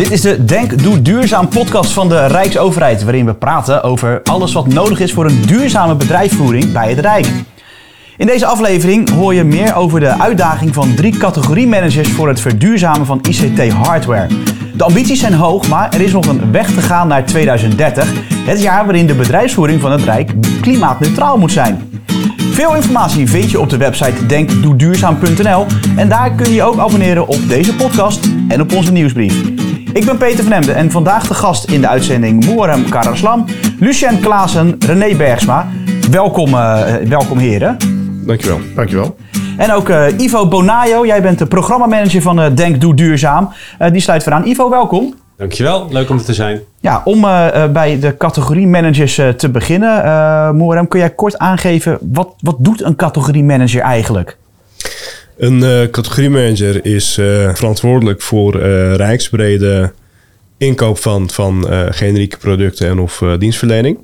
Dit 0.00 0.10
is 0.10 0.20
de 0.20 0.44
Denk 0.44 0.82
Doe 0.82 1.02
Duurzaam 1.02 1.48
podcast 1.48 1.92
van 1.92 2.08
de 2.08 2.26
Rijksoverheid, 2.26 3.02
waarin 3.02 3.26
we 3.26 3.34
praten 3.34 3.82
over 3.82 4.20
alles 4.22 4.52
wat 4.52 4.66
nodig 4.66 5.00
is 5.00 5.12
voor 5.12 5.24
een 5.24 5.42
duurzame 5.46 5.94
bedrijfsvoering 5.94 6.72
bij 6.72 6.88
het 6.88 6.98
Rijk. 6.98 7.26
In 8.16 8.26
deze 8.26 8.46
aflevering 8.46 9.10
hoor 9.10 9.34
je 9.34 9.44
meer 9.44 9.74
over 9.74 10.00
de 10.00 10.18
uitdaging 10.18 10.74
van 10.74 10.94
drie 10.94 11.16
categoriemanagers 11.16 12.08
voor 12.08 12.28
het 12.28 12.40
verduurzamen 12.40 13.06
van 13.06 13.20
ICT-hardware. 13.28 14.26
De 14.74 14.84
ambities 14.84 15.20
zijn 15.20 15.34
hoog, 15.34 15.68
maar 15.68 15.94
er 15.94 16.00
is 16.00 16.12
nog 16.12 16.26
een 16.26 16.52
weg 16.52 16.74
te 16.74 16.80
gaan 16.80 17.08
naar 17.08 17.26
2030, 17.26 18.12
het 18.44 18.62
jaar 18.62 18.84
waarin 18.84 19.06
de 19.06 19.14
bedrijfsvoering 19.14 19.80
van 19.80 19.92
het 19.92 20.02
Rijk 20.02 20.32
klimaatneutraal 20.60 21.38
moet 21.38 21.52
zijn. 21.52 22.02
Veel 22.36 22.74
informatie 22.74 23.28
vind 23.28 23.50
je 23.50 23.60
op 23.60 23.70
de 23.70 23.76
website 23.76 24.26
denkdoeduurzaam.nl 24.26 25.66
en 25.96 26.08
daar 26.08 26.34
kun 26.34 26.48
je 26.48 26.54
je 26.54 26.62
ook 26.62 26.78
abonneren 26.78 27.26
op 27.26 27.48
deze 27.48 27.74
podcast 27.74 28.28
en 28.48 28.60
op 28.60 28.72
onze 28.74 28.92
nieuwsbrief. 28.92 29.68
Ik 29.92 30.04
ben 30.04 30.16
Peter 30.16 30.44
van 30.44 30.52
Emden 30.52 30.74
en 30.74 30.90
vandaag 30.90 31.28
de 31.28 31.34
gast 31.34 31.70
in 31.70 31.80
de 31.80 31.88
uitzending 31.88 32.44
Moerem 32.44 32.88
Karaslam, 32.88 33.44
Lucien 33.80 34.20
Klaassen, 34.20 34.76
René 34.86 35.16
Bergsma. 35.16 35.66
Welkom, 36.10 36.54
uh, 36.54 36.94
welkom 37.08 37.38
heren. 37.38 37.76
Dankjewel. 38.26 38.60
Dankjewel. 38.74 39.16
En 39.56 39.72
ook 39.72 39.88
uh, 39.88 40.06
Ivo 40.18 40.48
Bonayo, 40.48 41.06
jij 41.06 41.22
bent 41.22 41.38
de 41.38 41.46
programmamanager 41.46 42.22
van 42.22 42.40
uh, 42.40 42.46
Denk 42.54 42.80
Doe 42.80 42.94
Duurzaam. 42.94 43.48
die 43.92 44.00
sluit 44.00 44.22
vooraan. 44.22 44.46
Ivo, 44.46 44.70
welkom. 44.70 45.14
Dankjewel, 45.36 45.86
leuk 45.90 46.10
om 46.10 46.18
er 46.18 46.24
te 46.24 46.34
zijn. 46.34 46.60
Ja, 46.80 47.00
om 47.04 47.24
uh, 47.24 47.66
bij 47.72 47.98
de 47.98 48.16
categorie 48.16 48.66
managers 48.66 49.18
uh, 49.18 49.28
te 49.28 49.48
beginnen. 49.48 50.04
Uh, 50.04 50.50
Moerem, 50.50 50.88
kun 50.88 50.98
jij 50.98 51.10
kort 51.10 51.38
aangeven, 51.38 51.98
wat, 52.00 52.34
wat 52.40 52.56
doet 52.58 52.82
een 52.82 52.96
categorie 52.96 53.44
manager 53.44 53.80
eigenlijk? 53.80 54.36
Een 55.40 55.90
categorie 55.90 56.30
manager 56.30 56.84
is 56.84 57.14
verantwoordelijk 57.54 58.22
voor 58.22 58.60
rijksbrede 58.96 59.92
inkoop 60.56 60.98
van, 60.98 61.30
van 61.30 61.66
generieke 61.90 62.36
producten 62.36 62.88
en 62.88 62.98
of 62.98 63.22
dienstverlening. 63.38 63.98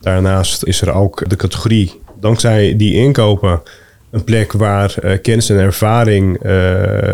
Daarnaast 0.00 0.64
is 0.64 0.80
er 0.80 0.92
ook 0.92 1.28
de 1.28 1.36
categorie, 1.36 2.00
dankzij 2.20 2.76
die 2.76 2.94
inkopen, 2.94 3.62
een 4.10 4.24
plek 4.24 4.52
waar 4.52 5.18
kennis 5.22 5.50
en 5.50 5.58
ervaring 5.58 6.38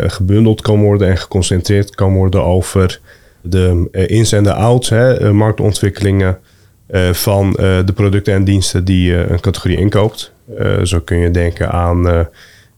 gebundeld 0.07 0.61
kan 0.61 0.81
worden 0.81 1.09
en 1.09 1.19
geconcentreerd 1.19 1.95
kan 1.95 2.15
worden 2.15 2.45
over 2.45 3.01
de 3.41 3.89
uh, 3.93 4.09
ins 4.09 4.33
en 4.33 4.43
de 4.43 4.55
outs, 4.55 4.89
hè, 4.89 5.19
eh, 5.19 5.31
marktontwikkelingen 5.31 6.39
van 7.13 7.53
de 7.53 7.93
producten 7.95 8.35
en 8.35 8.45
diensten 8.45 8.85
die 8.85 9.15
een 9.15 9.41
categorie 9.41 9.77
inkoopt. 9.77 10.33
zo 10.83 11.01
kun 11.01 11.19
je 11.19 11.31
denken 11.31 11.71
aan, 11.71 12.29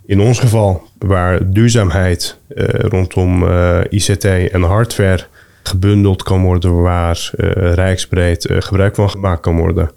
in 0.07 0.21
ons 0.21 0.39
geval, 0.39 0.83
waar 0.99 1.53
duurzaamheid 1.53 2.39
rondom 2.79 3.45
ICT 3.89 4.25
en 4.25 4.63
hardware 4.63 5.25
gebundeld 5.63 6.23
kan 6.23 6.43
worden, 6.43 6.83
waar 6.83 7.31
rijksbreed 7.75 8.47
gebruik 8.49 8.95
van 8.95 9.11
gemaakt 9.11 9.41
kan 9.41 9.57
worden. 9.57 9.91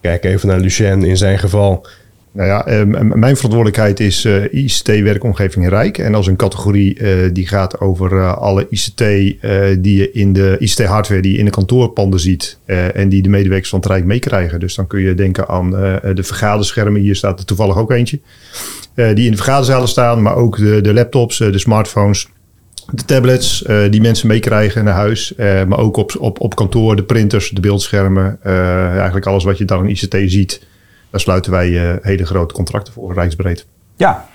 Kijk 0.00 0.24
even 0.24 0.48
naar 0.48 0.60
Lucien 0.60 1.04
in 1.04 1.16
zijn 1.16 1.38
geval 1.38 1.86
nou 2.34 2.48
ja, 2.48 2.68
uh, 2.68 3.00
mijn 3.00 3.36
verantwoordelijkheid 3.36 4.00
is 4.00 4.24
uh, 4.24 4.52
ICT-werkomgeving 4.52 5.68
Rijk. 5.68 5.98
En 5.98 6.14
als 6.14 6.26
een 6.26 6.36
categorie 6.36 6.98
uh, 6.98 7.30
die 7.32 7.46
gaat 7.46 7.80
over 7.80 8.34
alle 8.34 8.66
ICT 8.70 8.98
die 9.82 9.96
je 9.96 10.10
in 10.12 10.32
de 10.32 10.56
ICT-hardware 10.58 11.22
die 11.22 11.32
je 11.32 11.38
in 11.38 11.44
de 11.44 11.50
kantoorpanden 11.50 12.20
ziet. 12.20 12.58
en 12.94 13.08
die 13.08 13.22
de 13.22 13.28
medewerkers 13.28 13.70
van 13.70 13.78
het 13.78 13.88
Rijk 13.88 14.04
meekrijgen. 14.04 14.60
Dus 14.60 14.74
dan 14.74 14.86
kun 14.86 15.00
je 15.00 15.14
denken 15.14 15.48
aan 15.48 15.70
de 16.14 16.22
vergaderschermen. 16.22 17.00
Hier 17.00 17.16
staat 17.16 17.38
er 17.38 17.44
toevallig 17.44 17.76
ook 17.76 17.90
eentje. 17.90 18.20
die 18.94 19.24
in 19.24 19.30
de 19.30 19.36
vergaderzalen 19.36 19.88
staan, 19.88 20.22
maar 20.22 20.36
ook 20.36 20.56
de, 20.56 20.80
de 20.80 20.94
laptops, 20.94 21.38
de 21.38 21.58
smartphones. 21.58 22.28
De 22.92 23.04
tablets 23.04 23.64
die 23.90 24.00
mensen 24.00 24.28
meekrijgen 24.28 24.84
naar 24.84 24.94
huis. 24.94 25.32
maar 25.36 25.78
ook 25.78 25.96
op, 25.96 26.16
op, 26.18 26.40
op 26.40 26.54
kantoor, 26.54 26.96
de 26.96 27.02
printers, 27.02 27.50
de 27.50 27.60
beeldschermen. 27.60 28.38
eigenlijk 28.42 29.26
alles 29.26 29.44
wat 29.44 29.58
je 29.58 29.64
dan 29.64 29.88
in 29.88 29.90
ICT 29.90 30.16
ziet. 30.26 30.60
Daar 31.14 31.22
sluiten 31.22 31.52
wij 31.52 31.68
uh, 31.68 31.90
hele 32.00 32.26
grote 32.26 32.54
contracten 32.54 32.92
voor, 32.92 33.14
rijksbreed. 33.14 33.66
Ja, 33.96 34.28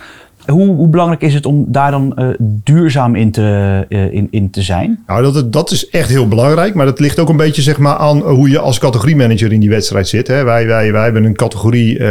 hoe, 0.45 0.67
hoe, 0.67 0.87
belangrijk 0.87 1.21
is 1.21 1.33
het 1.33 1.45
om 1.45 1.65
daar 1.67 1.91
dan 1.91 2.15
uh, 2.15 2.27
duurzaam 2.39 3.15
in 3.15 3.31
te, 3.31 3.85
uh, 3.89 4.13
in, 4.13 4.27
in 4.31 4.49
te 4.49 4.61
zijn? 4.61 5.03
Nou, 5.07 5.31
dat, 5.31 5.53
dat 5.53 5.71
is 5.71 5.89
echt 5.89 6.09
heel 6.09 6.27
belangrijk. 6.27 6.73
Maar 6.73 6.85
dat 6.85 6.99
ligt 6.99 7.19
ook 7.19 7.29
een 7.29 7.37
beetje 7.37 7.61
zeg 7.61 7.77
maar, 7.77 7.95
aan 7.95 8.19
hoe 8.21 8.49
je 8.49 8.59
als 8.59 8.79
categoriemanager 8.79 9.51
in 9.51 9.59
die 9.59 9.69
wedstrijd 9.69 10.07
zit. 10.07 10.27
Hè. 10.27 10.43
Wij, 10.43 10.67
wij, 10.67 10.91
wij 10.91 11.03
hebben 11.03 11.23
een 11.23 11.35
categorie 11.35 11.99
uh, 11.99 12.07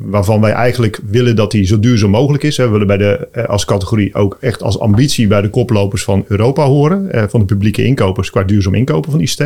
waarvan 0.00 0.40
wij 0.40 0.52
eigenlijk 0.52 1.00
willen 1.06 1.36
dat 1.36 1.50
die 1.50 1.64
zo 1.64 1.80
duurzaam 1.80 2.10
mogelijk 2.10 2.44
is. 2.44 2.56
We 2.56 2.68
willen 2.68 2.86
bij 2.86 2.96
de, 2.96 3.28
als 3.46 3.64
categorie 3.64 4.14
ook 4.14 4.38
echt 4.40 4.62
als 4.62 4.78
ambitie 4.78 5.26
bij 5.26 5.40
de 5.40 5.50
koplopers 5.50 6.04
van 6.04 6.24
Europa 6.28 6.64
horen. 6.64 7.30
van 7.30 7.40
de 7.40 7.46
publieke 7.46 7.84
inkopers 7.84 8.30
qua 8.30 8.42
duurzaam 8.42 8.74
inkopen 8.74 9.10
van 9.10 9.20
ICT. 9.20 9.42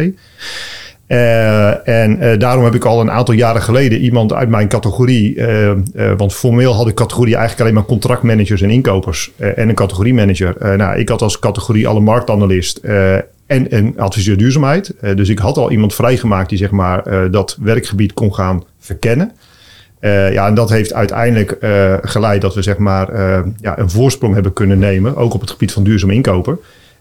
Uh, 1.09 1.89
en 1.89 2.25
uh, 2.25 2.39
daarom 2.39 2.65
heb 2.65 2.75
ik 2.75 2.85
al 2.85 3.01
een 3.01 3.11
aantal 3.11 3.35
jaren 3.35 3.63
geleden 3.63 4.01
iemand 4.01 4.33
uit 4.33 4.49
mijn 4.49 4.69
categorie, 4.69 5.35
uh, 5.37 5.73
want 6.17 6.35
formeel 6.35 6.75
had 6.75 6.89
ik 6.89 6.95
categorie 6.95 7.35
eigenlijk 7.35 7.63
alleen 7.63 7.75
maar 7.75 7.85
contractmanagers 7.85 8.63
en 8.63 8.71
inkopers 8.71 9.31
en 9.37 9.69
een 9.69 9.75
categoriemanager. 9.75 10.77
nou, 10.77 10.99
ik 10.99 11.09
had 11.09 11.23
als 11.23 11.39
categorie 11.39 11.89
alle 11.89 12.01
marktanalist 12.01 12.79
en 13.47 13.77
een 13.77 13.95
adviseur 13.97 14.37
duurzaamheid. 14.37 14.95
dus 15.15 15.29
ik 15.29 15.39
had 15.39 15.57
al 15.57 15.71
iemand 15.71 15.95
vrijgemaakt 15.95 16.49
die 16.49 16.59
zeg 16.59 16.71
maar 16.71 17.31
dat 17.31 17.57
werkgebied 17.61 18.13
kon 18.13 18.35
gaan 18.35 18.65
verkennen. 18.79 19.33
ja, 20.01 20.47
en 20.47 20.55
dat 20.55 20.71
heeft 20.71 20.93
uiteindelijk 20.93 21.57
geleid 22.03 22.41
dat 22.41 22.55
we 22.55 22.63
zeg 22.63 22.79
maar 22.79 23.09
ja, 23.61 23.79
een 23.79 23.91
voorsprong 23.91 24.35
hebben 24.35 24.53
kunnen 24.53 24.79
nemen, 24.79 25.17
ook 25.17 25.35
op 25.35 25.41
het 25.41 25.51
gebied 25.51 25.73
van 25.73 25.85
duurzaam 25.85 26.11
inkopen. 26.11 26.59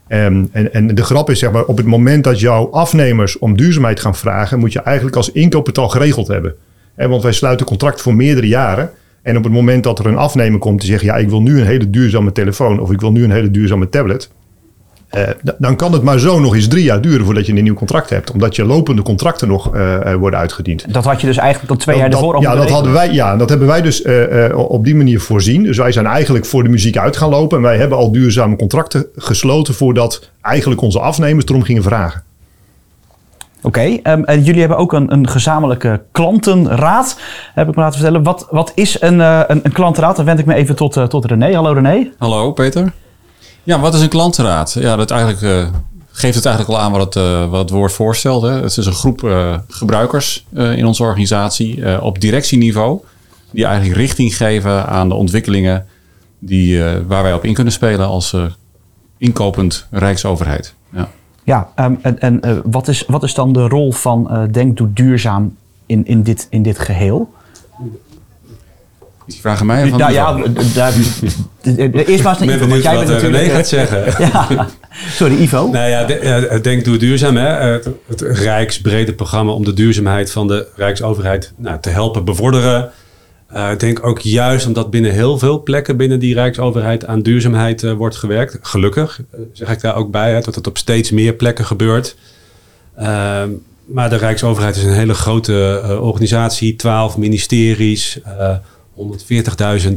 Um, 0.08 0.50
en, 0.52 0.74
en, 0.74 0.96
de 0.96 1.04
grap 1.04 1.30
is, 1.30 1.40
zeg 1.40 1.52
maar, 1.52 1.64
op 1.64 1.78
het 1.78 1.86
moment 1.86 2.24
dat 2.24 2.40
jouw 2.40 2.70
afnemers 2.72 3.38
om 3.38 3.58
duurzaamheid 3.58 4.00
gaan 4.00 4.16
vragen, 4.16 4.60
moet 4.60 4.74
je 4.74 4.82
eigenlijk 4.82 5.16
als 5.16 5.32
inkoper 5.32 5.74
al 5.74 5.90
geregeld 5.90 6.28
hebben. 6.28 6.56
En 6.96 7.10
want 7.10 7.24
wij 7.24 7.32
sluiten 7.32 7.66
contracten 7.66 8.04
voor 8.04 8.16
meerdere 8.16 8.48
jaren. 8.48 8.92
En 9.22 9.38
op 9.38 9.44
het 9.44 9.54
moment 9.54 9.84
dat 9.84 10.00
er 10.00 10.06
een 10.06 10.18
afnemer 10.18 10.60
komt 10.60 10.80
die 10.82 10.90
zegt, 10.90 11.04
ja, 11.04 11.16
ik 11.16 11.30
wil 11.30 11.42
nu 11.42 11.60
een 11.60 11.66
hele 11.66 11.90
duurzame 11.90 12.32
telefoon 12.32 12.80
of 12.80 12.92
ik 12.92 13.00
wil 13.00 13.12
nu 13.12 13.24
een 13.24 13.32
hele 13.32 13.52
duurzame 13.52 13.90
tablet. 13.90 14.30
Uh, 15.12 15.22
dan 15.58 15.76
kan 15.76 15.94
het 15.94 16.04
maar 16.04 16.20
zo 16.20 16.40
nog 16.40 16.56
eens 16.56 16.68
drie 16.68 16.84
jaar 16.84 17.02
duren 17.02 17.26
voordat 17.26 17.46
je 17.46 17.54
een 17.54 17.64
nieuw 17.64 17.74
contract 17.74 18.10
hebt. 18.10 18.32
Omdat 18.32 18.56
je 18.56 18.66
lopende 18.66 19.02
contracten 19.02 19.48
nog 19.48 19.76
uh, 19.76 20.14
worden 20.14 20.40
uitgediend. 20.40 20.94
Dat 20.94 21.06
had 21.06 21.22
je 21.22 21.28
dus 21.28 21.38
eigenlijk 21.38 21.72
al 21.72 21.78
twee 21.78 21.98
jaar 21.98 22.12
ervoor 22.12 22.36
al 22.36 22.42
ja, 22.42 22.56
dat 22.56 22.70
hadden 22.70 22.92
wij, 22.92 23.12
ja, 23.12 23.38
dat 23.38 23.50
hebben 23.50 23.68
wij 23.68 23.82
dus 23.82 24.02
uh, 24.02 24.58
op 24.58 24.84
die 24.84 24.96
manier 24.96 25.20
voorzien. 25.20 25.64
Dus 25.64 25.78
wij 25.78 25.92
zijn 25.92 26.06
eigenlijk 26.06 26.46
voor 26.46 26.64
de 26.64 26.70
muziek 26.70 26.98
uit 26.98 27.18
gaan 27.18 27.30
lopen. 27.30 27.58
En 27.58 27.64
wij 27.64 27.78
hebben 27.78 27.98
al 27.98 28.12
duurzame 28.12 28.56
contracten 28.56 29.06
gesloten 29.16 29.74
voordat 29.74 30.30
eigenlijk 30.42 30.82
onze 30.82 31.00
afnemers 31.00 31.46
erom 31.46 31.64
gingen 31.64 31.84
vragen. 31.84 32.24
Oké, 33.62 33.68
okay, 33.68 34.14
um, 34.14 34.24
en 34.26 34.44
jullie 34.44 34.60
hebben 34.60 34.78
ook 34.78 34.94
een, 34.94 35.12
een, 35.12 35.28
gezamenlijke 35.28 36.02
klantenraad, 36.12 37.20
heb 37.54 37.70
ik 37.70 37.76
me 37.76 37.82
laten 37.82 38.00
vertellen. 38.00 38.24
Wat, 38.24 38.48
wat 38.50 38.72
is 38.76 39.02
een, 39.02 39.20
een, 39.20 39.60
een 39.64 39.72
klantenraad? 39.72 40.16
Dan 40.16 40.26
wend 40.26 40.40
ik 40.40 40.46
me 40.46 40.54
even 40.54 40.76
tot, 40.76 41.10
tot 41.10 41.26
René. 41.26 41.54
Hallo 41.54 41.72
René. 41.72 42.12
Hallo 42.18 42.52
Peter. 42.52 42.94
Ja, 43.66 43.80
wat 43.80 43.94
is 43.94 44.02
een 44.02 44.10
klantenraad? 44.10 44.74
Ja, 44.80 44.96
dat 44.96 45.12
eigenlijk, 45.12 45.42
uh, 45.42 45.68
geeft 46.12 46.36
het 46.36 46.46
eigenlijk 46.46 46.78
al 46.78 46.86
aan 46.86 46.92
wat 46.92 47.14
het, 47.14 47.24
uh, 47.24 47.50
wat 47.50 47.60
het 47.60 47.70
woord 47.70 47.92
voorstelt. 47.92 48.42
Hè. 48.42 48.50
Het 48.50 48.78
is 48.78 48.86
een 48.86 48.94
groep 48.94 49.24
uh, 49.24 49.58
gebruikers 49.68 50.46
in 50.54 50.86
onze 50.86 51.04
organisatie 51.04 52.02
op 52.02 52.20
directieniveau. 52.20 53.00
Die 53.52 53.66
eigenlijk 53.66 53.98
richting 53.98 54.36
geven 54.36 54.88
aan 54.88 55.10
de 55.10 55.16
ontwikkelingen 55.16 55.86
die, 56.40 56.84
waar 57.08 57.24
wij 57.24 57.34
op 57.34 57.44
in 57.44 57.54
kunnen 57.54 57.74
spelen 57.74 58.08
als 58.08 58.36
inkopend 59.18 59.88
Rijksoverheid. 59.92 60.74
Ja, 60.90 61.10
ja 61.44 61.70
um, 61.76 62.00
en, 62.02 62.20
en 62.20 62.62
wat, 62.64 62.88
is, 62.88 63.04
wat 63.08 63.24
is 63.24 63.34
dan 63.34 63.54
de 63.54 63.68
rol 63.68 63.92
van 63.92 64.48
Denk 64.52 64.78
Doe 64.78 64.94
Duurzaam 64.94 65.56
in, 65.86 66.06
in, 66.06 66.24
dit, 66.24 66.48
in 66.50 66.64
dit 66.64 66.80
geheel? 66.80 67.34
Die 69.26 69.40
vragen 69.40 69.66
mij 69.66 69.90
van. 69.90 70.00
Nou 70.00 70.14
ja, 70.14 70.38
daar, 70.74 70.94
eerst 72.06 72.24
maar 72.24 72.42
eens 72.42 72.54
Ivo, 72.54 72.68
want 72.68 72.84
jij 72.84 72.96
bent 72.96 73.10
natuurlijk. 73.10 73.52
gaat 73.52 73.68
zeggen. 73.68 74.04
ja, 74.26 74.68
sorry, 75.10 75.42
Ivo. 75.42 75.68
Nou 75.68 75.90
ja, 75.90 76.58
denk 76.58 76.86
doe 76.86 76.98
duurzaam. 76.98 77.36
Hè? 77.36 77.48
Het, 77.48 77.88
het 78.08 78.22
rijksbrede 78.22 79.14
programma 79.14 79.52
om 79.52 79.66
de 79.66 79.74
duurzaamheid 79.74 80.32
van 80.32 80.48
de 80.48 80.68
Rijksoverheid 80.76 81.54
nou, 81.58 81.80
te 81.80 81.90
helpen 81.90 82.26
bevorderen. 82.26 82.92
Uh, 83.54 83.72
ik 83.72 83.80
denk 83.80 84.06
ook 84.06 84.20
juist 84.20 84.68
omdat 84.68 84.90
binnen 84.90 85.12
heel 85.12 85.38
veel 85.38 85.64
plekken 85.64 85.98
binnen 85.98 86.20
die 86.20 86.34
Rijksoverheid 86.34 87.06
aan 87.06 87.22
duurzaamheid 87.22 87.84
uh, 87.84 87.94
wordt 87.94 88.16
gewerkt. 88.16 88.58
Gelukkig 88.62 89.20
uh, 89.20 89.40
zeg 89.54 89.70
ik 89.70 89.82
daar 89.82 89.96
ook 89.96 90.12
bij, 90.12 90.34
hè, 90.34 90.42
dat 90.42 90.56
het 90.56 90.68
op 90.68 90.78
steeds 90.78 91.12
meer 91.12 91.34
plekken 91.34 91.66
gebeurt. 91.66 92.16
Ehm, 92.96 93.50
maar 93.86 94.10
de 94.10 94.16
Rijksoverheid 94.16 94.76
is 94.76 94.84
een 94.84 94.94
hele 94.94 95.14
grote 95.14 95.82
organisatie, 96.02 96.76
twaalf 96.76 97.18
ministeries. 97.18 98.20
140.000 98.98 99.92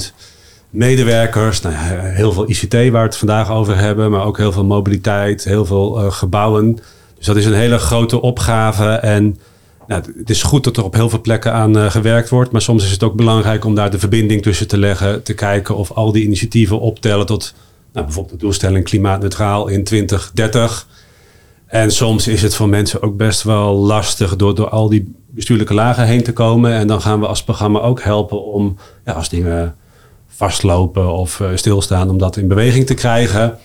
medewerkers. 0.70 1.60
Nou, 1.60 1.74
heel 1.98 2.32
veel 2.32 2.50
ICT 2.50 2.72
waar 2.72 2.90
we 2.90 2.98
het 2.98 3.16
vandaag 3.16 3.50
over 3.50 3.76
hebben, 3.76 4.10
maar 4.10 4.24
ook 4.24 4.36
heel 4.36 4.52
veel 4.52 4.64
mobiliteit, 4.64 5.44
heel 5.44 5.64
veel 5.64 6.04
uh, 6.04 6.12
gebouwen. 6.12 6.78
Dus 7.16 7.26
dat 7.26 7.36
is 7.36 7.46
een 7.46 7.54
hele 7.54 7.78
grote 7.78 8.20
opgave. 8.20 8.84
En 8.84 9.38
nou, 9.86 10.02
het 10.18 10.30
is 10.30 10.42
goed 10.42 10.64
dat 10.64 10.76
er 10.76 10.84
op 10.84 10.94
heel 10.94 11.08
veel 11.08 11.20
plekken 11.20 11.52
aan 11.52 11.76
uh, 11.76 11.90
gewerkt 11.90 12.28
wordt. 12.28 12.50
Maar 12.50 12.62
soms 12.62 12.84
is 12.84 12.90
het 12.90 13.02
ook 13.02 13.14
belangrijk 13.14 13.64
om 13.64 13.74
daar 13.74 13.90
de 13.90 13.98
verbinding 13.98 14.42
tussen 14.42 14.68
te 14.68 14.78
leggen. 14.78 15.22
Te 15.22 15.34
kijken 15.34 15.76
of 15.76 15.92
al 15.92 16.12
die 16.12 16.24
initiatieven 16.24 16.80
optellen 16.80 17.26
tot 17.26 17.54
nou, 17.92 18.04
bijvoorbeeld 18.04 18.34
de 18.34 18.44
doelstelling 18.44 18.84
klimaatneutraal 18.84 19.68
in 19.68 19.84
2030. 19.84 20.86
En 21.68 21.90
soms 21.90 22.28
is 22.28 22.42
het 22.42 22.54
voor 22.54 22.68
mensen 22.68 23.02
ook 23.02 23.16
best 23.16 23.42
wel 23.42 23.74
lastig 23.74 24.36
door, 24.36 24.54
door 24.54 24.68
al 24.68 24.88
die 24.88 25.14
bestuurlijke 25.26 25.74
lagen 25.74 26.06
heen 26.06 26.22
te 26.22 26.32
komen. 26.32 26.72
En 26.72 26.86
dan 26.86 27.00
gaan 27.00 27.20
we 27.20 27.26
als 27.26 27.44
programma 27.44 27.80
ook 27.80 28.02
helpen 28.02 28.44
om, 28.44 28.76
ja, 29.04 29.12
als 29.12 29.28
dingen 29.28 29.76
vastlopen 30.26 31.12
of 31.12 31.40
uh, 31.40 31.48
stilstaan, 31.54 32.10
om 32.10 32.18
dat 32.18 32.36
in 32.36 32.48
beweging 32.48 32.86
te 32.86 32.94
krijgen. 32.94 33.58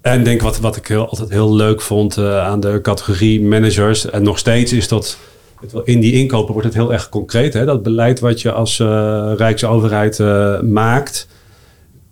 En 0.00 0.24
denk 0.24 0.40
wat, 0.40 0.58
wat 0.58 0.76
ik 0.76 0.90
altijd 0.92 1.30
heel 1.30 1.54
leuk 1.54 1.80
vond 1.80 2.16
uh, 2.16 2.46
aan 2.46 2.60
de 2.60 2.80
categorie 2.82 3.42
managers, 3.42 4.10
en 4.10 4.22
nog 4.22 4.38
steeds 4.38 4.72
is 4.72 4.88
dat 4.88 5.18
in 5.84 6.00
die 6.00 6.12
inkopen 6.12 6.52
wordt 6.52 6.68
het 6.68 6.76
heel 6.76 6.92
erg 6.92 7.08
concreet. 7.08 7.54
Hè? 7.54 7.64
Dat 7.64 7.82
beleid 7.82 8.20
wat 8.20 8.40
je 8.40 8.52
als 8.52 8.78
uh, 8.78 9.32
Rijksoverheid 9.36 10.18
maakt. 10.62 11.28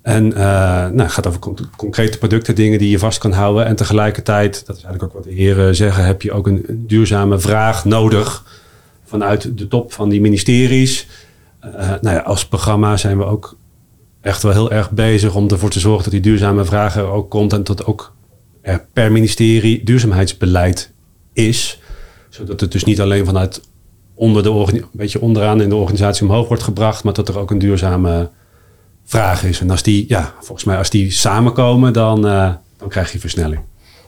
En 0.06 0.29
nou, 0.29 1.08
gaat 1.08 1.26
over 1.26 1.41
concrete 1.76 2.19
producten, 2.19 2.55
dingen 2.55 2.79
die 2.79 2.91
je 2.91 2.99
vast 2.99 3.19
kan 3.19 3.32
houden. 3.32 3.67
En 3.67 3.76
tegelijkertijd, 3.76 4.67
dat 4.67 4.76
is 4.76 4.82
eigenlijk 4.82 5.03
ook 5.03 5.25
wat 5.25 5.32
de 5.32 5.41
heren 5.41 5.75
zeggen, 5.75 6.05
heb 6.05 6.23
je 6.23 6.32
ook 6.32 6.47
een, 6.47 6.85
duurzame 6.87 7.38
vraag 7.38 7.85
nodig 7.85 8.44
vanuit 9.05 9.58
de 9.58 9.69
top 9.69 9.93
van 9.93 10.08
die 10.08 10.20
ministeries. 10.20 11.06
nou 12.00 12.17
ja, 12.17 12.19
als 12.19 12.47
programma 12.47 12.97
zijn 12.97 13.19
we 13.19 13.25
ook 13.25 13.56
echt 14.20 14.43
wel 14.43 14.53
heel 14.53 14.70
erg 14.70 14.91
bezig 14.91 15.35
om 15.35 15.49
ervoor 15.49 15.70
te 15.70 15.81
zorgen 15.81 16.03
dat 16.03 16.12
die 16.12 16.23
duurzame 16.23 16.64
vragen 16.64 17.02
er 17.02 17.09
ook 17.09 17.31
komt 17.31 17.52
en 17.52 17.64
dat 17.64 17.87
ook 17.87 18.14
er 18.62 18.87
per 18.93 19.12
ministerie 19.12 19.85
duurzaamheidsbeleid 19.85 20.93
is. 21.32 21.81
Zodat 22.29 22.61
het 22.61 22.73
dus 22.73 22.85
niet 22.85 23.00
alleen 23.00 23.26
vanuit 23.26 23.61
onder 24.14 24.43
de 24.43 24.50
een 24.50 24.85
beetje 24.93 25.20
onderaan 25.20 25.61
in 25.61 25.69
de 25.69 25.75
organisatie 25.75 26.26
omhoog 26.29 26.49
wordt 26.49 26.62
gebracht, 26.62 27.05
maar 27.05 27.12
dat 27.12 27.29
er 27.29 27.38
ook 27.38 27.50
een 27.50 27.59
duurzame 27.59 28.31
vraag 29.06 29.44
is. 29.44 29.61
En 29.61 29.70
als 29.70 29.82
die, 29.82 30.05
ja, 30.08 30.35
volgens 30.41 30.64
mij 30.64 30.76
als 30.76 30.91
die 30.91 31.11
samenkomen, 31.11 31.93
dan, 31.93 32.26
uh, 32.26 32.53
dan 32.76 32.88
krijg 32.88 33.12
je 33.12 33.19
versnelling. 33.19 33.61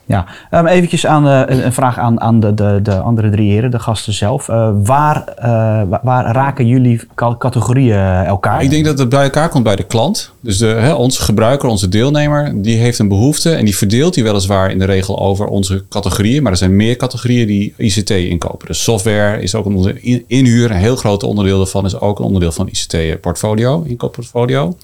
Ja, 0.08 0.26
um, 0.50 0.88
aan, 1.02 1.26
uh, 1.26 1.42
een 1.46 1.72
vraag 1.72 1.98
aan, 1.98 2.20
aan 2.20 2.40
de, 2.40 2.54
de, 2.54 2.78
de 2.82 2.98
andere 2.98 3.30
drie 3.30 3.50
heren, 3.50 3.70
de 3.70 3.78
gasten 3.78 4.12
zelf. 4.12 4.48
Uh, 4.48 4.70
waar, 4.84 5.24
uh, 5.38 5.98
waar 6.02 6.32
raken 6.34 6.66
jullie 6.66 7.00
categorieën 7.14 8.24
elkaar? 8.24 8.62
Ik 8.62 8.70
denk 8.70 8.84
dat 8.84 8.98
het 8.98 9.08
bij 9.08 9.22
elkaar 9.22 9.48
komt 9.48 9.64
bij 9.64 9.76
de 9.76 9.82
klant. 9.82 10.32
Dus 10.40 10.58
de, 10.58 10.66
hè, 10.66 10.92
onze 10.92 11.22
gebruiker, 11.22 11.68
onze 11.68 11.88
deelnemer, 11.88 12.62
die 12.62 12.76
heeft 12.76 12.98
een 12.98 13.08
behoefte 13.08 13.50
en 13.50 13.64
die 13.64 13.76
verdeelt 13.76 14.14
die 14.14 14.24
weliswaar 14.24 14.70
in 14.70 14.78
de 14.78 14.84
regel 14.84 15.18
over 15.18 15.46
onze 15.46 15.84
categorieën. 15.88 16.42
Maar 16.42 16.52
er 16.52 16.58
zijn 16.58 16.76
meer 16.76 16.96
categorieën 16.96 17.46
die 17.46 17.74
ICT 17.76 18.10
inkopen. 18.10 18.66
Dus 18.66 18.82
software 18.82 19.42
is 19.42 19.54
ook 19.54 19.66
een 19.66 20.24
inhuur. 20.26 20.70
Een 20.70 20.76
heel 20.76 20.96
groot 20.96 21.22
onderdeel 21.22 21.56
daarvan 21.56 21.84
is 21.84 22.00
ook 22.00 22.18
een 22.18 22.24
onderdeel 22.24 22.52
van 22.52 22.68
ICT-portfolio, 22.68 23.82
inkooportfolio. 23.86 24.76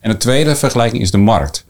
En 0.00 0.10
de 0.10 0.16
tweede 0.16 0.56
vergelijking 0.56 1.02
is 1.02 1.10
de 1.10 1.18
markt. 1.18 1.66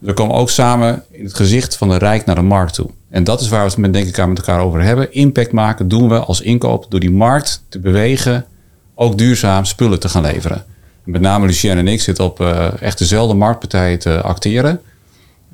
We 0.00 0.12
komen 0.12 0.36
ook 0.36 0.50
samen 0.50 1.02
in 1.10 1.24
het 1.24 1.34
gezicht 1.34 1.76
van 1.76 1.88
de 1.88 1.98
Rijk 1.98 2.24
naar 2.24 2.34
de 2.34 2.42
markt 2.42 2.74
toe. 2.74 2.90
En 3.10 3.24
dat 3.24 3.40
is 3.40 3.48
waar 3.48 3.60
we 3.60 3.68
het 3.68 3.76
met, 3.76 3.92
denk 3.92 4.06
ik, 4.06 4.26
met 4.26 4.38
elkaar 4.38 4.60
over 4.60 4.82
hebben. 4.82 5.12
Impact 5.12 5.52
maken 5.52 5.88
doen 5.88 6.08
we 6.08 6.18
als 6.18 6.40
inkoop 6.40 6.86
door 6.88 7.00
die 7.00 7.10
markt 7.10 7.64
te 7.68 7.78
bewegen, 7.78 8.46
ook 8.94 9.18
duurzaam 9.18 9.64
spullen 9.64 10.00
te 10.00 10.08
gaan 10.08 10.22
leveren. 10.22 10.64
Met 11.04 11.20
name 11.20 11.46
Lucien 11.46 11.78
en 11.78 11.88
ik 11.88 12.00
zitten 12.00 12.24
op 12.24 12.40
uh, 12.40 12.82
echt 12.82 12.98
dezelfde 12.98 13.34
marktpartijen 13.34 13.98
te 13.98 14.20
acteren. 14.20 14.80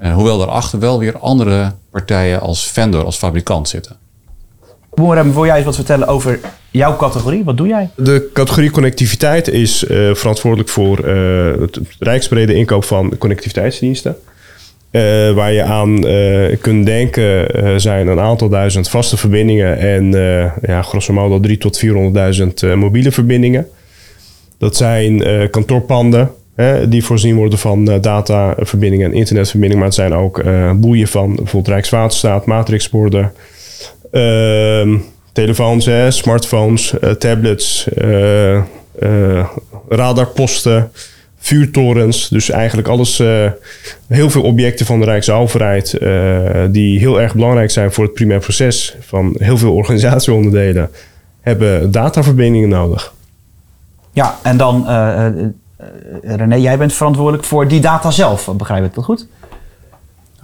Uh, 0.03 0.15
hoewel 0.15 0.39
daarachter 0.39 0.79
wel 0.79 0.99
weer 0.99 1.19
andere 1.19 1.73
partijen 1.91 2.41
als 2.41 2.71
vendor, 2.71 3.05
als 3.05 3.17
fabrikant 3.17 3.69
zitten. 3.69 3.97
Boemerem, 4.95 5.33
wil 5.33 5.45
jij 5.45 5.57
eens 5.57 5.65
wat 5.65 5.75
vertellen 5.75 6.09
over 6.09 6.41
jouw 6.71 6.97
categorie? 6.97 7.45
Wat 7.45 7.57
doe 7.57 7.67
jij? 7.67 7.91
De 7.97 8.31
categorie 8.33 8.71
connectiviteit 8.71 9.49
is 9.49 9.85
uh, 9.85 10.15
verantwoordelijk 10.15 10.69
voor 10.69 10.99
het 11.61 11.81
rijksbrede 11.99 12.55
inkoop 12.55 12.85
van 12.85 13.19
connectiviteitsdiensten. 13.19 14.17
Uh, 14.97 15.33
waar 15.33 15.53
je 15.53 15.63
aan 15.63 16.07
uh, 16.07 16.57
kunt 16.61 16.87
denken 16.87 17.57
uh, 17.65 17.75
zijn 17.77 18.07
een 18.07 18.21
aantal 18.21 18.49
duizend 18.49 18.89
vaste 18.89 19.17
verbindingen 19.17 19.79
en 19.79 20.11
ja, 20.63 20.83
grosso 20.83 21.13
modo 21.13 21.41
3 21.41 21.59
tot 21.59 21.85
400.000 22.63 22.77
mobiele 22.77 23.13
verbindingen. 23.13 23.67
Dat 24.59 24.77
zijn 24.77 25.23
kantoorpanden 25.51 26.31
die 26.89 27.05
voorzien 27.05 27.37
worden 27.37 27.59
van 27.59 27.85
dataverbindingen 27.85 29.11
en 29.11 29.17
internetverbindingen, 29.17 29.79
maar 29.79 29.93
het 29.93 29.97
zijn 29.97 30.15
ook 30.15 30.43
boeien 30.77 31.09
van 31.09 31.35
bijvoorbeeld 31.35 31.69
Rijkswaterstaat, 31.69 32.47
matrixborden, 32.47 33.33
ehm, 34.13 34.97
telefoons, 35.33 35.91
smartphones, 36.09 36.95
tablets, 37.19 37.89
radarposten 39.89 40.91
vuurtorens. 41.47 42.29
Dus 42.29 42.51
eigenlijk 42.51 42.89
alles, 42.89 43.21
uh, 43.21 43.51
heel 44.07 44.31
veel 44.31 44.43
objecten 44.43 44.87
van 44.87 44.99
de 44.99 45.05
Rijksoverheid 45.05 45.99
uh, 46.01 46.41
die 46.71 46.99
heel 46.99 47.21
erg 47.21 47.35
belangrijk 47.35 47.71
zijn 47.71 47.93
voor 47.93 48.05
het 48.05 48.13
primair 48.13 48.41
proces 48.41 48.97
van 49.01 49.35
heel 49.39 49.59
veel 49.59 49.75
organisatieonderdelen, 49.75 50.91
hebben 51.41 51.91
dataverbindingen 51.91 52.69
nodig. 52.69 53.15
Ja, 54.13 54.39
en 54.43 54.57
dan 54.57 54.85
uh, 54.89 55.27
René, 56.23 56.55
jij 56.55 56.79
bent 56.79 56.93
verantwoordelijk 56.93 57.45
voor 57.45 57.69
die 57.69 57.81
data 57.81 58.11
zelf, 58.11 58.51
begrijp 58.57 58.85
ik 58.85 58.95
dat 58.95 59.05
goed? 59.05 59.27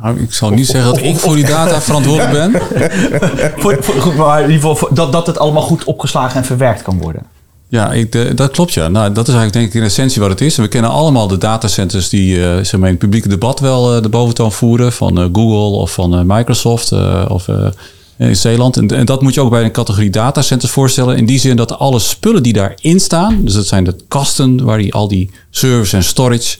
Nou, 0.02 0.20
ik 0.20 0.32
zal 0.32 0.50
niet 0.50 0.66
zeggen 0.66 0.94
dat 0.94 1.02
ik 1.02 1.16
voor 1.16 1.34
die 1.34 1.46
data 1.46 1.80
verantwoordelijk 1.80 2.32
ben. 2.32 2.62
voor, 3.62 3.76
voor, 3.80 3.94
goed, 3.94 4.16
maar 4.16 4.42
in 4.42 4.50
ieder 4.50 4.70
geval 4.70 4.94
dat, 4.94 5.12
dat 5.12 5.26
het 5.26 5.38
allemaal 5.38 5.62
goed 5.62 5.84
opgeslagen 5.84 6.36
en 6.36 6.44
verwerkt 6.44 6.82
kan 6.82 6.98
worden. 6.98 7.22
Ja, 7.72 7.92
ik, 7.92 8.36
dat 8.36 8.50
klopt 8.50 8.72
ja. 8.72 8.88
Nou, 8.88 9.12
dat 9.12 9.28
is 9.28 9.34
eigenlijk 9.34 9.52
denk 9.52 9.66
ik 9.66 9.74
in 9.74 9.82
essentie 9.82 10.20
wat 10.20 10.30
het 10.30 10.40
is. 10.40 10.56
we 10.56 10.68
kennen 10.68 10.90
allemaal 10.90 11.28
de 11.28 11.38
datacenters 11.38 12.08
die 12.08 12.36
uh, 12.36 12.56
zeg 12.56 12.72
maar 12.72 12.88
in 12.88 12.94
het 12.94 12.98
publieke 12.98 13.28
debat 13.28 13.60
wel 13.60 13.96
uh, 13.96 14.02
de 14.02 14.08
boventoon 14.08 14.52
voeren. 14.52 14.92
Van 14.92 15.16
Google 15.16 15.78
of 15.78 15.92
van 15.92 16.26
Microsoft 16.26 16.92
of 17.28 17.48
in 18.16 18.36
Zeeland. 18.36 18.76
En, 18.92 19.06
dat 19.06 19.22
moet 19.22 19.34
je 19.34 19.40
ook 19.40 19.50
bij 19.50 19.64
een 19.64 19.72
categorie 19.72 20.10
datacenters 20.10 20.72
voorstellen. 20.72 21.16
In 21.16 21.26
die 21.26 21.38
zin 21.38 21.56
dat 21.56 21.78
alle 21.78 21.98
spullen 21.98 22.42
die 22.42 22.52
daarin 22.52 23.00
staan. 23.00 23.44
Dus 23.44 23.54
dat 23.54 23.66
zijn 23.66 23.84
de 23.84 23.96
kasten 24.08 24.64
waar 24.64 24.78
die, 24.78 24.94
al 24.94 25.08
die 25.08 25.30
servers 25.50 25.92
en 25.92 26.04
storage 26.04 26.58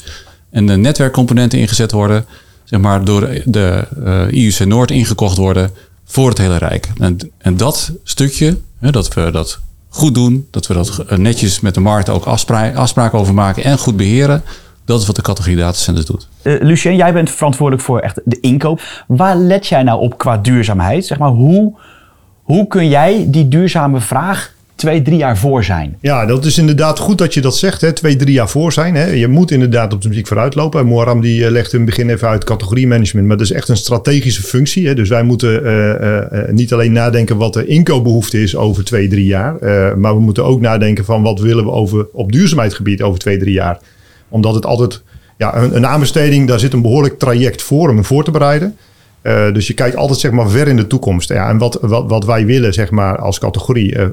en 0.51 0.67
de 0.67 0.77
netwerkcomponenten 0.77 1.59
ingezet 1.59 1.93
worden. 1.93 2.27
Zeg 2.65 2.81
maar 2.81 3.05
door 3.05 3.43
de 3.45 3.87
IUC 4.31 4.65
Noord 4.65 4.91
ingekocht 4.91 5.37
worden 5.37 5.71
voor 6.05 6.29
het 6.29 6.39
hele 6.39 6.57
Rijk. 6.57 6.93
En, 6.99 7.19
en 7.39 7.57
dat 7.57 7.93
stukje, 8.05 8.57
hè, 8.79 8.91
dat 8.91 9.15
we 9.15 9.31
dat 9.31 9.61
goed 9.93 10.15
doen. 10.15 10.47
Dat 10.51 10.67
we 10.67 10.75
dat 10.75 11.05
netjes 11.17 11.61
met 11.61 11.75
de 11.75 11.81
markt 11.81 12.09
ook 12.09 12.25
afspraken 12.25 13.19
over 13.19 13.35
maken 13.35 13.65
en 13.65 13.79
goed 13.79 13.97
beheren. 13.97 14.43
Dat 14.85 15.01
is 15.01 15.07
wat 15.07 15.17
de 15.17 15.23
categorie 15.23 15.57
datacenters 15.57 16.07
doet. 16.07 16.29
Uh, 16.43 16.61
Lucien, 16.61 16.97
jij 16.97 17.13
bent 17.13 17.31
verantwoordelijk 17.31 17.87
voor 17.87 17.99
echt 17.99 18.21
de 18.25 18.41
inkoop. 18.41 19.05
Waar 19.07 19.37
let 19.37 19.67
jij 19.67 19.83
nou 19.83 20.01
op 20.01 20.19
qua 20.19 20.39
duurzaamheid? 20.39 21.07
Zeg 21.07 21.19
maar, 21.19 21.29
hoe, 21.29 21.75
hoe 22.43 22.67
kun 22.67 22.89
jij 22.89 23.27
die 23.29 23.49
duurzame 23.49 24.01
vraag 24.01 24.53
twee, 24.83 25.03
drie 25.03 25.17
jaar 25.17 25.39
voor 25.39 25.65
zijn. 25.65 25.97
Ja, 26.01 26.27
dat 26.27 26.45
is 26.45 26.59
inderdaad 26.59 26.99
goed 26.99 27.19
dat 27.19 27.35
je 27.35 27.41
dat 27.41 27.57
zegt. 27.57 27.81
Hè? 27.81 27.93
Twee, 27.93 28.17
drie 28.17 28.35
jaar 28.35 28.49
voor 28.49 28.73
zijn. 28.73 28.95
Hè? 28.95 29.07
Je 29.07 29.29
moet 29.29 29.51
inderdaad 29.51 29.93
op 29.93 30.03
de 30.03 30.09
muziek 30.09 30.27
vooruitlopen. 30.27 30.87
Moram 30.87 31.21
die 31.21 31.45
eh, 31.45 31.51
legt 31.51 31.73
in 31.73 31.79
het 31.79 31.89
begin 31.89 32.11
even 32.11 32.29
uit 32.29 32.45
categorie 32.45 32.87
management. 32.87 33.27
Maar 33.27 33.37
dat 33.37 33.47
is 33.47 33.53
echt 33.53 33.69
een 33.69 33.77
strategische 33.77 34.43
functie. 34.43 34.87
Hè? 34.87 34.95
Dus 34.95 35.09
wij 35.09 35.23
moeten 35.23 35.63
uh, 35.63 35.89
uh, 35.89 36.49
niet 36.51 36.73
alleen 36.73 36.93
nadenken 36.93 37.37
wat 37.37 37.53
de 37.53 37.67
inkoopbehoefte 37.67 38.43
is 38.43 38.57
over 38.57 38.85
twee, 38.85 39.09
drie 39.09 39.27
jaar. 39.27 39.57
maar 39.99 40.15
we 40.15 40.21
moeten 40.21 40.45
ook 40.45 40.61
nadenken 40.61 41.05
van 41.05 41.23
wat 41.23 41.41
willen 41.41 41.65
we 41.65 41.71
over, 41.71 42.07
op 42.13 42.33
duurzaamheidsgebied 42.33 43.03
over 43.03 43.19
twee, 43.19 43.39
drie 43.39 43.55
jaar. 43.55 43.79
Omdat 44.29 44.55
het 44.55 44.67
altijd... 44.67 45.03
Ja, 45.39 45.57
een, 45.57 45.77
een 45.77 45.87
aanbesteding, 45.87 46.49
daar 46.49 46.61
zit 46.61 46.73
een 46.73 46.83
behoorlijk 46.83 47.19
traject 47.19 47.63
voor 47.63 47.89
om 47.89 47.95
hem 47.95 48.05
voor 48.05 48.25
te 48.25 48.31
bereiden. 48.31 48.77
Uh, 49.23 49.53
dus 49.53 49.67
je 49.67 49.75
kijkt 49.75 49.97
altijd 49.97 50.19
zeg 50.19 50.31
maar 50.31 50.49
ver 50.49 50.69
in 50.69 50.77
de 50.77 50.87
toekomst. 50.87 51.29
Ja, 51.29 51.49
en 51.49 51.59
wat, 51.59 51.79
wat, 51.81 52.09
wat 52.09 52.25
wij 52.25 52.47
willen 52.47 52.73
zeg 52.73 52.91
maar 52.91 53.19
als 53.19 53.39
categorie 53.39 53.97
uh, 53.97 54.07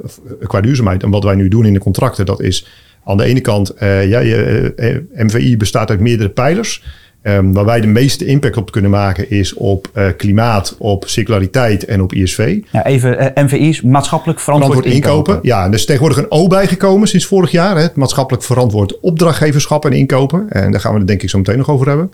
qua 0.48 0.62
duurzaamheid 0.62 1.04
en 1.04 1.10
wat 1.10 1.24
wij 1.24 1.36
nu 1.36 1.48
doen 1.48 1.66
in 1.66 1.74
de 1.74 1.80
contracten, 1.80 2.26
dat 2.26 2.42
is 2.42 2.68
aan 3.04 3.18
de 3.18 3.24
ene 3.24 3.42
kant, 3.42 3.74
uh, 3.84 4.10
ja, 4.10 4.20
je, 4.20 5.04
MVI 5.14 5.58
bestaat 5.58 5.90
uit 5.90 6.00
meerdere 6.00 6.30
pijlers. 6.30 6.84
Um, 7.24 7.54
waar 7.54 7.66
wij 7.66 7.82
de 7.82 7.88
meeste 7.88 8.26
impact 8.26 8.58
op 8.58 8.72
kunnen 8.72 8.92
maken 8.92 9.30
is 9.30 9.54
op 9.54 9.90
uh, 9.94 10.08
klimaat, 10.18 10.76
op 10.78 11.04
circulariteit 11.08 11.86
en 11.86 12.02
op 12.02 12.14
ISV. 12.14 12.60
Ja, 12.72 12.86
even, 12.86 13.22
uh, 13.38 13.44
MVI 13.44 13.70
is 13.70 13.82
maatschappelijk 13.82 14.40
verantwoord, 14.40 14.78
verantwoord 14.78 15.04
inkopen. 15.04 15.34
inkopen. 15.34 15.50
Ja, 15.50 15.68
er 15.68 15.74
is 15.74 15.86
tegenwoordig 15.86 16.18
een 16.18 16.32
O 16.32 16.48
bijgekomen 16.48 17.08
sinds 17.08 17.26
vorig 17.26 17.52
jaar. 17.52 17.76
Hè, 17.76 17.82
het 17.82 17.96
maatschappelijk 17.96 18.44
verantwoord 18.44 19.00
opdrachtgeverschap 19.00 19.86
en 19.86 19.94
inkopen. 19.94 20.50
En 20.50 20.72
daar 20.72 20.80
gaan 20.80 20.94
we 20.94 20.98
het 20.98 21.08
denk 21.08 21.22
ik 21.22 21.30
zo 21.30 21.38
meteen 21.38 21.58
nog 21.58 21.70
over 21.70 21.88
hebben. 21.88 22.12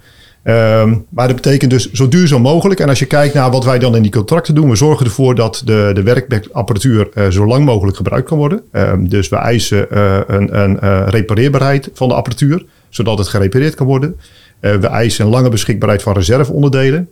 Um, 0.48 1.06
maar 1.10 1.28
dat 1.28 1.36
betekent 1.36 1.72
dus 1.72 1.92
zo 1.92 2.08
duurzaam 2.08 2.42
mogelijk. 2.42 2.80
En 2.80 2.90
als 2.90 3.00
je 3.00 3.06
kijkt 3.06 3.34
naar 3.34 3.52
wat 3.52 3.66
wij 3.66 3.80
dan 3.80 3.96
in 3.96 4.02
die 4.02 4.12
contracten 4.12 4.56
doen, 4.56 4.70
we 4.70 4.76
zorgen 4.76 5.06
ervoor 5.06 5.36
dat 5.36 5.62
de, 5.66 5.92
de 5.94 6.04
werkapparatuur 6.04 7.10
uh, 7.14 7.28
zo 7.28 7.46
lang 7.46 7.66
mogelijk 7.66 7.98
gebruikt 7.98 8.28
kan 8.28 8.38
worden. 8.38 8.62
Um, 8.72 9.10
dus 9.10 9.30
we 9.30 9.36
eisen 9.36 9.88
uh, 9.92 10.18
een, 10.28 10.62
een 10.62 10.80
uh, 10.84 11.04
repareerbaarheid 11.08 11.90
van 11.94 12.08
de 12.08 12.14
apparatuur, 12.14 12.66
zodat 12.90 13.18
het 13.18 13.28
gerepareerd 13.28 13.76
kan 13.76 13.86
worden. 13.86 14.16
we 14.60 14.88
eisen 14.88 15.26
een 15.26 15.32
lange 15.32 15.50
beschikbaarheid 15.50 16.02
van 16.02 16.14
reserveonderdelen. 16.14 17.10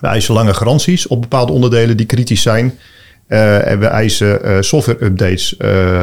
We 0.00 0.06
eisen 0.06 0.34
lange 0.34 0.54
garanties 0.54 1.06
op 1.06 1.20
bepaalde 1.20 1.52
onderdelen 1.52 1.96
die 1.96 2.06
kritisch 2.06 2.42
zijn. 2.42 2.78
en 3.26 3.78
we 3.78 3.86
eisen 3.86 4.64
software 4.64 5.04
updates, 5.04 5.56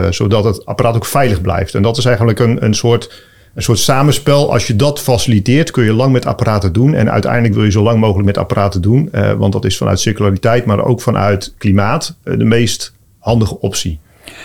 zodat 0.09 0.43
het 0.43 0.65
apparaat 0.65 0.95
ook 0.95 1.05
veilig 1.05 1.41
blijft. 1.41 1.75
En 1.75 1.81
dat 1.81 1.97
is 1.97 2.05
eigenlijk 2.05 2.39
een, 2.39 2.63
een 2.63 2.73
soort 2.73 3.27
een 3.53 3.61
soort 3.61 3.79
samenspel. 3.79 4.51
Als 4.51 4.67
je 4.67 4.75
dat 4.75 4.99
faciliteert, 4.99 5.71
kun 5.71 5.83
je 5.83 5.93
lang 5.93 6.11
met 6.11 6.25
apparaten 6.25 6.73
doen. 6.73 6.93
En 6.93 7.11
uiteindelijk 7.11 7.53
wil 7.53 7.63
je 7.63 7.71
zo 7.71 7.83
lang 7.83 7.99
mogelijk 7.99 8.25
met 8.25 8.37
apparaten 8.37 8.81
doen. 8.81 9.09
eh, 9.11 9.31
want 9.31 9.53
dat 9.53 9.65
is 9.65 9.77
vanuit 9.77 9.99
circulariteit, 9.99 10.65
maar 10.65 10.83
ook 10.83 11.01
vanuit 11.01 11.53
klimaat 11.57 12.15
eh, 12.23 12.37
de 12.37 12.45
meest 12.45 12.93
handige 13.19 13.59
optie. 13.59 13.99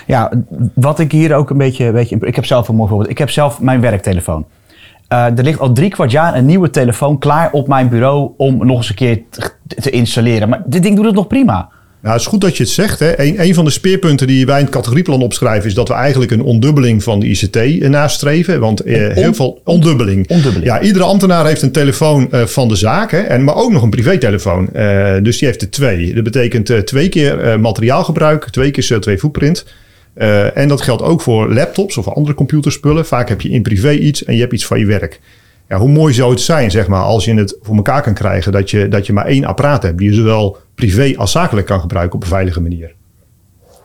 Ja, 0.07 0.33
wat 0.75 0.99
ik 0.99 1.13
hier 1.13 1.35
ook 1.35 1.51
een 1.51 1.59
beetje, 1.59 1.91
weet 1.91 2.09
je, 2.09 2.17
ik 2.21 2.35
heb 2.35 2.45
zelf 2.45 2.69
een 2.69 2.75
mooi 2.75 2.89
voorbeeld. 2.89 3.11
Ik 3.11 3.19
heb 3.19 3.31
zelf 3.31 3.61
mijn 3.61 3.81
werktelefoon. 3.81 4.47
Eh, 5.09 5.39
er 5.39 5.43
ligt 5.43 5.59
al 5.61 5.73
drie 5.73 5.91
kwart 5.91 6.11
jaar 6.11 6.37
een 6.37 6.45
nieuwe 6.45 6.71
telefoon 6.71 7.19
klaar 7.19 7.51
op 7.53 7.69
mijn 7.69 7.89
bureau 7.89 8.31
om 8.37 8.67
nog 8.67 8.77
eens 8.77 8.89
een 8.89 8.95
keer 8.95 9.23
te, 9.31 9.51
te 9.67 9.91
installeren. 9.91 10.49
Maar 10.49 10.63
dit 10.67 10.83
ding 10.83 10.97
doet 10.97 11.05
het 11.05 11.15
nog 11.15 11.27
prima. 11.27 11.69
Nou, 12.05 12.17
het 12.17 12.25
is 12.25 12.31
goed 12.31 12.41
dat 12.41 12.57
je 12.57 12.63
het 12.63 12.73
zegt. 12.73 12.99
Hè. 12.99 13.21
Een, 13.21 13.41
een 13.41 13.55
van 13.55 13.65
de 13.65 13.71
speerpunten 13.71 14.27
die 14.27 14.47
wij 14.47 14.59
in 14.59 14.65
het 14.65 14.75
categorieplan 14.75 15.23
opschrijven... 15.23 15.69
is 15.69 15.75
dat 15.75 15.89
we 15.89 15.95
eigenlijk 15.95 16.31
een 16.31 16.43
ondubbeling 16.43 17.03
van 17.03 17.21
de 17.21 17.27
ICT 17.27 17.57
eh, 17.57 17.89
nastreven. 17.89 18.61
Want 18.61 18.81
eh, 18.81 19.03
on- 19.09 19.11
heel 19.13 19.35
veel 19.35 19.61
ondubbeling. 19.65 20.29
ondubbeling. 20.29 20.65
Ja, 20.65 20.81
iedere 20.81 21.05
ambtenaar 21.05 21.47
heeft 21.47 21.63
een 21.63 21.73
telefoon 21.73 22.31
eh, 22.33 22.43
van 22.43 22.69
de 22.69 22.77
zaak. 22.77 23.11
Hè, 23.11 23.19
en, 23.19 23.45
maar 23.45 23.55
ook 23.57 23.73
nog 23.73 23.83
een 23.83 23.91
privételefoon. 23.91 24.73
Eh, 24.73 25.15
dus 25.23 25.39
die 25.39 25.49
heeft 25.49 25.63
er 25.63 25.71
twee. 25.71 26.15
Dat 26.15 26.25
betekent 26.25 26.87
twee 26.87 27.09
keer 27.09 27.61
materiaalgebruik. 27.61 28.51
Twee 28.51 28.71
keer 28.71 28.85
CO2 28.95 29.19
footprint. 29.19 29.65
Eh, 30.15 30.57
en 30.57 30.69
dat 30.69 30.81
geldt 30.81 31.03
ook 31.03 31.21
voor 31.21 31.55
laptops 31.55 31.97
of 31.97 32.09
andere 32.09 32.35
computerspullen. 32.37 33.07
Vaak 33.07 33.29
heb 33.29 33.41
je 33.41 33.49
in 33.49 33.63
privé 33.63 33.91
iets 33.93 34.25
en 34.25 34.35
je 34.35 34.41
hebt 34.41 34.53
iets 34.53 34.67
van 34.67 34.79
je 34.79 34.87
werk. 34.87 35.21
Ja, 35.69 35.79
hoe 35.79 35.89
mooi 35.89 36.15
zou 36.15 36.31
het 36.31 36.41
zijn, 36.41 36.71
zeg 36.71 36.87
maar, 36.87 37.03
als 37.03 37.25
je 37.25 37.35
het 37.35 37.57
voor 37.63 37.77
elkaar 37.77 38.03
kan 38.03 38.15
krijgen 38.15 38.53
dat 38.53 38.71
je, 38.71 38.89
dat 38.89 39.07
je 39.07 39.13
maar 39.13 39.27
één 39.27 39.45
apparaat 39.45 39.83
hebt 39.83 39.99
die 39.99 40.09
je 40.09 40.15
zowel 40.15 40.57
privé 40.75 41.14
als 41.16 41.33
zakelijk 41.33 41.66
kan 41.66 41.81
gebruiken 41.81 42.14
op 42.16 42.23
een 42.23 42.28
veilige 42.28 42.61
manier. 42.61 42.95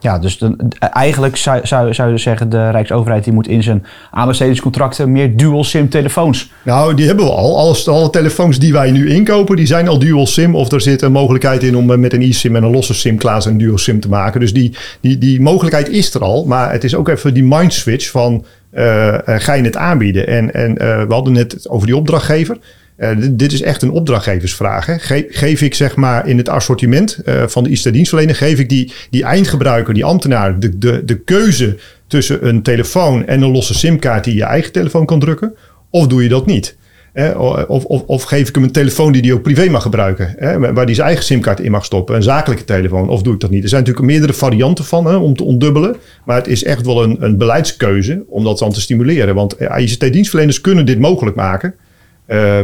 Ja, 0.00 0.18
dus 0.18 0.38
dan, 0.38 0.72
eigenlijk 0.78 1.36
zou, 1.36 1.66
zou, 1.66 1.94
zou 1.94 2.10
je 2.10 2.18
zeggen, 2.18 2.48
de 2.48 2.70
Rijksoverheid 2.70 3.24
die 3.24 3.32
moet 3.32 3.48
in 3.48 3.62
zijn 3.62 3.86
aanbestedingscontracten 4.10 5.12
meer 5.12 5.36
dual 5.36 5.64
SIM 5.64 5.88
telefoons. 5.88 6.52
Nou, 6.64 6.94
die 6.94 7.06
hebben 7.06 7.24
we 7.24 7.30
al. 7.30 7.58
Alle, 7.58 7.76
alle 7.84 8.10
telefoons 8.10 8.58
die 8.58 8.72
wij 8.72 8.90
nu 8.90 9.10
inkopen, 9.10 9.56
die 9.56 9.66
zijn 9.66 9.88
al 9.88 9.98
dual 9.98 10.26
SIM. 10.26 10.54
Of 10.54 10.72
er 10.72 10.80
zit 10.80 11.02
een 11.02 11.12
mogelijkheid 11.12 11.62
in 11.62 11.76
om 11.76 11.90
eh, 11.90 11.98
met 11.98 12.12
een 12.12 12.22
eSIM 12.22 12.56
en 12.56 12.62
een 12.62 12.70
losse 12.70 12.94
SIM 12.94 13.16
klaar 13.16 13.46
een 13.46 13.58
dual 13.58 13.78
SIM 13.78 14.00
te 14.00 14.08
maken. 14.08 14.40
Dus 14.40 14.52
die, 14.52 14.76
die, 15.00 15.18
die 15.18 15.40
mogelijkheid 15.40 15.88
is 15.88 16.14
er 16.14 16.22
al. 16.22 16.44
Maar 16.44 16.72
het 16.72 16.84
is 16.84 16.94
ook 16.94 17.08
even 17.08 17.34
die 17.34 17.44
mind 17.44 17.72
switch 17.72 18.10
van 18.10 18.44
eh, 18.70 19.14
eh, 19.14 19.40
ga 19.40 19.52
je 19.52 19.62
het 19.62 19.76
aanbieden? 19.76 20.26
En, 20.26 20.54
en 20.54 20.74
we 21.08 21.14
hadden 21.14 21.32
net 21.32 21.68
over 21.68 21.86
die 21.86 21.96
opdrachtgever. 21.96 22.58
Eh, 23.00 23.10
dit, 23.30 23.52
is 23.52 23.62
echt 23.62 23.82
een 23.82 23.90
opdrachtgeversvraag. 23.90 24.86
Hè. 24.86 24.98
Ge- 24.98 25.26
geef 25.28 25.62
ik 25.62 25.74
zeg 25.74 25.96
maar 25.96 26.28
in 26.28 26.36
het 26.36 26.48
assortiment 26.48 27.18
eh, 27.24 27.42
van 27.46 27.64
de 27.64 27.70
ICT-dienstverlener, 27.70 28.34
geef 28.34 28.58
ik 28.58 28.68
die, 28.68 28.92
die 29.10 29.24
eindgebruiker, 29.24 29.94
die 29.94 30.04
ambtenaar, 30.04 30.60
de, 30.60 30.78
de, 30.78 31.04
de 31.04 31.18
keuze 31.18 31.76
tussen 32.06 32.46
een 32.46 32.62
telefoon 32.62 33.26
en 33.26 33.42
een 33.42 33.50
losse 33.50 33.74
simkaart 33.74 34.24
die 34.24 34.34
je 34.34 34.44
eigen 34.44 34.72
telefoon 34.72 35.06
kan 35.06 35.20
drukken? 35.20 35.54
Of 35.90 36.06
doe 36.06 36.22
je 36.22 36.28
dat 36.28 36.46
niet? 36.46 36.76
Hè, 37.12 37.30
of, 37.30 37.84
of, 37.84 38.02
of 38.02 38.22
geef 38.22 38.48
ik 38.48 38.54
hem 38.54 38.64
een 38.64 38.72
telefoon 38.72 39.12
die 39.12 39.22
hij 39.22 39.32
ook 39.32 39.42
privé 39.42 39.68
mag 39.68 39.82
gebruiken, 39.82 40.34
waar 40.60 40.84
hij 40.84 40.94
zijn 40.94 41.06
eigen 41.06 41.24
simkaart 41.24 41.60
in 41.60 41.70
mag 41.70 41.84
stoppen, 41.84 42.16
een 42.16 42.22
zakelijke 42.22 42.64
telefoon, 42.64 43.08
of 43.08 43.22
doe 43.22 43.34
ik 43.34 43.40
dat 43.40 43.50
niet? 43.50 43.62
Er 43.62 43.68
zijn 43.68 43.80
natuurlijk 43.80 44.08
meerdere 44.12 44.32
varianten 44.32 44.84
van 44.84 45.06
hè, 45.06 45.14
om 45.14 45.36
te 45.36 45.44
ontdubbelen, 45.44 45.96
maar 46.24 46.36
het 46.36 46.48
is 46.48 46.64
echt 46.64 46.86
wel 46.86 47.02
een, 47.02 47.16
een 47.20 47.38
beleidskeuze 47.38 48.24
om 48.28 48.44
dat 48.44 48.58
dan 48.58 48.72
te 48.72 48.80
stimuleren. 48.80 49.34
Want 49.34 49.56
eh, 49.56 49.82
ICT-dienstverleners 49.82 50.60
kunnen 50.60 50.86
dit 50.86 50.98
mogelijk 50.98 51.36
maken, 51.36 51.74
eh, 51.74 51.88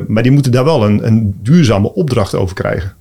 maar 0.07 0.23
die 0.23 0.33
moeten 0.33 0.53
daar 0.53 0.65
wel 0.65 0.85
een, 0.85 1.07
een 1.07 1.39
duurzame 1.43 1.95
opdracht 1.95 2.35
over 2.35 2.55
krijgen. 2.55 2.93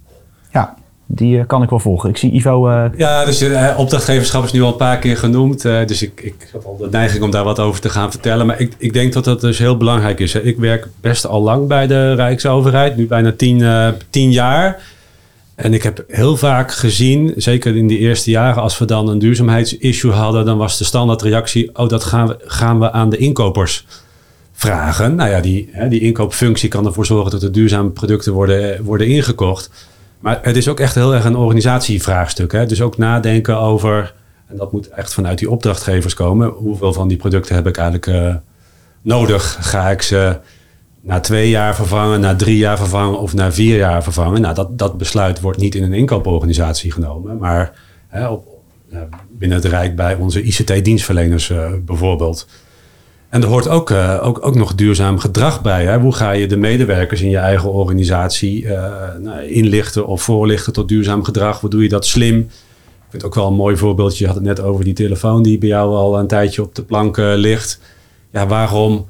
Ja, 0.51 0.75
die 1.07 1.39
eh, 1.39 1.45
kan 1.48 1.63
ik 1.63 1.69
wel 1.69 1.79
volgen. 1.79 2.10
Ik 2.10 2.17
zie 2.17 2.31
Ivo... 2.31 2.67
eh, 2.69 2.86
Ja, 2.98 3.25
dus 3.25 3.41
eh, 3.41 3.74
opdrachtgeverschap 3.77 4.43
is 4.43 4.51
nu 4.51 4.62
al 4.62 4.67
een 4.72 4.75
paar 4.75 5.00
keer 5.00 5.17
genoemd. 5.17 5.65
eh, 5.65 5.86
dus 5.86 6.01
ik, 6.01 6.22
ik 6.24 6.50
had 6.53 6.65
al 6.65 6.77
de 6.77 6.88
neiging 6.91 7.24
om 7.24 7.31
daar 7.31 7.43
wat 7.43 7.60
over 7.60 7.81
te 7.81 7.89
gaan 7.89 8.12
vertellen. 8.12 8.45
Maar 8.45 8.60
ik, 8.60 8.74
ik 8.77 8.93
denk 8.93 9.13
dat 9.13 9.24
dat 9.24 9.41
dus 9.41 9.57
heel 9.57 9.77
belangrijk 9.77 10.19
is. 10.19 10.34
hè. 10.34 10.41
Ik 10.41 10.57
werk 10.57 10.88
best 11.01 11.27
al 11.27 11.41
lang 11.41 11.67
bij 11.67 11.88
de 11.88 12.13
Rijksoverheid. 12.13 12.98
Nu 12.98 13.07
bijna 13.07 13.31
tien, 13.38 13.62
eh, 13.63 13.88
tien 14.10 14.31
jaar. 14.31 14.81
En 15.55 15.74
ik 15.74 15.84
heb 15.84 16.03
heel 16.07 16.38
vaak 16.38 16.72
gezien, 16.72 17.34
zeker 17.36 17.75
in 17.75 17.88
die 17.88 17.98
eerste 17.98 18.29
jaren... 18.29 18.62
als 18.62 18.77
we 18.77 18.86
dan 18.86 19.07
een 19.10 19.19
duurzaamheidsissue 19.19 20.12
hadden... 20.12 20.45
dan 20.45 20.57
was 20.57 20.77
de 20.77 20.84
standaardreactie... 20.84 21.69
oh, 21.74 21.89
dat 21.89 22.03
gaan 22.03 22.27
we, 22.27 22.38
gaan 22.45 22.79
we 22.79 22.91
aan 22.91 23.10
de 23.10 23.17
inkopers 23.17 23.86
vragen. 24.56 25.16
Nou 25.16 25.30
ja, 25.30 25.40
die, 25.40 25.70
hè, 25.72 25.88
die 25.88 26.00
inkoopfunctie 26.00 26.70
kan 26.70 26.86
ervoor 26.86 27.06
zorgen... 27.06 27.32
dat 27.32 27.44
er 27.44 27.52
duurzame 27.52 27.90
producten 27.90 28.34
worden, 28.34 28.84
worden 28.84 29.08
ingekocht... 29.08 29.70
Maar 30.26 30.40
het 30.42 30.56
is 30.56 30.68
ook 30.68 30.80
echt 30.80 30.96
heel 30.96 31.14
erg 31.14 31.26
een 31.26 31.36
organisatievraagstuk. 31.36 32.52
Hè? 32.52 32.66
Dus 32.66 32.82
ook 32.82 32.98
nadenken 32.98 33.60
over, 33.60 34.14
en 34.48 34.58
dat 34.58 34.72
moet 34.72 34.90
echt 34.90 35.14
vanuit 35.14 35.38
die 35.38 35.50
opdrachtgevers 35.50 36.14
komen, 36.14 36.50
hoeveel 36.50 36.94
van 36.94 37.08
die 37.08 37.18
producten 37.18 37.56
heb 37.56 37.68
ik 37.68 37.78
eigenlijk 37.78 38.08
eh, 38.08 38.36
nodig? 39.02 39.58
Ga 39.62 39.90
ik 39.90 40.02
ze 40.02 40.38
na 41.02 41.20
twee 41.20 41.50
jaar 41.50 41.76
vervangen, 41.76 42.20
na 42.20 42.36
drie 42.36 42.58
jaar 42.58 42.78
vervangen 42.78 43.20
of 43.20 43.34
na 43.34 43.52
vier 43.52 43.78
jaar 43.78 44.04
vervangen? 44.04 44.42
Nou, 44.42 44.56
dat, 44.56 44.78
dat 44.78 44.98
besluit 44.98 45.42
wordt 45.42 45.60
niet 45.60 45.76
in 45.76 45.84
een 45.84 45.94
inkooporganisatie 45.94 46.92
genomen, 46.92 47.38
maar 47.38 47.74
hè, 48.08 48.28
op, 48.28 48.48
eh, 48.92 49.00
binnen 49.32 49.58
het 49.58 49.68
Rijk 49.68 49.96
bij 49.96 50.16
onze 50.16 50.42
ICT-dienstverleners 50.42 51.50
eh, 51.50 51.72
bijvoorbeeld. 51.86 52.48
En 53.36 53.42
er 53.42 53.48
hoort 53.48 53.68
ook, 53.68 53.89
eh, 53.92 54.20
ook, 54.22 54.46
ook 54.46 54.56
nog 54.56 54.75
duurzaam 54.75 55.20
gedrag 55.20 55.62
bij. 55.62 55.96
Hoe 55.98 56.13
ga 56.13 56.32
je 56.32 56.48
de 56.48 56.58
medewerkers 56.58 57.22
in 57.22 57.30
je 57.30 57.38
eigen 57.38 57.72
organisatie 57.72 58.68
eh, 58.68 58.94
nou, 59.20 59.48
inlichten 59.48 60.08
of 60.08 60.22
voorlichten 60.22 60.74
tot 60.74 60.88
duurzaam 60.88 61.24
gedrag? 61.24 61.60
Hoe 61.60 61.70
doe 61.70 61.84
je 61.84 61.89
dat 61.89 62.06
slim? 62.06 62.38
Ik 62.39 62.48
vind 63.10 63.22
het 63.22 63.25
ook 63.25 63.36
wel 63.36 63.48
een 63.48 63.54
mooi 63.54 63.77
voorbeeldje. 63.77 64.20
Je 64.20 64.25
had 64.25 64.36
het 64.36 64.46
net 64.46 64.60
over 64.60 64.84
die 64.84 64.94
telefoon 64.94 65.44
die 65.44 65.58
bij 65.58 65.70
jou 65.70 65.96
al 65.96 66.20
een 66.20 66.27
tijdje 66.27 66.62
op 66.62 66.75
de 66.75 66.84
plank 66.84 67.18
eh, 67.18 67.32
ligt. 67.36 67.80
Ja, 68.32 68.48
waarom, 68.48 69.06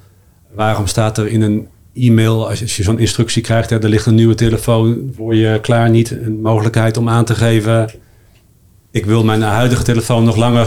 waarom 0.54 0.88
staat 0.88 1.18
er 1.18 1.28
in 1.28 1.42
een 1.42 1.68
e-mail, 1.94 2.50
als 2.50 2.60
je, 2.60 2.84
zo'n 2.84 3.00
instructie 3.00 3.42
krijgt, 3.42 3.70
hè, 3.70 3.84
er 3.84 3.90
ligt 3.90 4.06
een 4.06 4.16
nieuwe 4.16 4.36
telefoon 4.36 5.12
voor 5.16 5.36
je 5.36 5.60
klaar, 5.62 5.90
niet 5.90 6.12
een 6.12 6.42
mogelijkheid 6.42 6.98
om 6.98 7.10
aan 7.10 7.26
te 7.26 7.36
geven 7.36 7.90
ik 8.92 9.06
wil 9.06 9.24
mijn 9.24 9.42
huidige 9.42 9.84
telefoon 9.84 10.24
nog 10.24 10.36
langer 10.36 10.66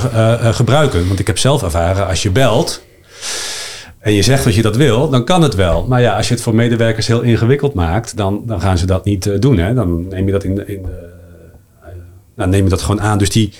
gebruiken. 0.54 1.06
Want 1.06 1.18
ik 1.18 1.26
heb 1.26 1.38
zelf 1.38 1.62
ervaren, 1.62 2.06
als 2.06 2.22
je 2.22 2.30
belt 2.30 2.86
en 3.98 4.12
je 4.12 4.22
zegt 4.22 4.44
dat 4.44 4.54
je 4.54 4.62
dat 4.62 4.76
wil, 4.76 5.08
dan 5.10 5.24
kan 5.24 5.42
het 5.42 5.54
wel. 5.54 5.84
Maar 5.88 6.00
ja, 6.00 6.16
als 6.16 6.28
je 6.28 6.34
het 6.34 6.42
voor 6.42 6.54
medewerkers 6.54 7.06
heel 7.06 7.20
ingewikkeld 7.20 7.74
maakt, 7.74 8.16
dan, 8.16 8.42
dan 8.46 8.60
gaan 8.60 8.78
ze 8.78 8.86
dat 8.86 9.04
niet 9.04 9.26
eh, 9.26 9.40
doen. 9.40 9.58
Hè? 9.58 9.74
Dan 9.74 10.08
neem 10.08 10.26
je 10.26 10.32
dat 10.32 10.44
in, 10.44 10.68
in 10.68 10.86
eh, 12.36 12.46
neem 12.46 12.64
je 12.64 12.70
dat 12.70 12.82
gewoon 12.82 13.00
aan. 13.00 13.18
Dus 13.18 13.30
die, 13.30 13.52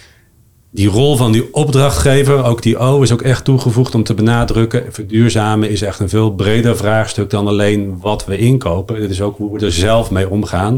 die 0.71 0.89
rol 0.89 1.17
van 1.17 1.33
die 1.33 1.55
opdrachtgever, 1.55 2.45
ook 2.45 2.63
die 2.63 2.79
O, 2.79 3.03
is 3.03 3.13
ook 3.13 3.23
echt 3.23 3.45
toegevoegd 3.45 3.95
om 3.95 4.03
te 4.03 4.15
benadrukken. 4.15 4.83
Verduurzamen 4.91 5.71
is 5.71 5.83
echt 5.83 6.01
een 6.01 6.09
veel 6.09 6.31
breder 6.31 6.77
vraagstuk 6.77 7.31
dan 7.31 7.47
alleen 7.49 7.99
wat 8.01 8.25
we 8.27 8.39
inkopen. 8.39 9.03
Het 9.03 9.11
is 9.11 9.23
ook 9.23 9.37
hoe 9.37 9.59
we 9.59 9.65
er 9.65 9.73
zelf 9.73 10.11
mee 10.11 10.29
omgaan 10.31 10.77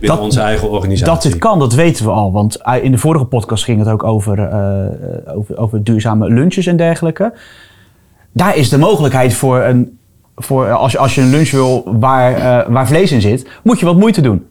binnen 0.00 0.16
Dat- 0.16 0.18
onze 0.18 0.40
eigen 0.40 0.70
organisatie. 0.70 1.14
Dat 1.14 1.22
dit 1.22 1.38
kan, 1.38 1.58
dat 1.58 1.74
weten 1.74 2.04
we 2.04 2.10
al. 2.10 2.32
Want 2.32 2.56
eh, 2.56 2.84
in 2.84 2.90
de 2.92 2.98
vorige 2.98 3.24
podcast 3.24 3.64
ging 3.64 3.78
het 3.78 3.88
ook 3.88 4.04
over, 4.04 4.38
over, 5.34 5.58
over 5.58 5.84
duurzame 5.84 6.28
lunches 6.28 6.66
en 6.66 6.76
dergelijke. 6.76 7.32
Daar 8.32 8.56
is 8.56 8.68
de 8.68 8.78
mogelijkheid 8.78 9.34
voor, 9.34 9.60
een, 9.60 9.98
voor 10.36 10.70
als, 10.72 10.92
je, 10.92 10.98
als 10.98 11.14
je 11.14 11.20
een 11.20 11.30
lunch 11.30 11.50
wil 11.50 11.82
waar, 11.98 12.34
eh, 12.34 12.72
waar 12.72 12.86
vlees 12.86 13.12
in 13.12 13.20
zit, 13.20 13.48
moet 13.62 13.78
je 13.80 13.86
wat 13.86 13.96
moeite 13.96 14.20
doen. 14.20 14.46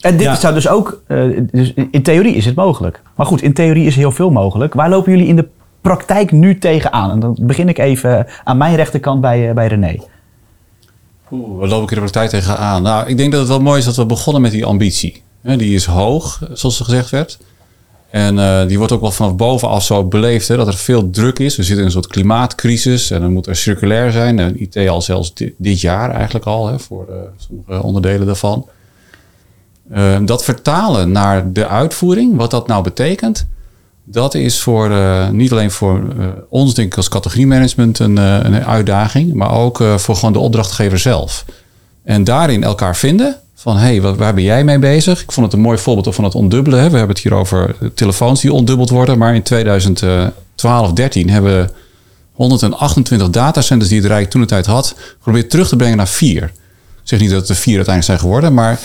En 0.00 0.16
dit 0.16 0.26
Ja. 0.26 0.34
zou 0.34 0.54
dus 0.54 0.68
ook, 0.68 1.02
eh, 1.06 1.22
dus 1.52 1.72
in 1.90 2.02
theorie 2.02 2.34
is 2.34 2.44
het 2.44 2.54
mogelijk. 2.54 3.02
Maar 3.16 3.26
goed, 3.26 3.42
in 3.42 3.52
theorie 3.52 3.86
is 3.86 3.96
heel 3.96 4.10
veel 4.12 4.30
mogelijk. 4.30 4.74
Waar 4.74 4.88
lopen 4.88 5.12
jullie 5.12 5.26
in 5.28 5.36
de 5.36 5.48
praktijk 5.80 6.32
nu 6.32 6.58
tegenaan? 6.58 7.10
En 7.10 7.20
dan 7.20 7.36
begin 7.40 7.68
ik 7.68 7.78
even 7.78 8.26
aan 8.44 8.56
mijn 8.56 8.76
rechterkant 8.76 9.20
bij, 9.20 9.48
eh, 9.48 9.54
bij 9.54 9.66
René. 9.66 9.96
Oeh, 11.30 11.58
waar 11.58 11.68
loop 11.68 11.82
ik 11.82 11.88
in 11.88 11.94
de 11.94 12.00
praktijk 12.00 12.30
tegenaan? 12.30 12.82
Nou, 12.82 13.06
ik 13.08 13.16
denk 13.16 13.30
dat 13.30 13.40
het 13.40 13.48
wel 13.48 13.60
mooi 13.60 13.78
is 13.78 13.84
dat 13.84 13.96
we 13.96 14.06
begonnen 14.06 14.42
met 14.42 14.50
die 14.50 14.64
ambitie. 14.64 15.22
Die 15.42 15.74
is 15.74 15.84
hoog, 15.84 16.40
zoals 16.52 16.78
er 16.78 16.84
gezegd 16.84 17.10
werd. 17.10 17.38
En 18.14 18.38
eh, 18.38 18.66
die 18.66 18.78
wordt 18.78 18.92
ook 18.92 19.00
wel 19.00 19.10
vanaf 19.10 19.36
bovenaf 19.36 19.84
zo 19.84 20.04
beleefd 20.04 20.48
hè, 20.48 20.56
dat 20.56 20.66
er 20.66 20.74
veel 20.76 21.10
druk 21.10 21.38
is. 21.38 21.56
We 21.56 21.62
zitten 21.62 21.78
in 21.78 21.84
een 21.84 21.90
soort 21.92 22.06
klimaatcrisis 22.06 23.10
en 23.10 23.20
dan 23.20 23.32
moet 23.32 23.46
er 23.46 23.56
circulair 23.56 24.12
zijn. 24.12 24.38
En 24.38 24.62
IT 24.62 24.76
al 24.88 25.02
zelfs 25.02 25.34
di- 25.34 25.54
dit 25.58 25.80
jaar 25.80 26.10
eigenlijk 26.10 26.44
al, 26.46 26.66
hè, 26.66 26.78
voor 26.78 27.06
eh, 27.08 27.14
sommige 27.36 27.82
onderdelen 27.86 28.26
daarvan. 28.26 28.68
Eh, 29.90 30.16
dat 30.24 30.44
vertalen 30.44 31.12
naar 31.12 31.52
de 31.52 31.66
uitvoering, 31.68 32.36
wat 32.36 32.50
dat 32.50 32.66
nou 32.66 32.82
betekent, 32.82 33.46
dat 34.04 34.34
is 34.34 34.60
voor, 34.60 34.90
niet 35.32 35.52
alleen 35.52 35.70
voor 35.70 36.02
ons, 36.48 36.74
denk 36.74 36.88
ik, 36.88 36.96
als 36.96 37.08
categoriemanagement 37.08 37.98
een, 37.98 38.16
een 38.16 38.64
uitdaging, 38.64 39.32
maar 39.34 39.50
ook 39.52 39.82
voor 39.96 40.16
gewoon 40.16 40.32
de 40.32 40.38
opdrachtgever 40.38 40.98
zelf. 40.98 41.44
En 42.02 42.24
daarin 42.24 42.64
elkaar 42.64 42.96
vinden 42.96 43.36
van, 43.64 43.76
hé, 43.76 43.98
hey, 43.98 44.00
waar 44.00 44.34
ben 44.34 44.42
jij 44.42 44.64
mee 44.64 44.78
bezig? 44.78 45.22
Ik 45.22 45.32
vond 45.32 45.46
het 45.46 45.54
een 45.54 45.60
mooi 45.60 45.78
voorbeeld 45.78 46.14
van 46.14 46.24
het 46.24 46.34
ondubbelen. 46.34 46.80
Hè. 46.80 46.90
We 46.90 46.96
hebben 46.96 47.14
het 47.14 47.24
hier 47.24 47.34
over 47.34 47.76
telefoons 47.94 48.40
die 48.40 48.52
ondubbeld 48.52 48.90
worden, 48.90 49.18
maar 49.18 49.34
in 49.34 49.42
2012, 49.42 50.92
13 50.92 51.30
hebben 51.30 51.60
we 51.60 51.68
128 52.32 53.30
datacenters 53.30 53.90
die 53.90 54.00
het 54.00 54.08
Rijk 54.08 54.30
toen 54.30 54.40
de 54.40 54.46
tijd 54.46 54.66
had, 54.66 54.94
geprobeerd 55.16 55.50
terug 55.50 55.68
te 55.68 55.76
brengen 55.76 55.96
naar 55.96 56.08
vier. 56.08 56.42
Ik 56.42 56.52
zeg 57.02 57.20
niet 57.20 57.30
dat 57.30 57.40
het 57.40 57.48
er 57.48 57.56
vier 57.56 57.76
uiteindelijk 57.76 58.04
zijn 58.04 58.18
geworden, 58.18 58.54
maar 58.54 58.80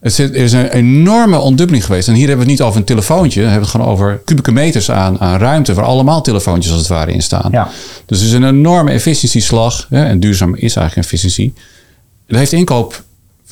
Er 0.00 0.10
is, 0.10 0.18
er 0.18 0.34
is 0.34 0.52
een 0.52 0.68
enorme 0.68 1.38
ontdubbeling 1.38 1.84
geweest. 1.84 2.08
En 2.08 2.14
hier 2.14 2.28
hebben 2.28 2.46
we 2.46 2.50
het 2.52 2.60
niet 2.60 2.68
over 2.68 2.80
een 2.80 2.86
telefoontje. 2.86 3.40
Dan 3.40 3.50
hebben 3.50 3.68
we 3.68 3.72
het 3.72 3.82
gewoon 3.82 3.96
over 3.96 4.20
kubieke 4.24 4.52
meters 4.52 4.90
aan, 4.90 5.20
aan 5.20 5.38
ruimte... 5.38 5.74
waar 5.74 5.84
allemaal 5.84 6.22
telefoontjes 6.22 6.72
als 6.72 6.80
het 6.80 6.90
ware 6.90 7.12
in 7.12 7.22
staan. 7.22 7.48
Ja. 7.52 7.68
Dus 8.06 8.18
het 8.18 8.28
is 8.28 8.34
een 8.34 8.44
enorme 8.44 8.90
efficiëntieslag. 8.90 9.86
En 9.90 10.20
duurzaam 10.20 10.54
is 10.54 10.76
eigenlijk 10.76 11.06
efficiëntie. 11.06 11.52
Daar 12.26 12.38
heeft 12.38 12.52
inkoop 12.52 13.02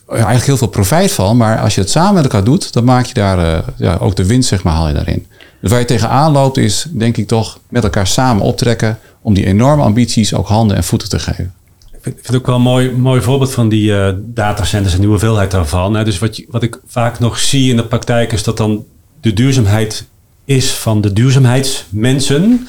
eigenlijk 0.09 0.45
heel 0.45 0.57
veel 0.57 0.67
profijt 0.67 1.13
van. 1.13 1.37
Maar 1.37 1.61
als 1.61 1.75
je 1.75 1.81
het 1.81 1.91
samen 1.91 2.15
met 2.15 2.23
elkaar 2.23 2.45
doet... 2.45 2.73
dan 2.73 2.85
maak 2.85 3.07
je 3.07 3.15
daar 3.15 3.39
eh, 3.39 3.69
ja, 3.77 3.97
ook 4.01 4.17
de 4.17 4.27
winst, 4.27 4.49
zeg 4.49 4.63
maar, 4.63 4.73
haal 4.73 4.89
je 4.89 4.95
daarin. 4.95 5.27
Dus 5.61 5.71
waar 5.71 5.81
je 5.81 5.87
tegenaan 5.87 6.33
loopt 6.33 6.57
is, 6.57 6.87
denk 6.91 7.17
ik 7.17 7.27
toch... 7.27 7.59
met 7.69 7.85
elkaar 7.85 8.07
samen 8.07 8.43
optrekken... 8.43 8.99
om 9.23 9.35
die 9.35 9.47
enorme 9.47 9.83
ambities 9.83 10.35
ook 10.35 10.49
handen 10.49 10.77
en 10.77 10.85
voeten 10.85 11.09
te 11.09 11.19
geven. 11.19 11.55
Ik 11.93 11.99
vind, 12.01 12.27
het 12.27 12.37
ook 12.37 12.47
wel 12.47 12.55
een 12.55 12.63
mooi, 12.63 12.91
mooi 12.91 13.21
voorbeeld 13.21 13.53
van 13.53 13.69
die 13.69 13.97
eh, 13.97 14.13
datacenters 14.19 14.95
en 14.95 15.01
die 15.01 15.09
hoeveelheid 15.09 15.51
daarvan. 15.51 15.95
Hè. 15.95 16.05
Dus 16.05 16.19
wat, 16.19 16.43
wat 16.49 16.63
ik 16.63 16.81
vaak 16.87 17.19
nog 17.19 17.39
zie 17.39 17.71
in 17.71 17.77
de 17.77 17.85
praktijk 17.85 18.33
is 18.33 18.43
dat 18.43 18.57
dan 18.57 18.85
de 19.21 19.33
duurzaamheid 19.33 20.05
is 20.45 20.71
van 20.71 21.01
de 21.01 21.13
duurzaamheidsmensen. 21.13 22.69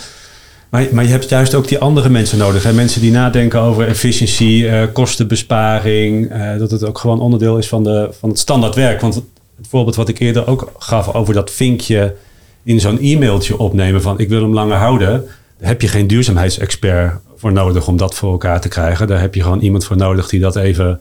Maar, 0.73 0.87
maar 0.91 1.03
je 1.03 1.09
hebt 1.09 1.29
juist 1.29 1.55
ook 1.55 1.67
die 1.67 1.79
andere 1.79 2.09
mensen 2.09 2.37
nodig. 2.37 2.63
Hè. 2.63 2.73
Mensen 2.73 3.01
die 3.01 3.11
nadenken 3.11 3.59
over 3.59 3.87
efficiëntie, 3.87 4.67
eh, 4.67 4.87
kostenbesparing. 4.93 6.29
eh, 6.31 6.57
dat 6.57 6.71
het 6.71 6.83
ook 6.85 6.97
gewoon 6.97 7.19
onderdeel 7.21 7.57
is 7.57 7.67
van, 7.67 7.83
de, 7.83 8.09
van 8.19 8.29
het 8.29 8.39
standaard 8.39 8.75
werk. 8.75 9.01
Want 9.01 9.15
het, 9.15 9.23
voorbeeld 9.69 9.95
wat 9.95 10.09
ik 10.09 10.19
eerder 10.19 10.47
ook 10.47 10.71
gaf 10.77 11.13
over 11.13 11.33
dat 11.33 11.51
vinkje 11.51 12.15
in 12.63 12.79
zo'n 12.79 12.99
e-mailtje 12.99 13.57
opnemen 13.57 14.01
van 14.01 14.19
ik 14.19 14.29
wil 14.29 14.41
hem 14.41 14.53
langer 14.53 14.77
houden. 14.77 15.25
Daar 15.59 15.67
heb 15.69 15.81
je 15.81 15.87
geen 15.87 16.07
duurzaamheidsexpert 16.07 17.13
voor 17.37 17.51
nodig 17.53 17.87
om 17.87 17.97
dat 17.97 18.15
voor 18.15 18.31
elkaar 18.31 18.61
te 18.61 18.67
krijgen. 18.67 19.07
Daar 19.07 19.19
heb 19.21 19.35
je 19.35 19.41
gewoon 19.41 19.59
iemand 19.61 19.85
voor 19.85 19.97
nodig 19.97 20.29
die 20.29 20.39
dat 20.39 20.55
even 20.55 20.99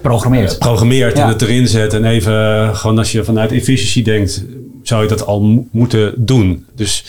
Programmeert. 0.00 0.58
programmeert 0.58 1.16
Ja. 1.16 1.22
en 1.22 1.28
het 1.28 1.42
erin 1.42 1.68
zet. 1.68 1.94
En 1.94 2.04
even, 2.04 2.32
eh, 2.32 2.74
gewoon 2.76 2.98
als 2.98 3.12
je 3.12 3.24
vanuit 3.24 3.52
efficiëntie 3.52 4.02
denkt, 4.02 4.44
zou 4.82 5.02
je 5.02 5.08
dat 5.08 5.26
al 5.26 5.40
mo- 5.42 5.66
moeten 5.70 6.14
doen. 6.16 6.66
Dus 6.74 7.04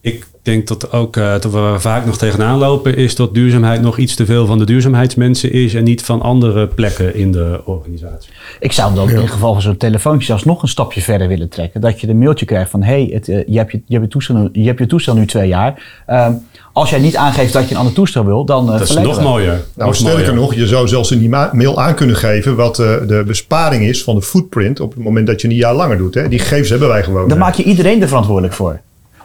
ik 0.00 0.26
denk 0.44 0.66
dat 0.68 0.92
ook, 0.92 1.16
eh, 1.16 1.32
dat 1.32 1.52
we 1.52 1.74
vaak 1.78 2.06
nog 2.06 2.18
tegenaan 2.18 2.58
lopen, 2.58 2.96
is 2.96 3.14
dat 3.16 3.34
duurzaamheid 3.34 3.80
nog 3.82 3.98
iets 3.98 4.14
te 4.14 4.26
veel 4.26 4.46
van 4.46 4.58
de 4.58 4.64
duurzaamheidsmensen 4.64 5.52
is 5.52 5.74
en 5.74 5.84
niet 5.84 6.02
van 6.02 6.22
andere 6.22 6.66
plekken 6.66 7.14
in 7.14 7.32
de 7.32 7.60
organisatie. 7.64 8.30
Ik 8.60 8.72
zou 8.72 8.94
dan 8.94 9.10
in 9.10 9.16
het 9.16 9.30
geval 9.30 9.52
van 9.52 9.62
zo'n 9.62 9.76
telefoontje 9.76 10.26
zelfs 10.26 10.44
nog 10.44 10.62
een 10.62 10.68
stapje 10.68 11.00
verder 11.02 11.28
willen 11.28 11.48
trekken. 11.48 11.80
Dat 11.80 12.00
je 12.00 12.08
een 12.08 12.18
mailtje 12.18 12.46
krijgt 12.46 12.70
van, 12.70 12.82
hé, 12.82 12.92
hey, 13.04 13.10
het, 13.12 13.28
eh, 13.28 13.36
je, 13.46 13.58
hebt 13.58 13.72
je, 13.72 13.82
je, 13.86 13.92
hebt 13.94 14.04
je, 14.04 14.10
toestel, 14.10 14.36
nu- 14.36 14.48
je 14.52 14.66
hebt 14.66 14.78
je 14.78 14.86
toestel 14.86 15.14
nu 15.14 15.26
twee 15.26 15.48
jaar. 15.48 16.02
Ehm, 16.06 16.32
als 16.72 16.90
jij 16.90 16.98
niet 16.98 17.16
aangeeft 17.16 17.52
dat 17.52 17.64
je 17.64 17.70
een 17.70 17.80
ander 17.80 17.94
toestel 17.94 18.24
wil, 18.24 18.44
dan 18.44 18.72
eh 18.72 18.78
Dat 18.78 18.88
is 18.88 18.94
nog 18.96 19.16
we. 19.16 19.22
mooier. 19.22 19.52
Nou, 19.74 19.88
nog 19.88 19.94
sterker 19.94 20.18
mooier. 20.18 20.34
nog, 20.34 20.54
je 20.54 20.66
zou 20.66 20.88
zelfs 20.88 21.10
in 21.10 21.18
die 21.18 21.28
ma- 21.28 21.50
mail 21.52 21.80
aan 21.80 21.94
kunnen 21.94 22.16
geven 22.16 22.56
wat 22.56 22.78
eh, 22.78 22.86
de 23.06 23.22
besparing 23.26 23.84
is 23.84 24.02
van 24.04 24.14
de 24.14 24.22
footprint 24.22 24.80
op 24.80 24.94
het 24.94 25.04
moment 25.04 25.26
dat 25.26 25.40
je 25.40 25.48
een 25.48 25.54
jaar 25.54 25.74
langer 25.74 25.96
doet. 25.98 26.14
Hè. 26.14 26.28
Die 26.28 26.38
gegevens 26.38 26.68
hebben 26.68 26.88
wij 26.88 27.02
gewoon. 27.02 27.28
Dan 27.28 27.38
maak 27.38 27.54
je 27.54 27.62
iedereen 27.62 28.02
er 28.02 28.08
verantwoordelijk 28.08 28.54
voor. 28.54 28.80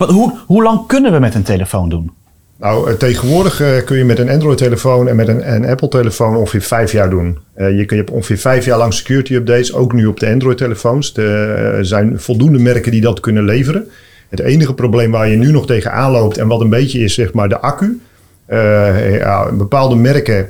Hoe, 0.08 0.64
lang 0.64 0.88
kunnen 0.88 1.12
we 1.12 1.20
met 1.20 1.36
een 1.36 1.44
telefoon 1.44 1.90
doen? 1.90 2.12
Nou, 2.58 2.90
eh, 2.90 2.98
tegenwoordig 2.98 3.62
eh, 3.62 3.84
kun 3.86 3.98
je 3.98 4.06
met 4.06 4.20
een 4.20 4.30
Android-telefoon 4.30 5.08
en 5.08 5.16
met 5.16 5.28
een, 5.28 5.66
Apple-telefoon 5.66 6.36
ongeveer 6.36 6.62
vijf 6.62 6.92
jaar 6.92 7.10
doen. 7.10 7.40
Eh, 7.54 7.78
je, 7.78 7.86
kun, 7.86 7.98
je 7.98 8.04
hebt 8.04 8.16
ongeveer 8.16 8.38
vijf 8.38 8.66
jaar 8.66 8.78
lang 8.78 8.94
security 8.94 9.34
updates, 9.34 9.74
ook 9.74 9.94
nu 9.94 10.06
op 10.06 10.20
de 10.20 10.30
Android-telefoons. 10.30 11.18
Er 11.18 11.86
zijn 11.86 12.20
voldoende 12.20 12.60
merken 12.60 12.92
die 12.92 13.02
dat 13.02 13.20
kunnen 13.20 13.44
leveren. 13.44 13.90
Het 14.30 14.40
enige 14.40 14.74
probleem 14.74 15.12
waar 15.12 15.30
je 15.30 15.38
nu 15.38 15.52
nog 15.52 15.66
tegenaan 15.66 16.12
loopt 16.12 16.38
en 16.38 16.48
wat 16.48 16.62
een 16.62 16.70
beetje 16.70 17.00
is, 17.00 17.14
zeg 17.14 17.34
maar, 17.34 17.50
de 17.50 17.60
accu. 17.60 18.02
Ja, 18.48 19.52
bepaalde 19.52 19.96
merken 19.96 20.50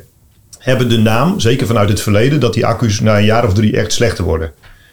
hebben 0.60 0.90
de 0.90 0.98
naam, 0.98 1.40
zeker 1.40 1.68
vanuit 1.68 1.90
het 1.90 2.02
verleden, 2.02 2.40
dat 2.40 2.54
die 2.54 2.66
accu's 2.66 3.00
na 3.00 3.18
een 3.18 3.26
jaar 3.26 3.46
of 3.46 3.54
drie 3.54 3.78
echt 3.78 3.94
slechter 3.94 4.24
worden. 4.24 4.52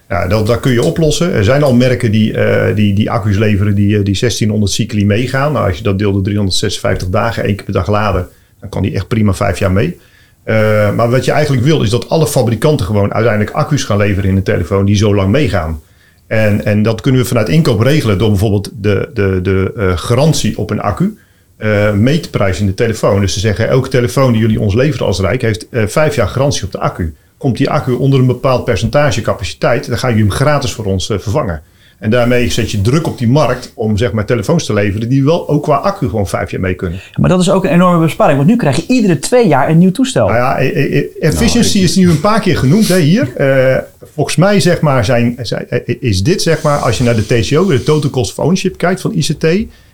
Ja, 0.09 0.27
dat, 0.27 0.61
kun 0.61 0.73
je 0.73 0.83
oplossen. 0.83 1.33
Er 1.33 1.45
zijn 1.45 1.63
al 1.63 1.75
merken 1.75 2.11
die, 2.11 2.39
eh, 2.39 2.75
die, 2.75 2.95
die 2.95 3.11
accu's 3.11 3.37
leveren 3.37 3.75
die, 3.75 3.99
eh, 3.99 4.05
die 4.05 4.17
1600 4.17 4.73
cycli 4.73 5.07
meegaan. 5.07 5.53
Nou, 5.53 5.67
als 5.67 5.77
je 5.77 5.83
dat 5.83 5.99
deelt 5.99 6.15
door 6.15 6.23
356 6.23 7.09
dagen, 7.09 7.45
één 7.45 7.55
keer 7.55 7.65
per 7.65 7.75
dag 7.75 7.89
laden, 7.89 8.29
dan 8.61 8.69
kan 8.69 8.83
die 8.83 8.95
echt 8.95 9.09
prima 9.09 9.35
vijf 9.35 9.59
jaar 9.59 9.73
mee. 9.73 9.99
Eh, 10.43 10.95
maar 10.95 11.11
wat 11.11 11.25
je 11.25 11.31
eigenlijk 11.31 11.65
wil, 11.65 11.83
is 11.83 11.91
dat 11.91 12.09
alle 12.09 12.27
fabrikanten 12.27 12.87
gewoon 12.87 13.15
uiteindelijk 13.15 13.57
accu's 13.57 13.85
gaan 13.85 13.97
leveren 13.97 14.31
in 14.31 14.37
een 14.37 14.43
telefoon 14.43 14.85
die 14.85 14.97
zo 14.97 15.15
lang 15.15 15.31
meegaan. 15.31 15.81
En, 16.27 16.65
en 16.65 16.83
dat 16.83 17.01
kunnen 17.01 17.21
we 17.21 17.27
vanuit 17.27 17.49
inkoop 17.49 17.81
regelen 17.81 18.19
door 18.19 18.31
bijvoorbeeld 18.31 18.71
de, 18.75 19.11
de, 19.15 19.39
de 19.43 19.93
garantie 19.97 20.59
op 20.59 20.71
een 20.71 20.81
accu 20.81 21.19
eh 21.57 21.93
mee 21.93 22.21
te 22.21 22.31
prijzen 22.31 22.61
in 22.61 22.67
de 22.67 22.75
telefoon. 22.75 23.21
Dus 23.21 23.33
ze 23.33 23.41
zeggen, 23.41 23.69
elke 23.69 23.89
telefoon 23.89 24.33
die 24.33 24.41
jullie 24.41 24.61
ons 24.61 24.75
leveren 24.75 25.07
als 25.07 25.21
Rijk 25.21 25.43
heeft 25.43 25.67
vijf 25.71 26.15
jaar 26.15 26.29
garantie 26.29 26.65
op 26.65 26.73
de 26.73 26.79
accu. 26.79 27.15
Komt 27.39 27.57
die 27.57 27.71
accu 27.71 27.93
onder 27.93 28.21
een 28.21 28.27
bepaald 28.27 28.65
percentage 28.65 29.21
capaciteit, 29.21 29.89
dan 29.89 29.99
ga 29.99 30.09
je 30.09 30.17
hem 30.17 30.31
gratis 30.31 30.73
voor 30.73 30.85
ons 30.85 31.11
eh, 31.11 31.19
vervangen. 31.19 31.63
En 31.99 32.11
daarmee 32.11 32.51
zet 32.51 32.71
je 32.71 32.81
druk 32.81 33.07
op 33.07 33.19
die 33.19 33.29
markt 33.29 33.73
om 33.75 33.97
zeg 33.97 34.13
maar 34.13 34.27
telefoons 34.27 34.67
te 34.67 34.73
leveren 34.73 35.09
die 35.09 35.25
wel 35.25 35.49
ook 35.49 35.63
qua 35.63 35.77
accu 35.77 36.09
gewoon 36.09 36.27
vijf 36.27 36.51
jaar 36.51 36.61
mee 36.61 36.75
kunnen. 36.75 37.01
Maar 37.21 37.29
dat 37.29 37.41
is 37.41 37.51
ook 37.51 37.65
een 37.65 37.71
enorme 37.71 38.05
besparing. 38.05 38.37
Want 38.37 38.51
nu 38.51 38.57
krijg 38.57 38.77
je 38.77 38.85
iedere 38.89 39.19
twee 39.19 39.49
jaar 39.49 39.69
een 39.69 39.79
nieuw 39.79 39.91
toestel. 39.91 40.27
Nou 40.27 40.39
ja, 40.39 40.57
eh, 40.57 40.69
eh, 40.69 40.99
eh, 40.99 41.05
efficiency 41.19 41.79
is 41.79 41.97
nu 41.97 42.11
een 42.11 42.21
paar 42.21 42.41
keer 42.41 42.57
genoemd 42.57 42.89
hè, 42.89 42.99
hier. 42.99 43.37
Eh, 43.37 43.77
volgens 44.15 44.37
mij 44.37 44.61
zeg 44.61 44.81
maar, 44.81 45.05
zijn, 45.05 45.39
zijn, 45.43 45.69
eh, 45.69 45.97
is 46.01 46.23
dit 46.23 46.43
zeg 46.43 46.63
maar, 46.63 46.79
als 46.79 46.99
je 46.99 47.05
naar 47.05 47.17
de 47.17 47.27
TCO, 47.27 47.67
de 47.67 47.83
Total 47.83 48.11
Cost 48.11 48.31
of 48.31 48.39
Ownership 48.39 48.77
kijkt 48.77 49.01
van 49.01 49.13
ICT, 49.15 49.47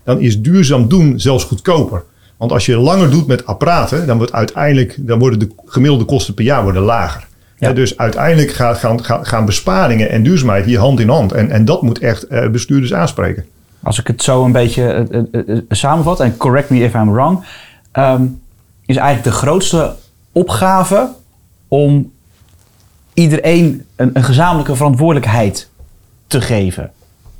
dan 0.04 0.20
is 0.20 0.40
duurzaam 0.40 0.88
doen 0.88 1.20
zelfs 1.20 1.44
goedkoper. 1.44 2.02
Want 2.36 2.52
als 2.52 2.66
je 2.66 2.76
langer 2.76 3.10
doet 3.10 3.26
met 3.26 3.46
apparaten, 3.46 4.06
dan, 4.06 4.16
wordt 4.16 4.32
uiteindelijk, 4.32 4.96
dan 4.98 5.18
worden 5.18 5.38
de 5.38 5.48
gemiddelde 5.64 6.04
kosten 6.04 6.34
per 6.34 6.44
jaar 6.44 6.62
worden 6.62 6.82
lager. 6.82 7.26
Ja. 7.68 7.72
Dus 7.72 7.96
uiteindelijk 7.96 8.52
gaan, 8.52 8.76
gaan, 8.76 9.26
gaan, 9.26 9.44
besparingen 9.44 10.10
en 10.10 10.22
duurzaamheid 10.22 10.64
hier 10.64 10.78
hand 10.78 11.00
in 11.00 11.08
hand. 11.08 11.32
En, 11.32 11.50
en 11.50 11.64
dat 11.64 11.82
moet 11.82 11.98
echt 11.98 12.22
eh, 12.26 12.48
bestuurders 12.48 12.94
aanspreken. 12.94 13.44
Als 13.82 13.98
ik 13.98 14.06
het 14.06 14.22
zo 14.22 14.44
een 14.44 14.52
beetje 14.52 15.06
eh, 15.32 15.48
eh, 15.48 15.58
samenvat, 15.68 16.20
en 16.20 16.36
correct 16.36 16.70
me 16.70 16.78
if 16.78 16.94
I'm 16.94 17.12
wrong, 17.12 17.44
ehm, 17.92 18.22
is 18.86 18.96
eigenlijk 18.96 19.24
de 19.24 19.40
grootste 19.40 19.94
opgave 20.32 21.08
om 21.68 22.12
iedereen 23.14 23.84
een, 23.96 24.10
een 24.12 24.24
gezamenlijke 24.24 24.76
verantwoordelijkheid 24.76 25.68
te 26.26 26.40
geven 26.40 26.90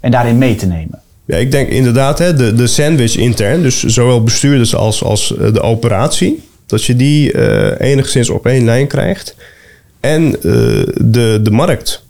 en 0.00 0.11
daarin 0.11 0.38
mee 0.38 0.54
te 0.54 0.66
nemen. 0.66 1.00
Ja, 1.24 1.37
ik 1.37 1.50
denk 1.50 1.68
inderdaad, 1.68 2.18
hè, 2.18 2.35
de, 2.35 2.54
de 2.54 2.66
sandwich 2.66 3.16
intern, 3.16 3.62
dus 3.62 3.82
zowel 3.82 4.22
bestuurders 4.22 4.74
als, 4.74 5.04
als 5.04 5.28
de 5.28 5.61
operatie, 5.61 6.48
dat 6.66 6.85
je 6.85 6.96
die 6.96 7.40
enigszins 7.80 8.30
op 8.30 8.46
één 8.46 8.64
lijn 8.64 8.87
krijgt. 8.87 9.37
En 10.02 10.34
eh, 10.34 10.42
de, 11.00 11.40
de 11.42 11.50
markt, 11.50 12.04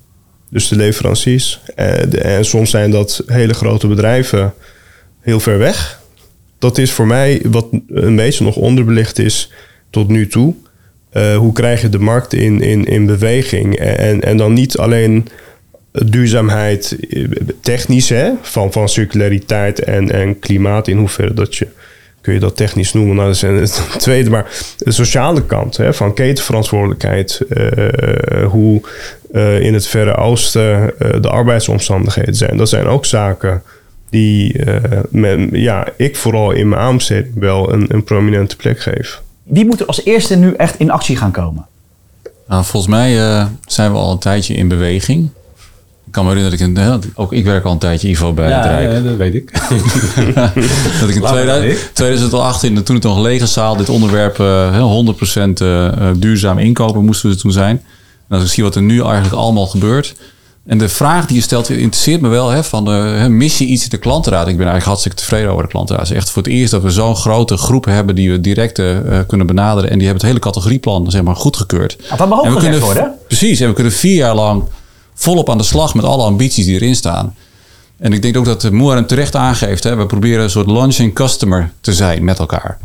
dus 0.50 0.68
de 0.68 0.76
leveranciers. 0.76 1.60
Eh, 1.74 1.86
de- 2.08 2.20
en 2.20 2.44
soms 2.44 2.70
zijn 2.70 2.90
dat 2.90 3.22
hele 3.26 3.54
grote 3.54 3.86
bedrijven 3.86 4.54
heel 5.20 5.40
ver 5.40 5.58
weg. 5.58 6.00
Dat 6.58 6.78
is 6.78 6.92
voor 6.92 7.06
mij 7.06 7.42
wat 7.50 7.66
een 7.88 8.16
beetje 8.16 8.44
nog 8.44 8.56
onderbelicht 8.56 9.18
is 9.18 9.52
tot 9.90 10.08
nu 10.08 10.26
toe. 10.26 10.54
Eh, 11.10 11.36
hoe 11.36 11.52
krijg 11.52 11.80
je 11.80 11.88
de 11.88 11.98
markt 11.98 12.32
in, 12.32 12.60
in, 12.60 12.84
in 12.84 13.06
beweging? 13.06 13.76
En, 13.78 14.20
en 14.20 14.36
dan 14.36 14.52
niet 14.52 14.76
alleen 14.76 15.26
duurzaamheid 15.92 16.96
technisch, 17.60 18.08
hè, 18.08 18.30
van, 18.42 18.72
van 18.72 18.88
circulariteit 18.88 19.80
en, 19.84 20.10
en 20.12 20.38
klimaat, 20.38 20.88
in 20.88 20.96
hoeverre 20.96 21.34
dat 21.34 21.56
je, 21.56 21.66
kun 22.22 22.34
je 22.34 22.40
dat 22.40 22.56
technisch 22.56 22.92
noemen, 22.92 23.16
nou, 23.16 23.26
dat 23.26 23.42
is 23.42 23.76
het 23.76 23.94
tweede, 23.98 24.30
maar 24.30 24.50
de 24.78 24.92
sociale 24.92 25.42
kant 25.42 25.76
hè, 25.76 25.94
van 25.94 26.14
ketenverantwoordelijkheid, 26.14 27.40
eh, 27.48 28.46
hoe 28.46 28.80
eh, 29.32 29.60
in 29.60 29.74
het 29.74 29.86
Verre 29.86 30.16
Oosten 30.16 30.98
eh, 30.98 31.20
de 31.20 31.28
arbeidsomstandigheden 31.28 32.34
zijn, 32.34 32.56
dat 32.56 32.68
zijn 32.68 32.86
ook 32.86 33.04
zaken 33.04 33.62
die 34.12 34.64
eh, 34.64 35.00
men, 35.10 35.48
ja, 35.52 35.86
ik 35.96 36.16
vooral 36.16 36.50
in 36.50 36.68
mijn 36.68 36.80
aanbesteding 36.80 37.34
wel 37.38 37.72
een, 37.72 37.84
een 37.88 38.04
prominente 38.04 38.56
plek 38.56 38.80
geef. 38.80 39.22
Wie 39.42 39.64
moet 39.64 39.80
er 39.80 39.86
als 39.86 40.04
eerste 40.04 40.36
nu 40.36 40.54
echt 40.54 40.78
in 40.78 40.90
actie 40.90 41.16
gaan 41.16 41.30
komen? 41.30 41.66
Nou, 42.48 42.64
volgens 42.64 42.92
mij 42.92 43.18
eh, 43.18 43.46
zijn 43.66 43.92
we 43.92 43.98
al 43.98 44.12
een 44.12 44.18
tijdje 44.18 44.54
in 44.54 44.68
beweging. 44.68 45.28
Ik 46.06 46.12
kan 46.12 46.24
me 46.24 46.30
herinneren 46.30 46.74
dat 46.74 47.04
ik, 47.04 47.06
in, 47.06 47.12
ook 47.14 47.32
ik 47.32 47.44
werk 47.44 47.64
al 47.64 47.72
een 47.72 47.78
tijdje 47.78 48.08
Ivo 48.08 48.32
bij 48.32 48.52
het 48.52 48.64
Rijk. 48.64 48.92
ja, 48.92 49.00
dat 49.00 49.16
weet 49.16 49.34
ik. 49.34 49.50
Dat 51.00 51.08
ik 51.08 51.14
in 51.14 51.20
Laat 51.20 51.32
maar, 51.34 51.42
2000 51.42 51.62
Rick. 51.62 51.90
2018, 51.92 52.82
toen 52.82 52.94
het 52.94 53.04
nog 53.04 53.18
lege 53.18 53.46
zaal, 53.46 53.76
dit 53.76 53.88
onderwerp 53.88 54.40
eh, 54.40 54.72
hè, 54.72 55.12
100% 55.50 55.52
eh, 55.52 55.86
eh, 55.86 56.16
duurzaam 56.16 56.58
inkopen 56.58 57.04
moesten 57.04 57.30
we 57.30 57.36
toen 57.36 57.52
zijn. 57.52 57.82
En 58.28 58.36
als 58.36 58.44
ik 58.44 58.50
zie 58.50 58.62
wat 58.62 58.74
er 58.74 58.82
nu 58.82 59.02
eigenlijk 59.02 59.34
allemaal 59.34 59.66
gebeurt. 59.66 60.14
En 60.66 60.78
de 60.78 60.88
vraag 60.88 61.26
die 61.26 61.36
je 61.36 61.42
stelt, 61.42 61.68
interesseert 61.68 62.20
me 62.20 62.28
wel. 62.28 62.50
Hè, 62.50 62.64
van, 62.64 62.92
eh, 62.92 63.26
mis 63.26 63.58
je 63.58 63.64
iets 63.64 63.82
in 63.82 63.88
de 63.88 63.96
klantenraad? 63.96 64.48
Ik 64.48 64.56
ben 64.56 64.66
eigenlijk 64.66 64.86
hartstikke 64.86 65.16
tevreden 65.16 65.50
over 65.50 65.62
de 65.62 65.68
klantenraad. 65.68 66.08
Het 66.08 66.16
is 66.16 66.22
echt 66.22 66.30
voor 66.30 66.42
het 66.42 66.52
eerst 66.52 66.70
dat 66.70 66.82
we 66.82 66.90
zo'n 66.90 67.16
grote 67.16 67.56
groep 67.56 67.84
hebben 67.84 68.14
die 68.14 68.30
we 68.30 68.40
direct 68.40 68.78
eh, 68.78 68.96
kunnen 69.26 69.46
benaderen. 69.46 69.90
En 69.90 69.98
die 69.98 70.06
hebben 70.06 70.26
het 70.26 70.36
hele 70.36 70.52
categorieplan 70.52 71.10
zeg 71.10 71.22
maar, 71.22 71.36
goedgekeurd. 71.36 71.96
Had 72.08 72.18
dat 72.18 72.28
maar 72.28 72.38
En 72.42 72.54
we 72.54 72.58
kunnen, 72.60 72.80
worden? 72.80 73.12
Precies, 73.26 73.60
en 73.60 73.68
we 73.68 73.74
kunnen 73.74 73.92
vier 73.92 74.14
jaar 74.14 74.34
lang 74.34 74.62
volop 75.22 75.50
aan 75.50 75.58
de 75.58 75.64
slag 75.64 75.94
met 75.94 76.04
alle 76.04 76.22
ambities 76.22 76.64
die 76.64 76.74
erin 76.74 76.94
staan. 76.94 77.34
En 77.98 78.12
ik 78.12 78.22
denk 78.22 78.36
ook 78.36 78.44
dat 78.44 78.70
Moer 78.70 78.94
hem 78.94 79.06
terecht 79.06 79.36
aangeeft. 79.36 79.84
Hè, 79.84 79.96
we 79.96 80.06
proberen 80.06 80.42
een 80.42 80.50
soort 80.50 80.66
launching 80.66 81.14
customer 81.14 81.72
te 81.80 81.92
zijn 81.92 82.24
met 82.24 82.38
elkaar. 82.38 82.78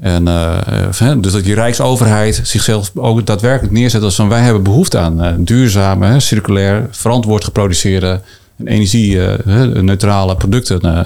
En 0.00 0.28
eh, 0.28 1.00
eh, 1.00 1.18
dus 1.20 1.32
dat 1.32 1.44
die 1.44 1.54
Rijksoverheid 1.54 2.40
zichzelf 2.42 2.90
ook 2.94 3.26
daadwerkelijk 3.26 3.72
neerzet 3.72 4.02
als 4.02 4.14
van 4.14 4.28
wij 4.28 4.40
hebben 4.40 4.62
behoefte 4.62 4.98
aan 4.98 5.22
eh, 5.22 5.34
duurzame, 5.38 6.20
circulair, 6.20 6.88
verantwoord 6.90 7.44
geproduceerde 7.44 8.20
en 8.56 8.66
energie-neutrale 8.66 10.36
producten 10.36 10.80
eh, 10.80 11.00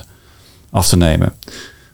af 0.71 0.89
te 0.89 0.97
nemen. 0.97 1.33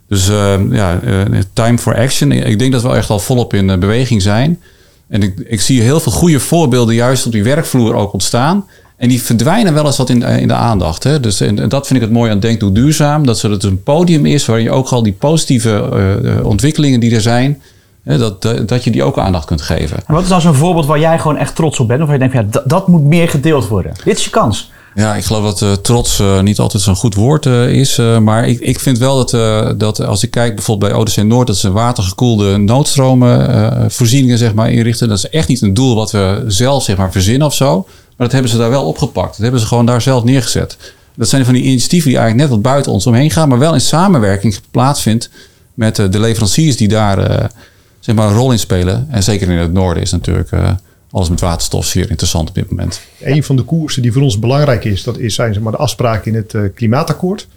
Dus 0.09 0.29
eh, 0.29 0.61
ja, 0.71 1.01
eh, 1.01 1.21
time 1.53 1.79
for 1.79 1.97
action. 1.97 2.33
Ik 2.33 2.59
denk 2.59 2.73
dat 2.73 2.83
we 2.83 2.89
echt 2.89 3.11
al 3.11 3.19
volop 3.19 3.55
in 3.55 3.71
eh, 3.71 3.79
beweging 3.79 4.23
zijn. 4.23 4.61
En 5.09 5.23
ik, 5.23 5.35
ik 5.47 5.61
zie 5.61 5.83
heel 5.83 6.01
veel 6.01 6.13
goede 6.13 6.41
voorbeelden 6.41 6.95
juist 6.95 7.27
op 7.27 7.33
die 7.33 7.45
werkvloer 7.45 7.95
ook 7.95 8.13
ontstaan. 8.13 8.67
En 8.97 9.09
die 9.09 9.23
verdwijnen 9.23 9.75
wel 9.75 9.87
eens 9.87 9.97
wat 9.97 10.11
in, 10.11 10.21
de- 10.21 10.41
in 10.41 10.49
de 10.49 10.55
aandacht. 10.55 11.05
Hè? 11.05 11.21
Dus 11.21 11.41
en, 11.41 11.69
dat 11.69 11.87
vind 11.87 11.99
ik 11.99 12.05
het 12.05 12.15
mooi 12.15 12.31
aan 12.31 12.41
Denk 12.41 12.61
Doe 12.61 12.73
Duurzaam. 12.73 13.27
Dat 13.27 13.41
het 13.43 13.63
een 13.63 13.83
podium 13.83 14.27
is 14.27 14.47
waarin 14.47 14.65
je 14.65 14.71
ook 14.71 14.89
al 14.89 15.03
die 15.03 15.13
positieve 15.13 15.89
eh, 15.93 16.37
eh, 16.39 16.47
ontwikkelingen 16.47 17.01
die 17.01 17.15
er 17.15 17.21
zijn... 17.21 17.63
Dat, 18.05 18.43
dat, 18.67 18.85
je 18.85 18.91
die 18.91 19.03
ook 19.03 19.19
aandacht 19.19 19.45
kunt 19.47 19.63
geven. 19.63 19.97
En 20.07 20.15
wat 20.15 20.23
is 20.23 20.29
dan 20.29 20.41
zo'n 20.41 20.55
voorbeeld 20.55 20.87
waar 20.87 20.99
jij 20.99 21.19
gewoon 21.19 21.37
echt 21.37 21.55
trots 21.55 21.81
op 21.81 21.89
bent? 21.89 22.01
Of 22.01 22.07
waar 22.07 22.15
je 22.15 22.29
denkt, 22.29 22.35
ja, 22.35 22.45
dat, 22.51 22.63
dat 22.71 22.89
moet 22.89 23.05
meer 23.05 23.29
gedeeld 23.29 23.69
worden. 23.69 23.93
Dit 24.05 24.19
is 24.19 24.25
je 24.25 24.31
kans. 24.31 24.71
Ja, 24.95 25.15
ik 25.15 25.25
geloof 25.25 25.45
dat 25.45 25.63
eh, 25.63 25.73
trots 25.73 26.19
eh, 26.19 26.41
niet 26.41 26.59
altijd 26.59 26.83
zo'n 26.83 26.97
goed 26.97 27.15
woord 27.15 27.47
eh, 27.47 27.69
is. 27.69 27.97
maar 28.23 28.49
ik, 28.49 28.61
ik 28.61 28.81
vind 28.81 28.99
wel 28.99 29.25
dat, 29.25 29.79
dat 29.79 30.01
als 30.01 30.23
ik 30.23 30.31
kijk 30.31 30.55
bijvoorbeeld 30.55 30.93
bij 30.93 31.01
ODC 31.01 31.17
Noord... 31.17 31.47
dat 31.47 31.57
ze 31.57 31.71
watergekoelde 31.71 32.57
noodstromen 32.57 33.49
eh, 33.49 33.85
voorzieningen 33.89 34.39
zeg 34.39 34.55
maar, 34.55 34.71
inrichten. 34.71 35.09
Dat 35.09 35.19
is 35.19 35.29
echt 35.29 35.49
niet 35.49 35.63
een 35.63 35.75
doel 35.75 35.95
wat 35.95 36.11
we 36.11 36.45
zelf 36.47 36.83
zeg 36.83 36.97
maar, 36.97 37.13
verzinnen 37.13 37.47
of 37.47 37.55
zo. 37.55 37.75
Maar 37.87 38.27
dat 38.27 38.33
hebben 38.33 38.51
ze 38.51 38.59
daar 38.59 38.71
wel 38.71 38.85
opgepakt. 38.85 39.31
Dat 39.31 39.43
hebben 39.43 39.61
ze 39.61 39.67
gewoon 39.67 39.87
daar 39.87 40.03
zelf 40.03 40.25
neergezet. 40.25 40.77
Dat 41.17 41.29
zijn 41.29 41.45
van 41.45 41.55
die 41.55 41.63
initiatieven 41.63 42.09
die 42.11 42.19
eigenlijk 42.19 42.49
net 42.49 42.57
wat 42.57 42.73
buiten 42.73 42.93
ons 42.93 43.07
omheen 43.07 43.31
gaan... 43.31 43.49
maar 43.49 43.59
wel 43.59 43.75
in 43.75 43.81
samenwerking 43.81 44.59
plaatsvindt 44.71 45.31
met 45.75 45.97
de 45.97 46.21
leveranciers 46.21 46.77
die 46.77 46.89
daar 46.89 47.51
zeg 48.01 48.15
maar, 48.15 48.29
een 48.29 48.37
rol 48.37 48.53
in 48.53 48.59
spelen. 48.59 49.07
En 49.11 49.23
zeker 49.23 49.51
in 49.51 49.59
het 49.59 49.73
noorden 49.73 50.03
is 50.03 50.11
natuurlijk 50.11 50.51
alles 51.15 51.29
met 51.29 51.41
waterstof 51.41 51.87
zeer 51.87 52.11
interessant 52.11 52.49
op 52.49 52.55
dit 52.55 52.71
moment. 52.71 53.01
Een 53.21 53.43
van 53.43 53.57
de 53.57 53.63
koersen 53.63 54.03
die 54.03 54.13
voor 54.13 54.23
ons 54.23 54.39
belangrijk 54.39 54.85
is, 54.85 55.03
dat 55.03 55.19
is, 55.19 55.35
zijn 55.35 55.55
zeg 55.55 55.63
maar, 55.63 55.73
de 55.73 55.79
afspraken 55.79 56.33
in 56.33 56.37
het 56.39 56.55
eh, 56.55 56.63
klimaatakkoord. 56.75 57.49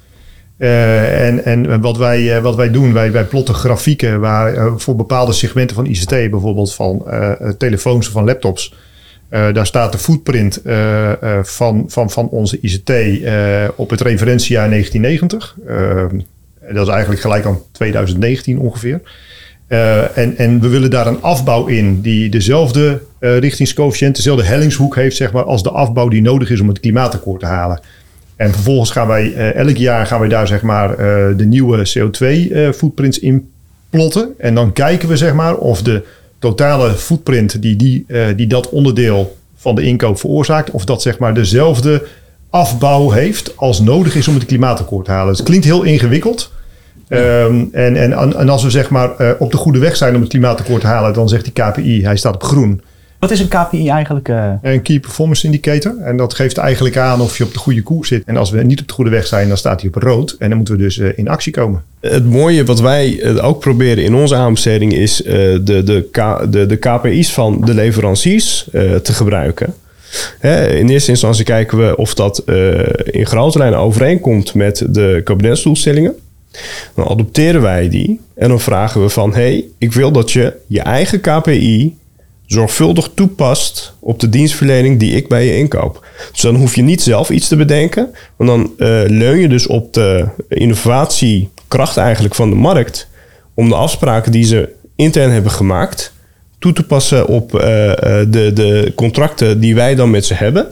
Eh, 0.57 1.27
en 1.27 1.45
en 1.45 1.81
wat, 1.81 1.97
wij, 1.97 2.35
eh, 2.35 2.41
wat 2.41 2.55
wij 2.55 2.71
doen, 2.71 2.93
wij, 2.93 3.11
wij 3.11 3.23
plotten 3.23 3.55
grafieken 3.55 4.19
waar 4.19 4.79
voor 4.79 4.95
bepaalde 4.95 5.31
segmenten 5.31 5.75
van 5.75 5.85
ICT, 5.85 6.09
bijvoorbeeld 6.09 6.73
van 6.73 7.05
telefoons 7.57 8.07
of 8.07 8.13
van 8.13 8.25
laptops, 8.25 8.73
daar 9.29 9.65
staat 9.65 9.91
de 9.91 9.97
footprint 9.97 10.61
van, 11.41 11.85
van, 11.87 12.09
van 12.09 12.29
onze 12.29 12.59
ICT 12.59 12.91
op 13.75 13.89
het 13.89 14.01
referentiejaar 14.01 14.69
1990. 14.69 15.57
Eh, 16.67 16.73
dat 16.73 16.87
is 16.87 16.93
eigenlijk 16.93 17.21
gelijk 17.21 17.45
aan 17.45 17.59
2019 17.71 18.59
ongeveer. 18.59 19.01
En, 19.67 20.37
en 20.37 20.59
we 20.59 20.67
willen 20.67 20.89
daar 20.89 21.07
een 21.07 21.21
afbouw 21.21 21.65
in 21.65 22.01
die 22.01 22.29
dezelfde 22.29 23.01
eh 23.19 23.37
richtingscoëfficiënt, 23.37 24.15
dezelfde 24.15 24.43
hellingshoek 24.43 24.95
heeft 24.95 25.15
zeg 25.15 25.31
maar, 25.31 25.43
als 25.43 25.63
de 25.63 25.69
afbouw 25.69 26.07
die 26.07 26.21
nodig 26.21 26.49
is 26.49 26.59
om 26.59 26.67
het 26.67 26.79
klimaatakkoord 26.79 27.39
te 27.39 27.45
halen. 27.45 27.79
En 28.37 28.51
vervolgens 28.51 28.91
gaan 28.91 29.07
wij 29.07 29.33
eh, 29.33 29.55
elk 29.55 29.77
jaar 29.77 30.05
gaan 30.05 30.19
wij 30.19 30.29
daar 30.29 30.47
zeg 30.47 30.61
maar, 30.61 30.91
eh, 30.91 31.37
de 31.37 31.45
nieuwe 31.45 31.87
CO2-footprints 31.87 33.19
in 33.19 33.49
plotten. 33.89 34.33
En 34.37 34.55
dan 34.55 34.73
kijken 34.73 35.09
we 35.09 35.17
zeg 35.17 35.33
maar, 35.33 35.55
of 35.55 35.81
de 35.81 36.03
totale 36.39 36.91
footprint 36.93 37.61
die, 37.61 37.75
die, 37.75 38.05
die 38.35 38.47
dat 38.47 38.69
onderdeel 38.69 39.37
van 39.55 39.75
de 39.75 39.81
inkoop 39.81 40.19
veroorzaakt, 40.19 40.71
of 40.71 40.85
dat 40.85 41.01
zeg 41.01 41.19
maar, 41.19 41.33
dezelfde 41.33 42.07
afbouw 42.49 43.09
heeft 43.09 43.57
als 43.57 43.79
nodig 43.79 44.15
is 44.15 44.27
om 44.27 44.35
het 44.35 44.45
klimaatakkoord 44.45 45.05
te 45.05 45.11
halen. 45.11 45.33
Het 45.33 45.43
klinkt 45.43 45.65
heel 45.65 45.83
ingewikkeld. 45.83 46.51
Ehm, 47.07 47.65
en, 47.71 47.95
en, 47.95 48.13
en 48.37 48.49
als 48.49 48.63
we 48.63 48.69
zeg 48.69 48.89
maar 48.89 49.35
op 49.39 49.51
de 49.51 49.57
goede 49.57 49.79
weg 49.79 49.95
zijn 49.95 50.15
om 50.15 50.21
het 50.21 50.29
klimaatakkoord 50.29 50.81
te 50.81 50.87
halen, 50.87 51.13
dan 51.13 51.29
zegt 51.29 51.43
die 51.43 51.53
KPI, 51.53 52.03
hij 52.03 52.17
staat 52.17 52.35
op 52.35 52.43
groen. 52.43 52.81
Wat 53.19 53.31
is 53.31 53.39
een 53.39 53.47
KPI 53.47 53.89
eigenlijk? 53.89 54.29
eh? 54.29 54.51
Een 54.61 54.81
Key 54.81 54.99
Performance 54.99 55.45
Indicator. 55.45 55.97
En 55.97 56.17
dat 56.17 56.33
geeft 56.33 56.57
eigenlijk 56.57 56.97
aan 56.97 57.21
of 57.21 57.37
je 57.37 57.43
op 57.43 57.53
de 57.53 57.59
goede 57.59 57.81
koers 57.83 58.07
zit. 58.07 58.23
En 58.25 58.37
als 58.37 58.49
we 58.51 58.63
niet 58.63 58.81
op 58.81 58.87
de 58.87 58.93
goede 58.93 59.09
weg 59.09 59.27
zijn, 59.27 59.47
dan 59.47 59.57
staat 59.57 59.81
hij 59.81 59.89
op 59.95 60.01
rood. 60.03 60.35
En 60.39 60.47
dan 60.47 60.57
moeten 60.57 60.75
we 60.77 60.81
dus 60.83 60.97
eh, 60.99 61.09
in 61.15 61.27
actie 61.27 61.51
komen. 61.53 61.83
Het 61.99 62.25
mooie 62.25 62.65
wat 62.65 62.79
wij 62.79 63.19
eh, 63.21 63.45
ook 63.45 63.59
proberen 63.59 64.03
in 64.03 64.15
onze 64.15 64.35
aanbesteding 64.35 64.93
is 64.93 65.23
eh, 65.23 65.33
de, 65.61 65.83
de, 65.83 66.07
K- 66.11 66.51
de, 66.51 66.65
de 66.65 66.75
KPI's 66.75 67.33
van 67.33 67.61
de 67.65 67.73
leveranciers 67.73 68.67
eh, 68.71 68.95
te 68.95 69.13
gebruiken. 69.13 69.73
Hè, 70.39 70.67
in 70.67 70.89
eerste 70.89 71.11
instantie 71.11 71.43
kijken 71.45 71.77
we 71.77 71.97
of 71.97 72.13
dat 72.13 72.37
eh, 72.37 72.79
in 73.05 73.25
grote 73.25 73.57
lijnen 73.57 73.79
overeenkomt 73.79 74.53
met 74.53 74.85
de 74.89 75.21
kabinetsdoelstellingen. 75.23 76.15
Dan 76.95 77.07
adopteren 77.07 77.61
wij 77.61 77.89
die 77.89 78.19
en 78.35 78.49
dan 78.49 78.59
vragen 78.59 79.01
we 79.01 79.09
van... 79.09 79.33
hey, 79.33 79.65
ik 79.77 79.93
wil 79.93 80.11
dat 80.11 80.31
je 80.31 80.53
je 80.67 80.81
eigen 80.81 81.21
KPI 81.21 81.95
zorgvuldig 82.47 83.09
toepast 83.13 83.93
op 83.99 84.19
de 84.19 84.29
dienstverlening 84.29 84.99
die 84.99 85.15
ik 85.15 85.27
bij 85.27 85.45
je 85.45 85.57
inkoop. 85.57 86.05
Dus 86.31 86.41
dan 86.41 86.55
hoef 86.55 86.75
je 86.75 86.81
niet 86.81 87.01
zelf 87.01 87.29
iets 87.29 87.47
te 87.47 87.55
bedenken, 87.55 88.09
want 88.35 88.49
dan 88.49 88.87
eh, 88.87 89.09
leun 89.09 89.39
je 89.39 89.47
dus 89.47 89.67
op 89.67 89.93
de 89.93 90.25
innovatiekracht 90.49 91.97
eigenlijk 91.97 92.35
van 92.35 92.49
de 92.49 92.55
markt 92.55 93.07
om 93.53 93.69
de 93.69 93.75
afspraken 93.75 94.31
die 94.31 94.43
ze 94.43 94.69
intern 94.95 95.31
hebben 95.31 95.51
gemaakt 95.51 96.13
toe 96.59 96.73
te 96.73 96.83
passen 96.83 97.27
op 97.27 97.55
eh, 97.55 97.91
eh, 97.91 98.27
de, 98.31 98.53
de 98.53 98.91
contracten 98.95 99.59
die 99.59 99.75
wij 99.75 99.95
dan 99.95 100.09
met 100.09 100.25
ze 100.25 100.33
hebben. 100.33 100.67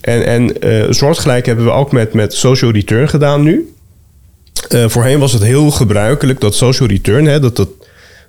En, 0.00 0.26
en 0.26 0.60
eh 0.60 0.86
soortgelijk 0.90 1.46
hebben 1.46 1.64
we 1.64 1.70
ook 1.70 1.92
met, 1.92 2.12
met 2.12 2.34
social 2.34 2.70
return 2.70 3.08
gedaan 3.08 3.42
nu. 3.42 3.74
Voorheen 4.86 5.18
was 5.18 5.32
het 5.32 5.42
heel 5.42 5.70
gebruikelijk 5.70 6.40
dat 6.40 6.54
social 6.54 6.88
return, 6.88 7.24
hè, 7.24 7.40
dat, 7.40 7.56
dat 7.56 7.68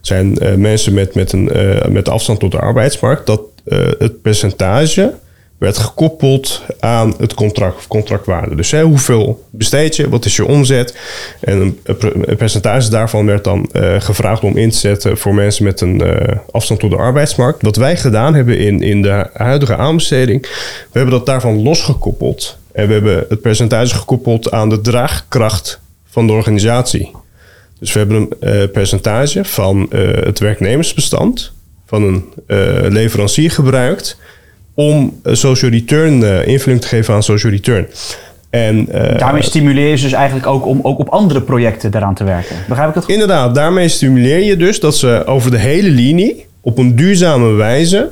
zijn 0.02 0.38
eh, 0.38 0.56
mensen 0.56 0.94
met, 0.94 1.16
met, 1.16 1.32
een, 1.32 1.52
eh, 1.52 1.88
met 1.88 2.10
afstand 2.10 2.40
tot 2.40 2.52
de 2.52 2.60
arbeidsmarkt, 2.60 3.26
dat 3.26 3.42
eh, 3.64 3.80
het 4.00 4.22
percentage 4.22 5.14
werd 5.58 5.78
gekoppeld 5.78 6.62
aan 6.80 7.14
het 7.18 7.34
contract 7.34 7.76
of 7.76 7.88
contractwaarde. 7.88 8.56
Dus 8.56 8.72
hè, 8.72 8.84
hoeveel 8.84 9.44
besteed 9.50 9.96
je, 9.96 10.10
wat 10.10 10.26
is 10.26 10.36
je 10.36 10.46
omzet? 10.46 10.98
En 11.40 11.62
een, 11.62 11.80
een 11.84 11.98
per- 11.98 12.30
een 12.30 12.38
percentage 12.38 12.90
daarvan 12.90 13.26
werd 13.26 13.44
dan 13.44 13.70
gevraagd 13.98 14.44
om 14.44 14.58
in 14.58 14.70
te 14.70 14.78
zetten 14.78 15.18
voor 15.18 15.34
mensen 15.34 15.64
met 15.64 15.82
een 15.82 16.04
afstand 16.52 16.80
tot 16.80 16.90
de 16.90 16.98
arbeidsmarkt. 16.98 17.62
Wat 17.62 17.76
wij 17.76 17.98
gedaan 17.98 18.34
hebben 18.34 18.58
in, 18.58 18.82
in 18.82 19.02
de 19.02 19.30
huidige 19.34 19.76
aanbesteding, 19.76 20.42
we 20.92 21.00
hebben 21.00 21.12
dat 21.14 21.26
daarvan 21.26 21.62
losgekoppeld. 21.64 22.58
En 22.72 22.88
we 22.88 22.94
hebben 22.94 23.26
het 23.30 23.42
percentage 23.42 23.96
gekoppeld 23.96 24.52
aan 24.52 24.70
de 24.70 24.82
draagkracht 24.82 25.80
van 26.06 26.28
de 26.28 26.34
organisatie. 26.34 27.12
Dus 27.82 27.94
we 27.94 28.00
hebben 28.00 28.18
een 28.18 28.34
eh, 28.40 28.72
percentage 28.72 29.46
van 29.46 29.88
eh, 29.92 30.00
het 30.24 30.40
werknemersbestand 30.40 31.52
van 31.86 32.04
een 32.04 32.26
eh, 32.48 32.58
leverancier 32.90 33.52
gebruikt 33.52 34.18
om 34.74 35.20
social 35.24 35.72
return 35.72 36.46
invulling 36.46 36.82
te 36.82 36.88
geven 36.88 37.14
aan 37.14 37.24
social 37.24 37.52
return. 37.52 37.88
En 38.50 38.86
Daarmee 39.18 39.42
stimuleer 39.42 39.90
je 39.90 39.98
ze 39.98 40.04
dus 40.04 40.14
eigenlijk 40.14 40.48
ook 40.48 40.66
om 40.66 40.80
ook 40.84 41.00
op 41.00 41.10
andere 41.10 41.42
projecten 41.42 41.92
daaraan 41.92 42.14
te 42.14 42.24
werken. 42.24 42.56
Begrijp 42.68 42.88
ik 42.90 42.94
dat 42.96 43.04
goed? 43.04 43.14
inderdaad, 43.14 43.56
daarmee 43.56 43.88
stimuleer 43.88 44.44
je 44.44 44.58
dus 44.58 44.80
dat 44.80 44.96
ze 44.96 45.24
over 45.26 45.52
de 45.52 45.58
hele 45.58 45.90
linie 45.90 46.46
op 46.62 46.78
een 46.78 46.96
duurzame 46.96 47.52
wijze 47.52 48.10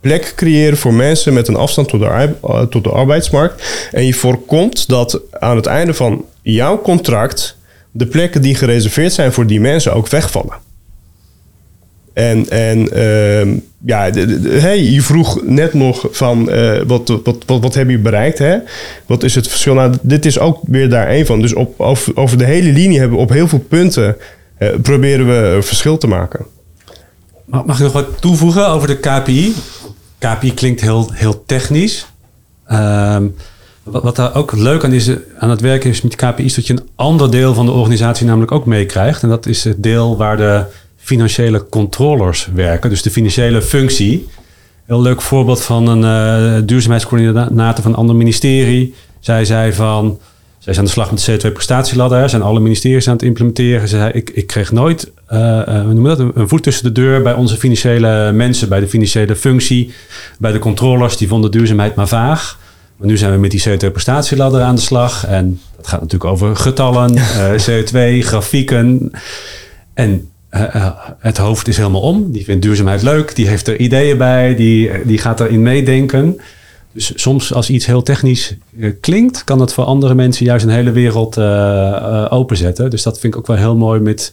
plek 0.00 0.32
creëren 0.36 0.76
voor 0.76 0.94
mensen 0.94 1.32
met 1.32 1.48
een 1.48 1.56
afstand 1.56 1.88
tot 1.88 2.00
de, 2.00 2.28
tot 2.70 2.84
de 2.84 2.90
arbeidsmarkt. 2.90 3.88
En 3.92 4.06
je 4.06 4.14
voorkomt 4.14 4.88
dat 4.88 5.20
aan 5.30 5.56
het 5.56 5.66
einde 5.66 5.94
van 5.94 6.24
jouw 6.42 6.80
contract 6.80 7.56
de 7.96 8.06
plekken 8.06 8.42
die 8.42 8.54
gereserveerd 8.54 9.12
zijn 9.12 9.32
voor 9.32 9.46
die 9.46 9.60
mensen 9.60 9.94
ook 9.94 10.08
wegvallen. 10.08 10.54
En, 12.12 12.48
en 12.48 12.92
ehm, 12.92 13.56
ja, 13.84 14.10
hey, 14.60 14.82
je 14.82 15.02
vroeg 15.02 15.42
net 15.42 15.74
nog 15.74 16.06
van 16.10 16.50
eh, 16.50 16.80
wat, 16.86 17.08
wat, 17.08 17.36
wat, 17.46 17.60
wat 17.60 17.74
heb 17.74 17.88
je 17.88 17.98
bereikt? 17.98 18.38
Hè? 18.38 18.58
Wat 19.06 19.22
is 19.22 19.34
het 19.34 19.48
verschil? 19.48 19.74
Nou, 19.74 19.94
dit 20.02 20.24
is 20.26 20.38
ook 20.38 20.58
weer 20.62 20.88
daar 20.90 21.06
één 21.06 21.26
van. 21.26 21.40
Dus 21.40 21.54
op, 21.54 21.80
over, 21.80 22.16
over 22.16 22.38
de 22.38 22.44
hele 22.44 22.72
linie 22.72 22.98
hebben 22.98 23.16
we 23.16 23.22
op 23.22 23.30
heel 23.30 23.48
veel 23.48 23.64
punten 23.68 24.16
eh, 24.58 24.68
proberen 24.82 25.26
we 25.26 25.62
verschil 25.62 25.98
te 25.98 26.06
maken. 26.06 26.46
Mag, 27.44 27.64
mag 27.64 27.76
ik 27.76 27.82
nog 27.82 27.92
wat 27.92 28.20
toevoegen 28.20 28.68
over 28.68 28.88
de 28.88 28.98
KPI? 28.98 29.54
KPI 30.18 30.54
klinkt 30.54 30.80
heel, 30.80 31.10
heel 31.12 31.44
technisch. 31.46 32.06
Ehm, 32.66 33.26
wat, 33.84 34.16
daar 34.16 34.34
ook 34.34 34.52
leuk 34.52 34.84
aan, 34.84 34.92
is, 34.92 35.08
eh, 35.08 35.16
aan 35.38 35.50
het 35.50 35.60
werken 35.60 35.90
is 35.90 36.02
met 36.02 36.16
KPI... 36.16 36.44
is 36.44 36.54
dat 36.54 36.66
je 36.66 36.72
een 36.72 36.88
ander 36.94 37.30
deel 37.30 37.54
van 37.54 37.66
de 37.66 37.72
organisatie 37.72 38.26
namelijk 38.26 38.52
ook 38.52 38.66
meekrijgt. 38.66 39.22
En 39.22 39.28
dat 39.28 39.46
is 39.46 39.64
het 39.64 39.82
deel 39.82 40.16
waar 40.16 40.36
de 40.36 40.64
financiële 40.96 41.68
controllers 41.68 42.48
werken. 42.54 42.90
Dus 42.90 43.02
de 43.02 43.10
financiële 43.10 43.62
functie. 43.62 44.28
Heel 44.84 45.02
leuk 45.02 45.22
voorbeeld 45.22 45.62
van 45.62 45.88
een 45.88 46.04
eh, 46.04 46.66
duurzaamheidscoördinator 46.66 47.82
van 47.82 47.92
een 47.92 47.98
ander 47.98 48.16
ministerie. 48.16 48.94
Zij 49.20 49.44
zei 49.44 49.72
van... 49.72 50.18
Zij 50.58 50.72
is 50.72 50.78
aan 50.78 50.84
de 50.84 50.90
slag 50.90 51.10
met 51.10 51.24
de 51.24 51.50
CO2-prestatieladder. 51.50 52.18
hè. 52.18 52.28
Zijn 52.28 52.42
alle 52.42 52.60
ministeries 52.60 53.08
aan 53.08 53.14
het 53.14 53.22
implementeren. 53.22 53.88
Ze 53.88 53.96
zei, 53.96 54.12
ik, 54.12 54.30
ik 54.30 54.46
kreeg 54.46 54.72
nooit 54.72 55.12
je 56.02 56.16
dat? 56.16 56.18
Een 56.18 56.48
voet 56.48 56.62
tussen 56.62 56.84
de 56.84 56.92
deur 56.92 57.22
bij 57.22 57.34
onze 57.34 57.56
financiële 57.56 58.32
mensen, 58.32 58.68
bij 58.68 58.80
de 58.80 58.88
financiële 58.88 59.36
functie, 59.36 59.92
bij 60.38 60.52
de 60.52 60.58
controllers. 60.58 61.16
Die 61.16 61.28
vonden 61.28 61.50
duurzaamheid 61.50 61.94
maar 61.94 62.08
vaag. 62.08 62.58
Maar 62.96 63.06
nu 63.06 63.16
zijn 63.16 63.32
we 63.32 63.38
met 63.38 63.50
die 63.50 63.62
CO2-prestatieladder 63.68 64.60
aan 64.60 64.74
de 64.74 64.80
slag. 64.80 65.26
En 65.26 65.60
dat 65.76 65.86
gaat 65.86 66.00
natuurlijk 66.00 66.30
over 66.30 66.56
getallen, 66.56 67.16
eh, 67.16 67.52
CO2, 67.52 68.22
grafieken. 68.26 69.10
En 69.94 70.28
eh, 70.48 70.74
eh, 70.74 70.96
het 71.18 71.36
hoofd 71.36 71.68
is 71.68 71.76
helemaal 71.76 72.00
om. 72.00 72.32
Die 72.32 72.44
vindt 72.44 72.62
duurzaamheid 72.62 73.02
leuk. 73.02 73.34
Die 73.34 73.48
heeft 73.48 73.68
er 73.68 73.80
ideeën 73.80 74.18
bij. 74.18 74.54
Die, 74.56 74.90
die 75.04 75.18
gaat 75.18 75.40
erin 75.40 75.62
meedenken. 75.62 76.40
Dus 76.92 77.12
soms 77.14 77.54
als 77.54 77.70
iets 77.70 77.86
heel 77.86 78.02
technisch 78.02 78.56
klinkt, 79.00 79.44
kan 79.44 79.60
het 79.60 79.72
voor 79.72 79.84
andere 79.84 80.14
mensen 80.14 80.44
juist 80.44 80.64
een 80.64 80.70
hele 80.70 80.92
wereld 80.92 81.38
openzetten. 82.30 82.90
Dus 82.90 83.02
dat 83.02 83.18
vind 83.18 83.34
ik 83.34 83.38
ook 83.38 83.46
wel 83.46 83.56
heel 83.56 83.76
mooi 83.76 84.00
met 84.00 84.32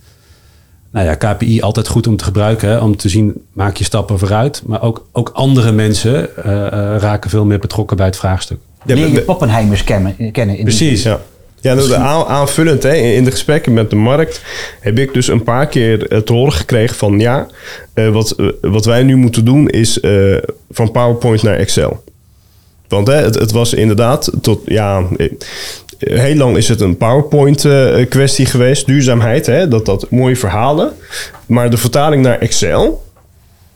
nou 0.91 1.05
ja, 1.05 1.15
KPI 1.15 1.61
altijd 1.61 1.87
goed 1.87 2.07
om 2.07 2.17
te 2.17 2.23
gebruiken. 2.23 2.69
Hè, 2.69 2.77
om 2.77 2.97
te 2.97 3.09
zien, 3.09 3.33
maak 3.53 3.77
je 3.77 3.83
stappen 3.83 4.19
vooruit. 4.19 4.61
Maar 4.65 4.81
ook, 4.81 5.07
ook 5.11 5.29
andere 5.33 5.71
mensen 5.71 6.43
eh, 6.43 6.67
eh, 6.67 7.01
raken 7.01 7.29
veel 7.29 7.45
meer 7.45 7.59
betrokken 7.59 7.97
bij 7.97 8.05
het 8.05 8.17
vraagstuk. 8.17 8.57
Ja, 8.85 8.95
Leer 8.95 9.07
je 9.07 9.21
Pappenheimers 9.21 9.83
kennen. 9.83 10.31
kennen 10.31 10.57
in 10.57 10.63
Precies. 10.63 11.03
Ja. 11.03 11.19
Ja, 11.61 11.73
nou, 11.73 11.93
aan- 11.93 12.25
aanvullend 12.25 12.83
hè, 12.83 12.93
in 12.93 13.23
de 13.23 13.31
gesprekken 13.31 13.73
met 13.73 13.89
de 13.89 13.95
markt 13.95 14.41
heb 14.79 14.97
ik 14.99 15.13
dus 15.13 15.27
een 15.27 15.43
paar 15.43 15.67
keer 15.67 16.07
eh, 16.07 16.17
te 16.19 16.33
horen 16.33 16.53
gekregen 16.53 16.95
van 16.95 17.19
ja, 17.19 17.47
eh, 17.93 18.09
wat, 18.09 18.35
wat 18.61 18.85
wij 18.85 19.03
nu 19.03 19.15
moeten 19.15 19.45
doen 19.45 19.69
is 19.69 19.99
eh, 19.99 20.37
van 20.69 20.91
PowerPoint 20.91 21.43
naar 21.43 21.55
Excel. 21.55 22.03
Want 22.87 23.07
hè, 23.07 23.13
het, 23.13 23.35
het 23.35 23.51
was 23.51 23.73
inderdaad 23.73 24.31
tot 24.41 24.61
ja, 24.65 25.03
heel 26.01 26.35
lang 26.35 26.57
is 26.57 26.67
het 26.67 26.81
een 26.81 26.97
PowerPoint 26.97 27.65
eh, 27.65 28.09
kwestie 28.09 28.45
geweest, 28.45 28.85
duurzaamheid, 28.85 29.45
hè, 29.45 29.67
dat 29.67 29.85
dat 29.85 30.09
mooie 30.09 30.35
verhalen, 30.35 30.93
maar 31.45 31.69
de 31.69 31.77
vertaling 31.77 32.23
naar 32.23 32.39
Excel. 32.39 33.09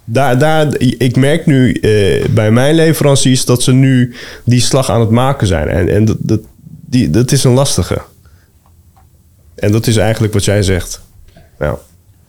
Daar, 0.04 0.38
daar, 0.38 0.80
ik 0.80 1.16
merk 1.16 1.46
nu 1.46 1.74
eh, 1.74 2.26
bij 2.30 2.52
mijn 2.52 2.76
leveranciers 2.76 3.46
dat 3.46 3.64
ze 3.64 3.74
nu 3.74 4.16
die 4.44 4.62
slag 4.62 4.90
aan 4.90 5.00
het 5.00 5.10
maken 5.10 5.48
zijn. 5.48 5.68
En, 5.68 5.90
en 5.90 6.06
dat, 6.06 6.18
dat, 6.20 6.40
die, 6.66 7.10
dat 7.10 7.32
is 7.32 7.44
een 7.44 7.54
lastige. 7.54 8.02
En 9.56 9.72
dat 9.72 9.88
is 9.88 9.98
eigenlijk 9.98 10.34
wat 10.34 10.46
jij 10.46 10.64
zegt. 10.64 11.02
Ja. 11.60 11.78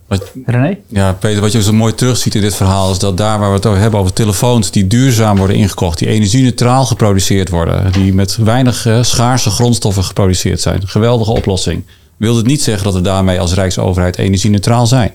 Wat, 0.06 0.32
René? 0.44 0.78
Ja, 0.88 1.12
Peter, 1.12 1.40
wat 1.40 1.52
je 1.52 1.62
zo 1.62 1.72
mooi 1.72 1.94
terugziet 1.94 2.34
in 2.34 2.40
dit 2.40 2.54
verhaal 2.54 2.90
is 2.90 2.98
dat 2.98 3.16
daar 3.16 3.38
waar 3.38 3.48
we 3.48 3.54
het 3.54 3.66
over 3.66 3.80
hebben 3.80 4.00
over 4.00 4.12
telefoons 4.12 4.70
die 4.70 4.86
duurzaam 4.86 5.36
worden 5.36 5.56
ingekocht, 5.56 5.98
die 5.98 6.08
energie-neutraal 6.08 6.84
geproduceerd 6.84 7.48
worden, 7.48 7.92
die 7.92 8.14
met 8.14 8.36
weinig 8.36 8.86
eh, 8.86 9.02
schaarse 9.02 9.50
grondstoffen 9.50 10.04
geproduceerd 10.04 10.60
zijn. 10.60 10.88
Geweldige 10.88 11.30
oplossing. 11.30 11.84
Wil 12.16 12.36
het 12.36 12.46
niet 12.46 12.62
zeggen 12.62 12.84
dat 12.84 12.94
we 12.94 13.00
daarmee 13.00 13.40
als 13.40 13.54
Rijksoverheid 13.54 14.18
energie-neutraal 14.18 14.86
zijn. 14.86 15.12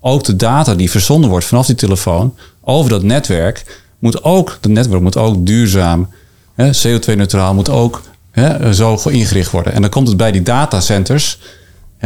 Ook 0.00 0.24
de 0.24 0.36
data 0.36 0.74
die 0.74 0.90
verzonden 0.90 1.30
wordt 1.30 1.46
vanaf 1.46 1.66
die 1.66 1.74
telefoon 1.74 2.34
over 2.60 2.90
dat 2.90 3.02
netwerk 3.02 3.82
moet 3.98 4.24
ook, 4.24 4.58
dat 4.60 4.72
netwerk 4.72 5.02
moet 5.02 5.16
ook 5.16 5.46
duurzaam, 5.46 6.08
hè, 6.54 6.70
CO2-neutraal, 6.70 7.54
moet 7.54 7.70
ook 7.70 8.02
hè, 8.30 8.74
zo 8.74 9.00
ingericht 9.08 9.50
worden. 9.50 9.72
En 9.72 9.80
dan 9.80 9.90
komt 9.90 10.08
het 10.08 10.16
bij 10.16 10.32
die 10.32 10.42
datacenters. 10.42 11.38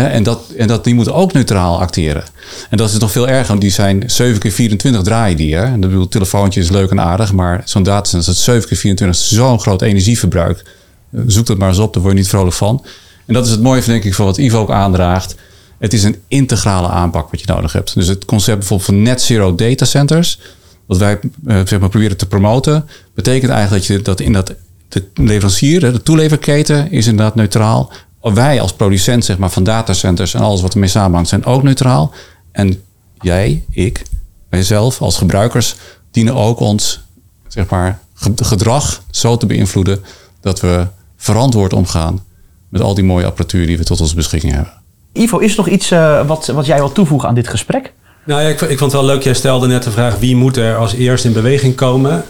En, 0.05 0.23
dat, 0.23 0.41
en 0.57 0.67
dat, 0.67 0.85
die 0.85 0.95
moeten 0.95 1.15
ook 1.15 1.33
neutraal 1.33 1.81
acteren. 1.81 2.25
En 2.71 2.77
dat 2.77 2.91
is 2.91 2.99
nog 2.99 3.11
veel 3.11 3.29
erger, 3.29 3.47
want 3.47 3.61
die 3.61 3.71
zijn 3.71 4.03
7 4.07 4.39
keer 4.39 4.53
24 4.53 5.03
draaien 5.03 5.37
die. 5.37 5.55
Hè? 5.55 5.65
En 5.65 5.81
dat 5.81 5.91
bedoel, 5.91 6.09
telefoontje 6.09 6.61
is 6.61 6.71
leuk 6.71 6.91
en 6.91 7.01
aardig, 7.01 7.33
maar 7.33 7.63
zo'n 7.65 7.83
datacenter 7.83 8.33
is 8.33 8.45
7 8.45 8.69
keer 8.69 8.77
24 8.77 9.23
zo'n 9.23 9.61
groot 9.61 9.83
energieverbruik. 9.83 10.65
Eh, 11.13 11.21
Zoek 11.27 11.47
dat 11.47 11.59
maar 11.59 11.69
eens 11.69 11.79
op, 11.79 11.93
daar 11.93 12.03
word 12.03 12.15
je 12.15 12.21
niet 12.21 12.29
vrolijk 12.29 12.57
van. 12.57 12.85
En 13.27 13.35
dat 13.35 13.45
is 13.45 13.51
het 13.51 13.63
mooie, 13.63 13.83
denk 13.85 14.05
ik, 14.05 14.15
van 14.15 14.25
wat 14.25 14.39
Ivo 14.39 14.59
ook 14.59 14.71
aandraagt. 14.71 15.35
Het 15.79 15.93
is 15.93 16.03
een 16.03 16.17
integrale 16.29 16.89
aanpak 16.89 17.31
wat 17.31 17.41
je 17.41 17.47
nodig 17.47 17.73
hebt. 17.73 17.95
Dus 17.95 18.07
het 18.07 18.25
concept 18.25 18.59
bijvoorbeeld 18.59 18.89
van 18.89 19.03
net 19.03 19.23
zero 19.23 19.55
data 19.55 19.85
centers, 19.85 20.39
wat 20.87 20.99
wij 20.99 21.19
eh, 21.47 21.61
zeg 21.65 21.81
maar, 21.81 21.89
proberen 21.89 22.17
te 22.17 22.27
promoten, 22.27 22.89
betekent 23.15 23.51
eigenlijk 23.51 23.87
dat 23.87 23.97
je 23.97 24.03
dat 24.03 24.21
in 24.21 24.33
dat 24.33 24.55
de 24.89 25.05
leverancier, 25.15 25.81
de 25.81 26.03
toeleverketen, 26.03 26.91
is 26.91 27.07
inderdaad 27.07 27.35
neutraal. 27.35 27.93
Wij 28.35 28.61
als 28.61 28.73
producent 28.73 29.25
zeg 29.25 29.39
maar, 29.39 29.51
van 29.51 29.65
datacenters 29.65 30.35
en 30.35 30.41
alles 30.41 30.61
wat 30.61 30.73
ermee 30.75 30.89
samenhangt, 30.89 31.29
zijn 31.29 31.45
ook 31.45 31.63
neutraal. 31.63 32.13
En 32.53 32.83
jij, 33.21 33.65
ik, 33.71 34.03
wij 34.49 34.63
zelf 34.63 35.01
als 35.03 35.17
gebruikers 35.17 35.77
dienen 36.11 36.35
ook 36.35 36.61
ons 36.61 37.01
zeg 37.49 37.69
maar, 37.69 37.99
ge- 38.15 38.33
gedrag 38.37 39.03
zo 39.11 39.37
te 39.37 39.47
beïnvloeden 39.47 40.05
dat 40.41 40.61
we 40.61 40.87
verantwoord 41.17 41.73
omgaan 41.73 42.25
met 42.69 42.81
al 42.83 42.95
die 42.95 43.05
mooie 43.05 43.27
apparatuur 43.27 43.67
die 43.67 43.79
we 43.79 43.85
tot 43.85 44.01
onze 44.01 44.15
beschikking 44.15 44.53
hebben. 44.53 44.73
Ivo, 45.13 45.39
is 45.39 45.51
er 45.51 45.57
nog 45.57 45.69
iets 45.69 45.91
eh, 45.91 46.27
wat, 46.27 46.47
wat 46.47 46.67
jij 46.67 46.77
wil 46.79 46.93
toevoegen 46.93 47.29
aan 47.29 47.35
dit 47.35 47.49
gesprek? 47.49 47.93
Nou 48.25 48.43
ja, 48.43 48.49
ik, 48.49 48.61
ik 48.61 48.79
vond 48.79 48.93
het 48.93 49.01
wel 49.01 49.11
leuk. 49.11 49.23
Jij 49.23 49.35
stelde 49.35 49.67
net 49.67 49.83
de 49.83 49.91
vraag 49.91 50.19
wie 50.19 50.37
moet 50.37 50.57
er 50.57 50.77
als 50.77 50.93
eerste 50.93 51.27
in 51.29 51.35
beweging 51.35 51.75
komen. 51.75 52.25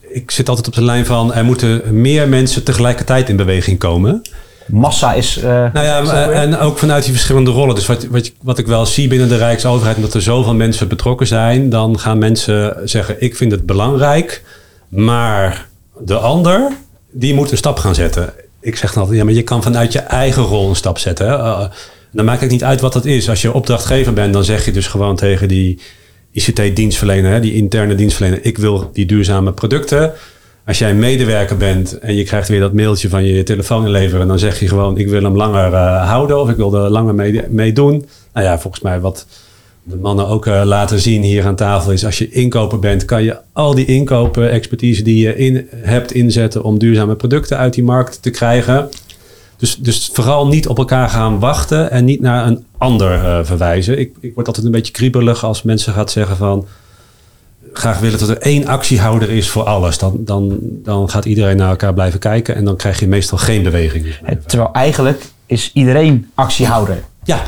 Ik 0.00 0.30
zit 0.30 0.48
altijd 0.48 0.66
op 0.66 0.74
de 0.74 0.82
lijn 0.84 1.06
van 1.06 1.34
er 1.34 1.44
moeten 1.44 2.00
meer 2.00 2.28
mensen 2.28 2.64
tegelijkertijd 2.64 3.28
in 3.28 3.36
beweging 3.36 3.78
komen. 3.78 4.22
Massa 4.66 5.12
is... 5.14 5.36
eh, 5.36 5.44
Nou 5.72 5.86
ja, 5.86 6.02
weer? 6.02 6.30
en 6.34 6.58
ook 6.58 6.78
vanuit 6.78 7.02
die 7.04 7.12
verschillende 7.12 7.50
rollen. 7.50 7.74
Dus 7.74 7.86
wat, 7.86 8.06
wat, 8.06 8.32
wat 8.42 8.58
ik 8.58 8.66
wel 8.66 8.86
zie 8.86 9.08
binnen 9.08 9.28
de 9.28 9.36
Rijksoverheid, 9.36 9.96
omdat 9.96 10.14
er 10.14 10.22
zoveel 10.22 10.54
mensen 10.54 10.88
betrokken 10.88 11.26
zijn, 11.26 11.68
dan 11.70 11.98
gaan 11.98 12.18
mensen 12.18 12.76
zeggen: 12.84 13.16
Ik 13.18 13.36
vind 13.36 13.52
het 13.52 13.66
belangrijk, 13.66 14.42
maar 14.88 15.66
de 15.98 16.16
ander, 16.16 16.68
die 17.10 17.34
moet 17.34 17.50
een 17.50 17.56
stap 17.56 17.78
gaan 17.78 17.94
zetten. 17.94 18.32
Ik 18.60 18.76
zeg 18.76 18.92
dan 18.92 19.00
altijd: 19.02 19.18
Ja, 19.20 19.24
maar 19.24 19.34
je 19.34 19.42
kan 19.42 19.62
vanuit 19.62 19.92
je 19.92 19.98
eigen 19.98 20.42
rol 20.42 20.68
een 20.68 20.76
stap 20.76 20.98
zetten. 20.98 21.26
Hè? 21.26 21.36
Uh, 21.36 21.64
dan 22.12 22.24
maakt 22.24 22.40
het 22.40 22.50
niet 22.50 22.64
uit 22.64 22.80
wat 22.80 22.92
dat 22.92 23.04
is. 23.04 23.28
Als 23.28 23.42
je 23.42 23.52
opdrachtgever 23.52 24.12
bent, 24.12 24.32
dan 24.32 24.44
zeg 24.44 24.64
je 24.64 24.72
dus 24.72 24.86
gewoon 24.86 25.16
tegen 25.16 25.48
die 25.48 25.78
ICT-dienstverlener, 26.32 27.30
hè, 27.32 27.40
die 27.40 27.54
interne 27.54 27.94
dienstverlener: 27.94 28.44
Ik 28.44 28.58
wil 28.58 28.90
die 28.92 29.06
duurzame 29.06 29.52
producten. 29.52 30.12
Als 30.66 30.78
jij 30.78 30.90
een 30.90 30.98
medewerker 30.98 31.56
bent 31.56 31.98
en 31.98 32.14
je 32.14 32.24
krijgt 32.24 32.48
weer 32.48 32.60
dat 32.60 32.72
mailtje 32.72 33.08
van 33.08 33.24
je 33.24 33.42
telefoon 33.42 33.84
inleveren, 33.84 34.28
dan 34.28 34.38
zeg 34.38 34.60
je 34.60 34.68
gewoon: 34.68 34.98
Ik 34.98 35.08
wil 35.08 35.22
hem 35.22 35.36
langer 35.36 35.72
eh, 35.72 36.08
houden 36.08 36.40
of 36.40 36.50
ik 36.50 36.56
wil 36.56 36.74
er 36.74 36.90
langer 36.90 37.14
mee, 37.50 37.72
doen. 37.72 38.06
Nou 38.32 38.46
ja, 38.46 38.58
volgens 38.58 38.82
mij 38.82 39.00
wat 39.00 39.26
de 39.82 39.96
mannen 39.96 40.26
ook 40.26 40.46
eh, 40.46 40.62
laten 40.64 41.00
zien 41.00 41.22
hier 41.22 41.46
aan 41.46 41.56
tafel 41.56 41.92
is: 41.92 42.04
als 42.04 42.18
je 42.18 42.30
inkoper 42.30 42.78
bent, 42.78 43.04
kan 43.04 43.22
je 43.22 43.36
al 43.52 43.74
die 43.74 43.86
inkopen, 43.86 44.50
expertise 44.50 45.02
die 45.02 45.26
je 45.26 45.36
in, 45.36 45.68
hebt 45.70 46.12
inzetten 46.12 46.62
om 46.62 46.78
duurzame 46.78 47.16
producten 47.16 47.58
uit 47.58 47.74
die 47.74 47.84
markt 47.84 48.22
te 48.22 48.30
krijgen. 48.30 48.88
Dus, 49.56 49.76
dus 49.76 50.10
vooral 50.12 50.46
niet 50.46 50.68
op 50.68 50.78
elkaar 50.78 51.08
gaan 51.08 51.38
wachten 51.38 51.90
en 51.90 52.04
niet 52.04 52.20
naar 52.20 52.46
een 52.46 52.64
ander 52.78 53.12
eh, 53.12 53.38
verwijzen. 53.42 53.98
Ik, 53.98 54.14
ik 54.20 54.34
word 54.34 54.46
altijd 54.46 54.66
een 54.66 54.72
beetje 54.72 54.92
kriebelig 54.92 55.44
als 55.44 55.62
mensen 55.62 55.92
gaan 55.92 56.08
zeggen 56.08 56.36
van 56.36 56.66
graag 57.72 57.98
willen 57.98 58.18
dat 58.18 58.28
er 58.28 58.38
één 58.38 58.66
actiehouder 58.66 59.30
is 59.30 59.48
voor 59.48 59.62
alles. 59.64 59.98
Dan, 59.98 60.16
dan, 60.18 60.58
dan 60.62 61.10
gaat 61.10 61.24
iedereen 61.24 61.56
naar 61.56 61.70
elkaar 61.70 61.94
blijven 61.94 62.18
kijken 62.18 62.54
en 62.54 62.64
dan 62.64 62.76
krijg 62.76 63.00
je 63.00 63.06
meestal 63.08 63.38
geen 63.38 63.62
beweging. 63.62 64.06
Terwijl 64.46 64.70
eigenlijk 64.72 65.22
is 65.46 65.70
iedereen 65.74 66.30
actiehouder. 66.34 67.02
Ja, 67.24 67.42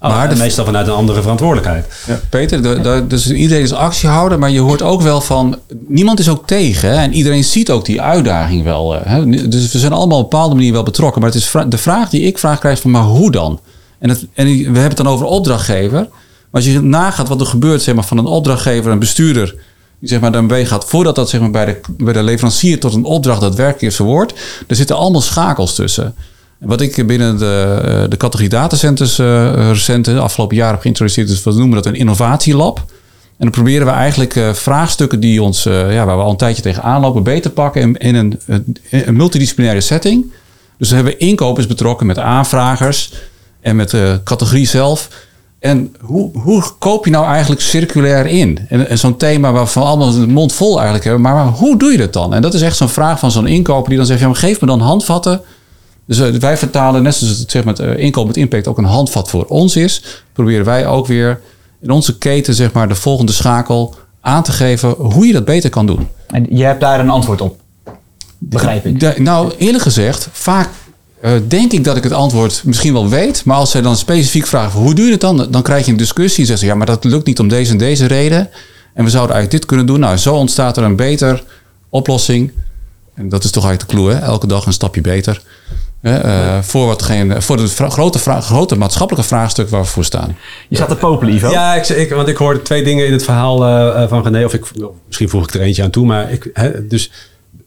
Maar 0.00 0.10
maar 0.10 0.28
de- 0.28 0.36
meestal 0.36 0.64
vanuit 0.64 0.86
een 0.86 0.92
andere 0.92 1.20
verantwoordelijkheid. 1.20 1.86
Ja, 2.06 2.20
Peter, 2.30 2.62
de, 2.62 2.80
de- 2.80 3.04
dus 3.08 3.30
iedereen 3.30 3.62
is 3.62 3.72
actiehouder, 3.72 4.38
maar 4.38 4.50
je 4.50 4.60
hoort 4.60 4.82
ook 4.82 5.02
wel 5.02 5.20
van... 5.20 5.58
Niemand 5.86 6.18
is 6.18 6.28
ook 6.28 6.46
tegen 6.46 6.88
hè? 6.90 6.94
en 6.96 7.12
iedereen 7.12 7.44
ziet 7.44 7.70
ook 7.70 7.84
die 7.84 8.00
uitdaging 8.02 8.64
wel. 8.64 8.94
eh, 8.96 9.00
Hè? 9.04 9.48
Dus 9.48 9.72
we 9.72 9.78
zijn 9.78 9.92
allemaal 9.92 10.18
op 10.18 10.24
een 10.24 10.30
bepaalde 10.30 10.54
manier 10.54 10.72
wel 10.72 10.82
betrokken. 10.82 11.20
Maar 11.20 11.30
het 11.30 11.38
is 11.40 11.48
vra- 11.48 11.64
de 11.64 11.78
vraag 11.78 12.10
die 12.10 12.20
ik 12.22 12.38
vraag 12.38 12.58
krijg 12.58 12.80
van, 12.80 12.90
maar 12.90 13.02
hoe 13.02 13.30
dan? 13.30 13.60
En, 13.98 14.08
het, 14.08 14.26
en 14.34 14.46
we 14.46 14.62
hebben 14.64 14.82
het 14.82 14.96
dan 14.96 15.08
over 15.08 15.26
opdrachtgever. 15.26 15.98
Maar 16.50 16.62
als 16.62 16.64
je 16.72 16.80
nagaat 16.82 17.28
wat 17.28 17.40
er 17.40 17.46
gebeurt 17.46 17.82
zeg 17.82 17.94
maar, 17.94 18.04
van 18.04 18.18
een 18.18 18.24
opdrachtgever, 18.26 18.92
een 18.92 18.98
bestuurder... 18.98 19.54
zeg 20.00 20.20
maar, 20.20 20.32
daarmee 20.32 20.66
gaat, 20.66 20.84
voordat 20.84 21.14
dat 21.14 21.28
zeg 21.28 21.40
maar, 21.40 21.50
bij, 21.50 21.64
de, 21.64 21.80
bij 21.96 22.12
de 22.12 22.22
leverancier 22.22 22.80
tot 22.80 22.94
een 22.94 23.04
opdracht 23.04 23.40
daadwerkelijk 23.40 23.82
is 23.82 23.96
verwoord... 23.96 24.34
er 24.66 24.76
zitten 24.76 24.96
allemaal 24.96 25.20
schakels 25.20 25.74
tussen. 25.74 26.14
Wat 26.60 26.80
ik 26.80 27.06
binnen 27.06 27.38
de, 27.38 27.80
eh, 27.84 28.10
de 28.10 28.16
categorie 28.16 28.48
datacenters 28.48 29.18
eh, 29.18 29.70
recent 29.70 30.04
de 30.04 30.18
afgelopen 30.18 30.56
jaren 30.56 30.72
heb 30.72 30.82
geïntroduceerd, 30.82 31.28
is 31.28 31.42
wat 31.42 31.54
we 31.54 31.60
noemen 31.60 31.82
dat 31.82 31.86
een 31.86 31.98
innovatielab. 31.98 32.78
En 32.78 33.46
dan 33.46 33.50
proberen 33.50 33.86
we 33.86 33.92
eigenlijk 33.92 34.36
eh, 34.36 34.52
vraagstukken 34.52 35.20
die 35.20 35.42
ons, 35.42 35.62
ja, 35.62 36.04
waar 36.04 36.16
we 36.16 36.22
al 36.22 36.30
een 36.30 36.36
tijdje 36.36 36.62
tegenaan 36.62 37.00
lopen, 37.00 37.22
beter 37.22 37.42
te 37.42 37.50
pakken 37.50 37.82
in, 37.82 37.96
in 37.96 38.14
een, 38.14 38.40
een, 38.90 39.16
multidisciplinaire 39.16 39.80
setting. 39.80 40.32
Dus 40.78 40.88
dan 40.88 40.96
hebben 40.96 41.14
we 41.14 41.26
inkopers 41.26 41.66
betrokken 41.66 42.06
met 42.06 42.18
aanvragers 42.18 43.12
en 43.60 43.76
met 43.76 43.90
de 43.90 44.20
categorie 44.24 44.66
zelf. 44.66 45.08
En 45.60 45.96
hoe, 46.00 46.30
hoe 46.38 46.62
koop 46.78 47.04
je 47.04 47.10
nou 47.10 47.26
eigenlijk 47.26 47.60
circulair 47.60 48.26
in? 48.26 48.58
En, 48.68 48.88
en 48.88 48.98
zo'n 48.98 49.16
thema 49.16 49.52
waarvan 49.52 49.82
we 49.82 49.88
allemaal 49.88 50.12
de 50.12 50.26
mond 50.26 50.52
vol 50.52 50.74
eigenlijk 50.74 51.04
hebben. 51.04 51.22
Maar, 51.22 51.34
maar 51.34 51.46
hoe 51.52 51.78
doe 51.78 51.92
je 51.92 51.98
dat 51.98 52.12
dan? 52.12 52.34
En 52.34 52.42
dat 52.42 52.54
is 52.54 52.62
echt 52.62 52.76
zo'n 52.76 52.88
vraag 52.88 53.18
van 53.18 53.30
zo'n 53.30 53.46
inkoper 53.46 53.88
die 53.88 53.98
dan 53.98 54.06
zegt... 54.06 54.20
Ja, 54.20 54.26
maar 54.26 54.36
geef 54.36 54.60
me 54.60 54.66
dan 54.66 54.80
handvatten. 54.80 55.40
Dus 56.06 56.18
eh, 56.18 56.28
wij 56.28 56.56
vertalen, 56.56 57.02
net 57.02 57.14
zoals 57.14 57.38
het 57.38 57.50
zeg 57.50 57.64
maar, 57.64 57.74
eh, 57.74 58.04
inkoop 58.04 58.26
met 58.26 58.36
impact 58.36 58.68
ook 58.68 58.78
een 58.78 58.84
handvat 58.84 59.28
voor 59.30 59.44
ons 59.44 59.76
is... 59.76 60.24
proberen 60.32 60.64
wij 60.64 60.86
ook 60.86 61.06
weer 61.06 61.40
in 61.80 61.90
onze 61.90 62.18
keten 62.18 62.54
zeg 62.54 62.72
maar, 62.72 62.88
de 62.88 62.94
volgende 62.94 63.32
schakel 63.32 63.94
aan 64.20 64.42
te 64.42 64.52
geven... 64.52 64.90
hoe 64.90 65.26
je 65.26 65.32
dat 65.32 65.44
beter 65.44 65.70
kan 65.70 65.86
doen. 65.86 66.08
En 66.26 66.46
je 66.50 66.64
hebt 66.64 66.80
daar 66.80 67.00
een 67.00 67.10
antwoord 67.10 67.40
op. 67.40 67.60
Begrijp 68.38 68.86
ik. 68.86 69.00
De- 69.00 69.14
nou, 69.18 69.52
eerlijk 69.58 69.82
gezegd, 69.82 70.28
vaak 70.32 70.68
eh, 71.20 71.32
denk 71.48 71.72
ik 71.72 71.84
dat 71.84 71.96
ik 71.96 72.02
het 72.02 72.12
antwoord 72.12 72.62
misschien 72.64 72.92
wel 72.92 73.08
weet. 73.08 73.44
Maar 73.44 73.56
als 73.56 73.70
zij 73.70 73.80
dan 73.80 73.96
specifiek 73.96 74.46
vragen, 74.46 74.70
van, 74.70 74.82
hoe 74.82 74.94
doe 74.94 75.04
je 75.04 75.10
het 75.10 75.20
dan? 75.20 75.46
Dan 75.50 75.62
krijg 75.62 75.84
je 75.84 75.90
een 75.90 75.96
discussie 75.96 76.40
en 76.40 76.46
zeggen 76.46 76.58
ze, 76.66 76.72
ja, 76.72 76.78
maar 76.78 76.86
dat 76.86 77.04
lukt 77.04 77.26
niet 77.26 77.38
om 77.40 77.48
deze 77.48 77.70
en 77.72 77.78
deze 77.78 78.06
reden. 78.06 78.48
En 78.94 79.04
we 79.04 79.10
zouden 79.10 79.34
eigenlijk 79.34 79.50
dit 79.50 79.64
kunnen 79.66 79.86
doen. 79.86 80.00
Nou, 80.00 80.16
zo 80.16 80.34
ontstaat 80.34 80.76
er 80.76 80.82
een 80.82 80.96
beter 80.96 81.42
oplossing. 81.88 82.52
En 83.14 83.28
dat 83.28 83.44
is 83.44 83.50
toch 83.50 83.64
eigenlijk 83.64 83.92
de 83.92 83.98
clue, 83.98 84.14
hè? 84.14 84.20
Elke 84.20 84.46
dag 84.46 84.66
een 84.66 84.72
stapje 84.72 85.00
beter. 85.00 85.42
hè, 86.00 86.16
eh, 86.18 86.62
voor, 86.62 86.86
wat 86.86 87.02
geen, 87.02 87.42
voor 87.42 87.58
het 87.58 87.72
vra- 87.72 87.88
grote, 87.88 88.18
vra- 88.18 88.40
grote 88.40 88.76
maatschappelijke 88.76 89.28
vraagstuk 89.28 89.68
waar 89.68 89.80
we 89.80 89.86
voor 89.86 90.04
staan. 90.04 90.36
Je 90.68 90.76
staat 90.76 90.88
te 90.88 90.96
popelen, 90.96 91.34
Ivo. 91.34 91.50
Ja, 91.50 91.74
ik, 91.74 91.88
ik, 91.88 92.10
want 92.10 92.28
ik 92.28 92.36
hoorde 92.36 92.62
twee 92.62 92.82
dingen 92.82 93.06
in 93.06 93.12
het 93.12 93.24
verhaal 93.24 93.64
eh, 93.66 94.02
eh, 94.02 94.08
van 94.08 94.22
René. 94.22 94.44
Of 94.44 94.54
ik, 94.54 94.64
misschien 95.06 95.28
voeg 95.28 95.44
ik 95.48 95.54
er 95.54 95.60
eentje 95.60 95.82
aan 95.82 95.90
toe. 95.90 96.06
Maar 96.06 96.32
ik, 96.32 96.50
hè, 96.52 96.86
dus 96.86 97.10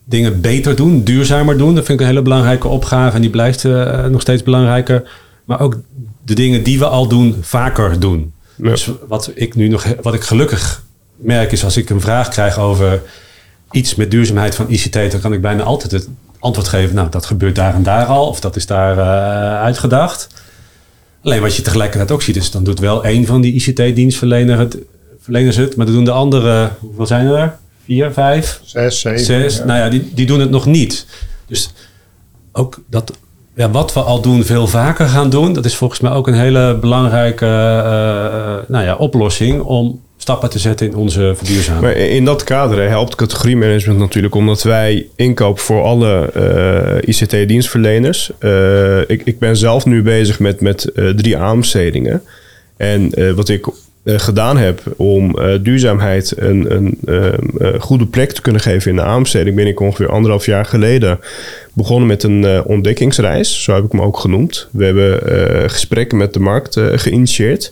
dingen 0.04 0.42
beter 0.42 0.76
doen, 0.76 1.04
duurzamer 1.04 1.58
doen. 1.58 1.76
Dat 1.76 1.86
vind 1.86 2.00
ik 2.00 2.06
een 2.06 2.12
hele 2.12 2.22
belangrijke 2.24 2.68
opgave. 2.68 3.16
En 3.16 3.22
die 3.22 3.30
blijft 3.30 3.66
eh, 3.66 4.06
nog 4.06 4.22
steeds 4.22 4.44
belangrijker. 4.44 5.10
Maar 5.46 5.60
ook 5.60 5.80
de 6.26 6.34
dingen 6.34 6.64
die 6.64 6.80
we 6.80 6.86
al 6.86 7.08
doen, 7.08 7.36
vaker 7.42 8.00
doen. 8.00 8.34
Ja. 8.56 8.70
Dus 8.70 8.92
wat 9.08 9.32
ik 9.36 9.56
nu 9.56 9.68
nog, 9.68 9.86
wat 10.02 10.14
ik 10.14 10.22
gelukkig 10.22 10.84
merk 11.16 11.52
is 11.52 11.64
als 11.64 11.78
ik 11.78 11.90
een 11.90 12.02
vraag 12.02 12.30
krijg 12.30 12.58
over 12.58 13.02
iets 13.72 13.96
met 13.96 14.12
duurzaamheid 14.12 14.56
van 14.56 14.70
ICT, 14.70 15.12
dan 15.12 15.20
kan 15.22 15.34
ik 15.34 15.42
bijna 15.42 15.64
altijd 15.64 15.92
het 15.92 16.08
antwoord 16.40 16.68
geven. 16.68 16.96
Nou, 16.96 17.10
dat 17.10 17.26
gebeurt 17.26 17.56
daar 17.56 17.74
en 17.74 17.84
daar 17.84 18.06
al, 18.06 18.28
of 18.28 18.40
dat 18.40 18.56
is 18.56 18.66
daar 18.66 18.98
eh, 18.98 19.62
uitgedacht. 19.62 20.28
Alleen 21.24 21.42
wat 21.42 21.56
je 21.56 21.62
tegelijkertijd 21.62 22.12
ook 22.12 22.22
ziet, 22.22 22.36
is 22.36 22.52
dan 22.52 22.64
doet 22.64 22.80
wel 22.80 23.04
één 23.04 23.26
van 23.26 23.42
die 23.42 23.54
ICT-dienstverleners 23.54 24.60
het, 24.60 24.78
verleners 25.20 25.56
het, 25.56 25.76
maar 25.76 25.86
dan 25.86 25.96
doen 25.96 26.06
de 26.06 26.12
andere, 26.12 26.70
hoeveel 26.80 27.06
zijn 27.06 27.28
er? 27.28 27.58
Vier, 27.86 28.12
vijf? 28.12 28.60
Zes, 28.64 29.00
zeven. 29.00 29.26
Zes. 29.26 29.58
ja. 29.58 29.66
Nou 29.66 29.80
ja, 29.80 29.90
die, 29.90 30.12
die 30.14 30.26
doen 30.26 30.40
het 30.40 30.50
nog 30.50 30.66
niet. 30.66 31.06
Dus 31.48 31.74
ook 32.52 32.82
dat, 32.90 33.18
ja, 33.56 33.70
wat 33.70 33.94
we 33.94 34.00
al 34.00 34.22
doen, 34.22 34.44
veel 34.44 34.68
vaker 34.68 35.08
gaan 35.08 35.30
doen. 35.30 35.54
Dat 35.54 35.66
is 35.66 35.76
volgens 35.76 36.00
mij 36.00 36.12
ook 36.12 36.28
een 36.28 36.34
hele 36.34 36.78
belangrijke 36.82 37.46
eh, 37.46 37.78
eh, 37.78 38.60
nou 38.68 38.86
ja, 38.86 38.96
oplossing 38.96 39.62
om 39.62 40.02
stappen 40.18 40.50
te 40.50 40.60
zetten 40.60 40.88
in 40.88 40.96
onze 40.96 41.34
verduurzaming. 41.36 41.84
Maar 41.84 41.96
in 41.96 42.26
dat 42.26 42.44
kader 42.44 42.90
helpt 42.90 43.16
categoriemanagement 43.16 44.00
natuurlijk 44.00 44.36
omdat 44.36 44.64
wij 44.64 45.08
inkopen 45.16 45.64
voor 45.64 45.84
alle 45.84 46.32
eh, 46.32 47.10
ICT-dienstverleners. 47.10 48.32
Eh, 48.40 49.00
ik, 49.00 49.22
ik 49.24 49.40
ben 49.40 49.58
zelf 49.58 49.86
nu 49.86 50.02
bezig 50.02 50.40
met, 50.40 50.62
met 50.62 50.92
drie 51.16 51.38
aanbestedingen. 51.38 52.24
En 52.78 53.12
eh, 53.12 53.32
wat 53.32 53.50
ik 53.50 53.68
gedaan 54.06 54.58
heb 54.58 54.82
om 54.98 55.38
eh, 55.40 55.54
duurzaamheid 55.62 56.34
een, 56.38 56.76
een 56.76 56.98
eh, 57.06 57.28
eh, 57.28 57.34
goede 57.80 58.06
plek 58.06 58.32
te 58.32 58.42
kunnen 58.42 58.62
geven 58.62 58.90
in 58.90 58.96
de 58.96 59.04
aanbesteding, 59.04 59.56
ben 59.56 59.68
ik 59.68 59.80
ongeveer 59.80 60.10
anderhalf 60.10 60.46
jaar 60.46 60.66
geleden 60.66 61.20
begonnen 61.74 62.08
met 62.08 62.24
een 62.24 62.46
eh, 62.46 62.62
ontdekkingsreis. 62.66 63.64
Zo 63.64 63.74
heb 63.74 63.84
ik 63.84 63.92
hem 63.92 64.02
ook 64.02 64.18
genoemd. 64.18 64.68
We 64.72 64.86
hebben 64.86 65.28
eh, 65.28 65.70
gesprekken 65.70 66.18
met 66.18 66.34
de 66.34 66.40
markt 66.40 66.78
eh, 66.78 66.86
geïnitieerd 66.96 67.72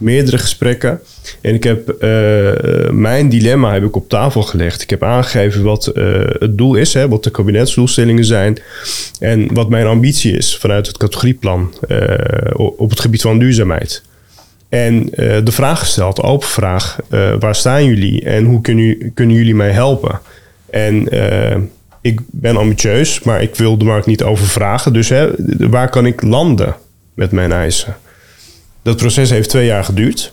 meerdere 0.00 0.38
gesprekken. 0.38 1.00
En 1.40 1.54
ik 1.54 1.64
heb 1.64 1.88
eh, 1.88 2.90
mijn 2.90 3.28
dilemma 3.28 3.72
heb 3.72 3.84
ik 3.84 3.96
op 3.96 4.08
tafel 4.08 4.42
gelegd. 4.42 4.82
Ik 4.82 4.90
heb 4.90 5.02
aangegeven 5.02 5.62
wat 5.62 5.86
eh, 5.86 6.04
het 6.38 6.58
doel 6.58 6.74
is, 6.74 6.94
hè, 6.94 7.08
wat 7.08 7.24
de 7.24 7.30
kabinetsdoelstellingen 7.30 8.24
zijn. 8.24 8.58
En 9.18 9.54
wat 9.54 9.68
mijn 9.68 9.86
ambitie 9.86 10.36
is 10.36 10.56
vanuit 10.56 10.86
het 10.86 10.96
categorieplan 10.96 11.74
eh, 11.88 11.98
op 12.56 12.90
het 12.90 13.00
gebied 13.00 13.22
van 13.22 13.38
duurzaamheid. 13.38 14.02
En 14.70 15.14
eh, 15.14 15.44
de 15.44 15.52
vraag 15.52 15.78
gesteld, 15.78 16.22
open 16.22 16.48
vraag, 16.48 16.98
eh, 17.08 17.32
waar 17.38 17.54
staan 17.54 17.84
jullie 17.84 18.24
en 18.24 18.44
hoe 18.44 18.60
kunnen, 18.60 19.14
kunnen 19.14 19.36
jullie 19.36 19.54
mij 19.54 19.70
helpen? 19.70 20.20
En 20.70 21.08
eh, 21.08 21.56
ik 22.00 22.20
ben 22.26 22.56
ambitieus, 22.56 23.22
maar 23.22 23.42
ik 23.42 23.54
wil 23.54 23.78
de 23.78 23.84
markt 23.84 24.06
niet 24.06 24.22
overvragen. 24.22 24.92
Dus 24.92 25.08
hè, 25.08 25.28
waar 25.70 25.88
kan 25.88 26.06
ik 26.06 26.22
landen 26.22 26.76
met 27.14 27.30
mijn 27.30 27.52
eisen? 27.52 27.96
Dat 28.82 28.96
proces 28.96 29.30
heeft 29.30 29.48
twee 29.48 29.66
jaar 29.66 29.84
geduurd. 29.84 30.32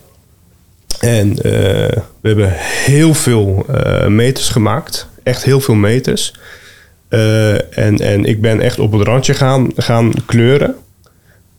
En 1.00 1.36
we 1.36 2.02
hebben 2.22 2.52
heel 2.86 3.14
veel 3.14 3.66
meters 4.08 4.50
gemaakt. 4.50 5.08
Echt 5.24 5.44
heel 5.44 5.60
veel 5.60 5.76
meters. 5.76 6.34
En, 7.10 7.98
en 7.98 8.26
ik 8.26 8.42
ben 8.42 8.62
echt 8.62 8.80
op 8.80 8.92
het 8.92 9.08
randje 9.08 9.34
gaan, 9.34 9.72
gaan 9.76 10.14
kleuren. 10.26 10.76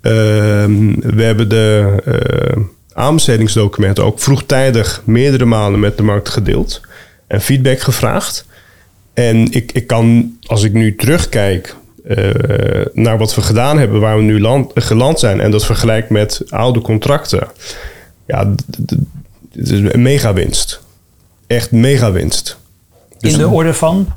Ehm, 0.01 0.95
we 1.01 1.23
hebben 1.23 1.49
de 1.49 1.95
eh, 2.05 2.63
aanbestedingsdocumenten 2.93 4.05
ook 4.05 4.21
vroegtijdig 4.21 5.03
meerdere 5.05 5.45
malen 5.45 5.81
met 5.81 5.97
de 5.97 6.03
markt 6.03 6.29
gedeeld. 6.29 6.81
En 7.27 7.41
feedback 7.41 7.81
gevraagd. 7.81 8.47
En 9.15 9.53
ik, 9.53 9.73
ik 9.73 9.87
kan, 9.87 10.37
als 10.47 10.63
ik 10.63 10.73
nu 10.73 10.95
terugkijk 10.95 11.77
eh, 12.05 12.31
naar 12.93 13.19
wat 13.19 13.35
we 13.35 13.41
gedaan 13.41 13.79
hebben, 13.79 14.01
waar 14.01 14.17
we 14.17 14.23
nu 14.23 14.41
land, 14.41 14.71
geland 14.75 15.19
zijn, 15.19 15.41
en 15.41 15.51
dat 15.51 15.65
vergelijk 15.65 16.11
met 16.11 16.43
oude 16.49 16.81
contracten, 16.81 17.49
ja, 18.27 18.55
het 19.53 19.71
is 19.71 19.71
een 19.71 20.03
mega 20.03 20.33
winst. 20.33 20.81
Echt 21.47 21.71
mega 21.71 22.13
winst. 22.13 22.59
Dus 23.19 23.33
in 23.33 23.39
de 23.39 23.49
orde 23.49 23.75
van? 23.75 24.13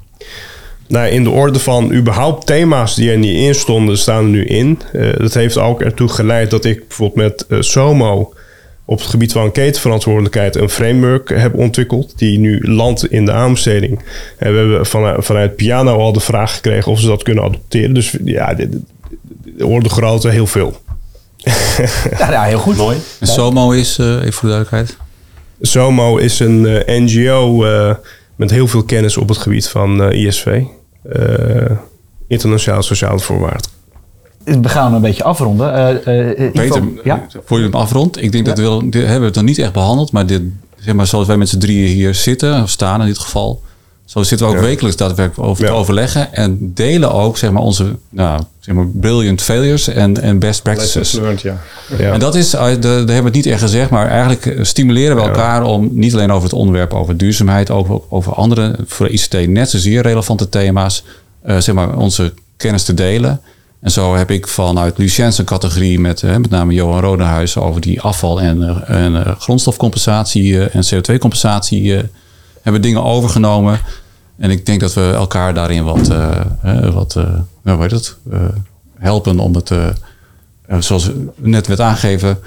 Nou, 0.92 1.08
in 1.08 1.24
de 1.24 1.30
orde 1.30 1.60
van 1.60 1.94
überhaupt 1.94 2.46
thema's 2.46 2.96
die 2.96 3.12
er 3.12 3.18
niet 3.18 3.36
in 3.36 3.56
stonden, 3.56 3.98
staan 3.98 4.24
er 4.24 4.30
nu 4.30 4.46
in. 4.46 4.80
Eh, 4.94 5.10
dat 5.18 5.34
heeft 5.34 5.58
ook 5.58 5.82
ertoe 5.82 6.08
geleid 6.08 6.50
dat 6.50 6.66
ik 6.66 6.88
bijvoorbeeld 6.88 7.30
met 7.30 7.46
eh, 7.48 7.58
SOMO 7.62 8.34
op 8.86 9.00
het 9.00 9.08
gebied 9.08 9.32
van 9.32 9.52
ketenverantwoordelijkheid 9.52 10.56
een 10.56 10.70
framework 10.70 11.30
heb 11.30 11.56
ontwikkeld. 11.56 12.18
Die 12.18 12.40
nu 12.40 12.68
landt 12.68 13.12
in 13.12 13.26
de 13.26 13.32
aanbesteding. 13.32 14.00
En 14.38 14.52
we 14.52 14.58
hebben 14.58 14.86
vanuit, 14.86 15.26
vanuit 15.26 15.56
Piano 15.56 15.98
al 15.98 16.14
de 16.14 16.20
vraag 16.20 16.54
gekregen 16.54 16.92
of 16.92 17.00
ze 17.00 17.08
dat 17.08 17.24
kunnen 17.24 17.44
adopteren. 17.44 17.94
Dus 17.94 18.18
ja, 18.24 18.54
de, 18.54 18.70
de, 18.70 18.82
de 19.58 19.66
orde 19.66 19.90
grootte 19.90 20.30
heel 20.30 20.48
veel. 20.48 20.80
Ja, 22.18 22.32
ja 22.32 22.44
heel 22.44 22.60
goed. 22.60 22.78
Mooi. 22.78 22.98
En 23.20 23.28
SOMO 23.28 23.72
is, 23.72 23.98
eh, 23.98 24.08
even 24.08 24.34
voor 24.34 24.50
de 24.50 24.56
duidelijkheid. 24.56 24.98
SOMO 25.62 26.18
is 26.18 26.40
een 26.40 26.66
eh, 26.66 27.00
NGO 27.00 27.66
eh, 27.66 27.96
met 28.36 28.52
heel 28.52 28.68
veel 28.68 28.84
kennis 28.84 29.18
op 29.18 29.30
het 29.30 29.38
gebied 29.38 29.68
van 29.68 30.12
ISV. 30.12 30.62
Eh, 31.02 31.78
internationaal 32.28 32.82
sociaal 32.82 33.20
voorwaarden. 33.20 33.70
We 34.44 34.70
gaan 34.70 34.86
hem 34.86 34.94
een 34.94 35.02
beetje 35.02 35.24
afronden. 35.24 35.74
Eh, 35.74 36.30
eh, 36.46 36.52
Peter, 36.52 36.84
ja? 37.04 37.28
voor 37.46 37.58
je 37.58 37.64
hem 37.64 37.74
afrondt. 37.74 38.22
Ik 38.22 38.32
denk 38.32 38.46
dat 38.46 38.58
we 38.58 38.64
hebben 38.64 39.20
we 39.20 39.26
het 39.26 39.36
nog 39.36 39.44
niet 39.44 39.58
echt 39.58 39.74
behandeld. 39.74 40.12
Maar, 40.12 40.26
dit, 40.26 40.42
zeg 40.76 40.96
maar 40.96 41.08
zoals 41.08 41.28
wij 41.28 41.38
met 41.38 41.50
z'n 41.50 41.58
drieën 41.58 41.88
hier 41.88 42.16
zitten, 42.16 42.62
of 42.62 42.70
staan 42.70 43.02
in 43.02 43.08
dit 43.08 43.20
geval. 43.20 43.62
Zo 44.12 44.24
zitten 44.24 44.48
we 44.48 44.54
ook 44.54 44.60
Ja. 44.60 44.66
wekelijks 44.68 44.98
daadwerkelijk 44.98 45.50
over 45.50 45.66
te 45.66 45.72
overleggen. 45.72 46.34
En 46.34 46.58
delen 46.74 47.12
ook 47.12 47.38
zeg 47.38 47.52
maar, 47.52 47.62
onze 47.62 47.96
nou, 48.10 48.42
zeg 48.60 48.76
maar, 48.76 48.88
brilliant 48.88 49.42
failures 49.42 49.88
en, 49.88 50.22
en 50.22 50.40
best 50.40 50.64
practices. 50.64 51.12
Learned, 51.12 51.42
ja. 51.42 51.58
Ja. 51.98 52.12
En 52.12 52.20
dat 52.20 52.36
is, 52.36 52.54
eh, 52.54 52.66
de, 52.66 52.80
daar 52.80 52.92
hebben 52.92 53.16
we 53.18 53.24
het 53.24 53.34
niet 53.34 53.46
echt 53.46 53.62
gezegd, 53.62 53.90
maar 53.90 54.08
eigenlijk 54.08 54.46
eh, 54.46 54.64
stimuleren 54.64 55.16
we 55.16 55.22
elkaar 55.22 55.64
om 55.64 55.90
niet 55.92 56.14
alleen 56.14 56.32
over 56.32 56.44
het 56.44 56.54
onderwerp 56.54 56.94
over 56.94 57.18
duurzaamheid, 57.18 57.70
ook 57.70 58.06
over 58.10 58.34
andere, 58.34 58.76
voor 58.86 59.08
ICT 59.10 59.48
net 59.48 59.70
zozeer 59.70 60.02
relevante 60.02 60.50
thema's, 60.50 61.04
eh, 61.42 61.58
zeg 61.58 61.76
maar, 61.76 61.98
onze 61.98 62.34
kennis 62.58 62.84
te 62.84 62.94
delen. 62.94 63.42
En 63.82 63.92
zo 63.92 64.16
heb 64.16 64.32
ik 64.32 64.48
vanuit 64.48 64.98
Luciens 64.98 65.38
een 65.38 65.46
categorie 65.46 66.00
met 66.00 66.22
met 66.22 66.50
name 66.50 66.74
Johan 66.74 67.00
Rodenhuis 67.02 67.58
over 67.58 67.82
die 67.82 68.02
afval- 68.02 68.42
en, 68.42 68.88
en 68.88 69.36
grondstofcompensatie 69.40 70.60
en 70.64 70.84
CO2-compensatie 70.86 71.96
eh, 71.96 72.04
hebben 72.62 72.82
dingen 72.82 73.04
overgenomen. 73.04 73.80
En 74.42 74.50
ik 74.50 74.66
denk 74.66 74.80
dat 74.80 74.94
we 74.94 75.12
elkaar 75.14 75.54
daarin 75.54 75.84
wat, 75.84 76.10
eh, 76.10 76.94
wat 76.94 77.16
eh, 77.16 77.40
nou, 77.62 77.82
heet 77.82 77.92
het, 77.92 78.18
eh, 78.32 78.40
helpen 78.98 79.40
om 79.40 79.56
het, 79.56 79.72
zoals 80.80 81.12
net 81.36 81.68
werd 81.68 81.80
aangegeven 81.80 82.40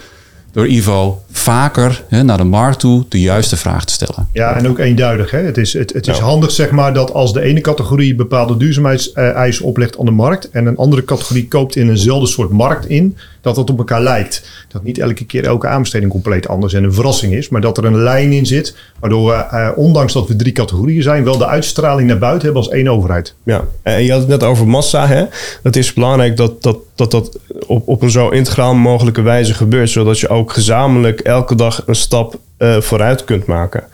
door 0.54 0.66
Ivo, 0.66 1.22
vaker 1.30 2.04
hè, 2.08 2.22
naar 2.22 2.36
de 2.36 2.44
markt 2.44 2.78
toe 2.78 3.04
de 3.08 3.20
juiste 3.20 3.56
vraag 3.56 3.84
te 3.84 3.92
stellen. 3.92 4.28
Ja, 4.32 4.56
en 4.56 4.68
ook 4.68 4.78
eenduidig. 4.78 5.30
Hè? 5.30 5.38
Het 5.38 5.56
is, 5.56 5.72
het, 5.72 5.92
het 5.92 6.06
is 6.06 6.18
handig 6.18 6.50
zeg 6.50 6.70
maar, 6.70 6.94
dat 6.94 7.12
als 7.12 7.32
de 7.32 7.40
ene 7.40 7.60
categorie 7.60 8.14
bepaalde 8.14 8.56
duurzaamheidseisen 8.56 9.64
oplegt 9.64 9.98
aan 9.98 10.04
de 10.04 10.10
markt 10.10 10.50
en 10.50 10.66
een 10.66 10.76
andere 10.76 11.04
categorie 11.04 11.48
koopt 11.48 11.76
in 11.76 11.88
eenzelfde 11.88 12.26
soort 12.26 12.50
markt 12.50 12.88
in, 12.88 13.16
dat 13.40 13.54
dat 13.54 13.70
op 13.70 13.78
elkaar 13.78 14.02
lijkt. 14.02 14.66
Dat 14.68 14.82
niet 14.82 14.98
elke 14.98 15.24
keer 15.24 15.44
elke 15.44 15.66
aanbesteding 15.66 16.10
compleet 16.10 16.48
anders 16.48 16.72
en 16.72 16.84
een 16.84 16.92
verrassing 16.92 17.34
is, 17.34 17.48
maar 17.48 17.60
dat 17.60 17.78
er 17.78 17.84
een 17.84 18.02
lijn 18.02 18.32
in 18.32 18.46
zit, 18.46 18.76
waardoor 19.00 19.26
we, 19.26 19.32
eh, 19.32 19.70
ondanks 19.76 20.12
dat 20.12 20.28
we 20.28 20.36
drie 20.36 20.52
categorieën 20.52 21.02
zijn, 21.02 21.24
wel 21.24 21.38
de 21.38 21.46
uitstraling 21.46 22.08
naar 22.08 22.18
buiten 22.18 22.44
hebben 22.44 22.62
als 22.62 22.72
één 22.72 22.88
overheid. 22.88 23.34
Ja, 23.42 23.64
en 23.82 24.04
je 24.04 24.10
had 24.10 24.20
het 24.20 24.28
net 24.28 24.42
over 24.42 24.68
massa. 24.68 25.06
Hè? 25.06 25.24
Het 25.62 25.76
is 25.76 25.92
belangrijk 25.92 26.36
dat 26.36 26.62
dat, 26.62 26.78
dat, 26.94 27.10
dat 27.10 27.38
op, 27.66 27.88
op 27.88 28.02
een 28.02 28.10
zo 28.10 28.28
integraal 28.28 28.74
mogelijke 28.74 29.22
wijze 29.22 29.54
gebeurt, 29.54 29.90
zodat 29.90 30.18
je 30.18 30.28
ook 30.28 30.43
gezamenlijk 30.52 31.20
elke 31.20 31.54
dag 31.54 31.82
een 31.86 31.94
stap 31.94 32.38
eh, 32.56 32.80
vooruit 32.80 33.24
kunt 33.24 33.46
maken. 33.46 33.84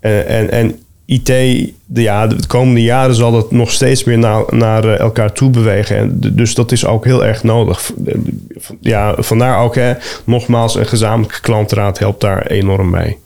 Eh, 0.00 0.38
en, 0.38 0.50
en 0.50 0.78
IT, 1.04 1.26
de, 1.26 2.02
ja, 2.02 2.26
de 2.26 2.46
komende 2.46 2.82
jaren 2.82 3.14
zal 3.14 3.32
dat 3.32 3.50
nog 3.50 3.70
steeds 3.72 4.04
meer 4.04 4.18
naar, 4.18 4.44
naar 4.48 4.84
eh, 4.84 4.98
elkaar 4.98 5.32
toe 5.32 5.50
bewegen. 5.50 5.96
En 5.96 6.20
dus 6.20 6.54
dat 6.54 6.72
is 6.72 6.86
ook 6.86 7.04
heel 7.04 7.24
erg 7.24 7.42
nodig. 7.42 7.92
Ja, 8.80 9.14
vandaar 9.18 9.58
ook, 9.62 9.74
hè, 9.74 9.94
nogmaals, 10.24 10.74
een 10.74 10.86
gezamenlijke 10.86 11.40
klantraad 11.40 11.98
helpt 11.98 12.20
daar 12.20 12.46
enorm 12.46 12.90
bij. 12.90 13.18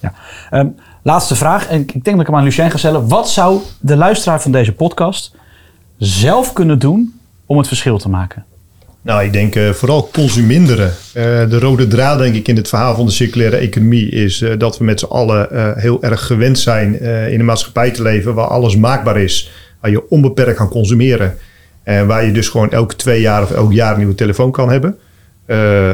Ja. 0.00 0.12
Ehm, 0.50 0.66
laatste 1.02 1.36
vraag. 1.36 1.68
En 1.68 1.80
ik 1.80 1.92
denk 1.92 2.04
dat 2.04 2.20
ik 2.20 2.26
hem 2.26 2.36
aan 2.36 2.44
Lucien 2.44 2.70
ga 2.70 2.76
stellen. 2.76 3.08
Wat 3.08 3.30
zou 3.30 3.60
de 3.80 3.96
luisteraar 3.96 4.42
van 4.42 4.52
deze 4.52 4.72
podcast 4.72 5.34
zelf 5.96 6.52
kunnen 6.52 6.78
doen 6.78 7.20
om 7.46 7.58
het 7.58 7.68
verschil 7.68 7.98
te 7.98 8.08
maken? 8.08 8.44
Nou, 9.02 9.24
ik 9.24 9.32
denk 9.32 9.54
eh, 9.54 9.70
vooral 9.70 10.08
consuminderen. 10.12 10.92
Eh, 11.12 11.48
de 11.48 11.58
rode 11.58 11.86
draad, 11.86 12.18
denk 12.18 12.34
ik, 12.34 12.48
in 12.48 12.56
het 12.56 12.68
verhaal 12.68 12.94
van 12.94 13.06
de 13.06 13.12
circulaire 13.12 13.56
economie 13.56 14.10
is 14.10 14.42
eh, 14.42 14.58
dat 14.58 14.78
we 14.78 14.84
met 14.84 15.00
z'n 15.00 15.06
allen 15.06 15.48
heel 15.78 16.02
erg 16.02 16.26
gewend 16.26 16.58
zijn 16.58 17.00
in 17.30 17.40
een 17.40 17.44
maatschappij 17.44 17.90
te 17.90 18.02
leven 18.02 18.34
waar 18.34 18.46
alles 18.46 18.76
maakbaar 18.76 19.20
is, 19.20 19.50
waar 19.80 19.90
je 19.90 20.10
onbeperkt 20.10 20.56
kan 20.56 20.68
consumeren. 20.68 21.36
En 21.82 22.06
waar 22.06 22.24
je 22.24 22.32
dus 22.32 22.48
gewoon 22.48 22.70
elke 22.70 22.96
twee 22.96 23.20
jaar 23.20 23.42
of 23.42 23.50
elk 23.50 23.72
jaar 23.72 23.92
een 23.92 23.98
nieuwe 23.98 24.14
telefoon 24.14 24.50
kan 24.50 24.70
hebben. 24.70 24.98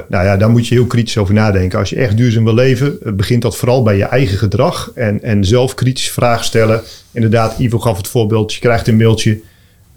Nou 0.08 0.24
ja, 0.24 0.36
daar 0.36 0.50
moet 0.50 0.68
je 0.68 0.74
heel 0.74 0.86
kritisch 0.86 1.18
over 1.18 1.34
nadenken. 1.34 1.78
Als 1.78 1.90
je 1.90 1.96
echt 1.96 2.16
duurzaam 2.16 2.44
wil 2.44 2.54
leven, 2.54 2.98
begint 3.16 3.42
dat 3.42 3.56
vooral 3.56 3.82
bij 3.82 3.96
je 3.96 4.04
eigen 4.04 4.38
gedrag. 4.38 4.90
En, 4.94 5.22
en 5.22 5.44
zelf 5.44 5.74
kritische 5.74 6.12
vragen 6.12 6.44
stellen. 6.44 6.82
Inderdaad, 7.12 7.58
Ivo 7.58 7.78
gaf 7.78 7.96
het 7.96 8.08
voorbeeld. 8.08 8.54
Je 8.54 8.60
krijgt 8.60 8.88
een 8.88 8.96
mailtje. 8.96 9.40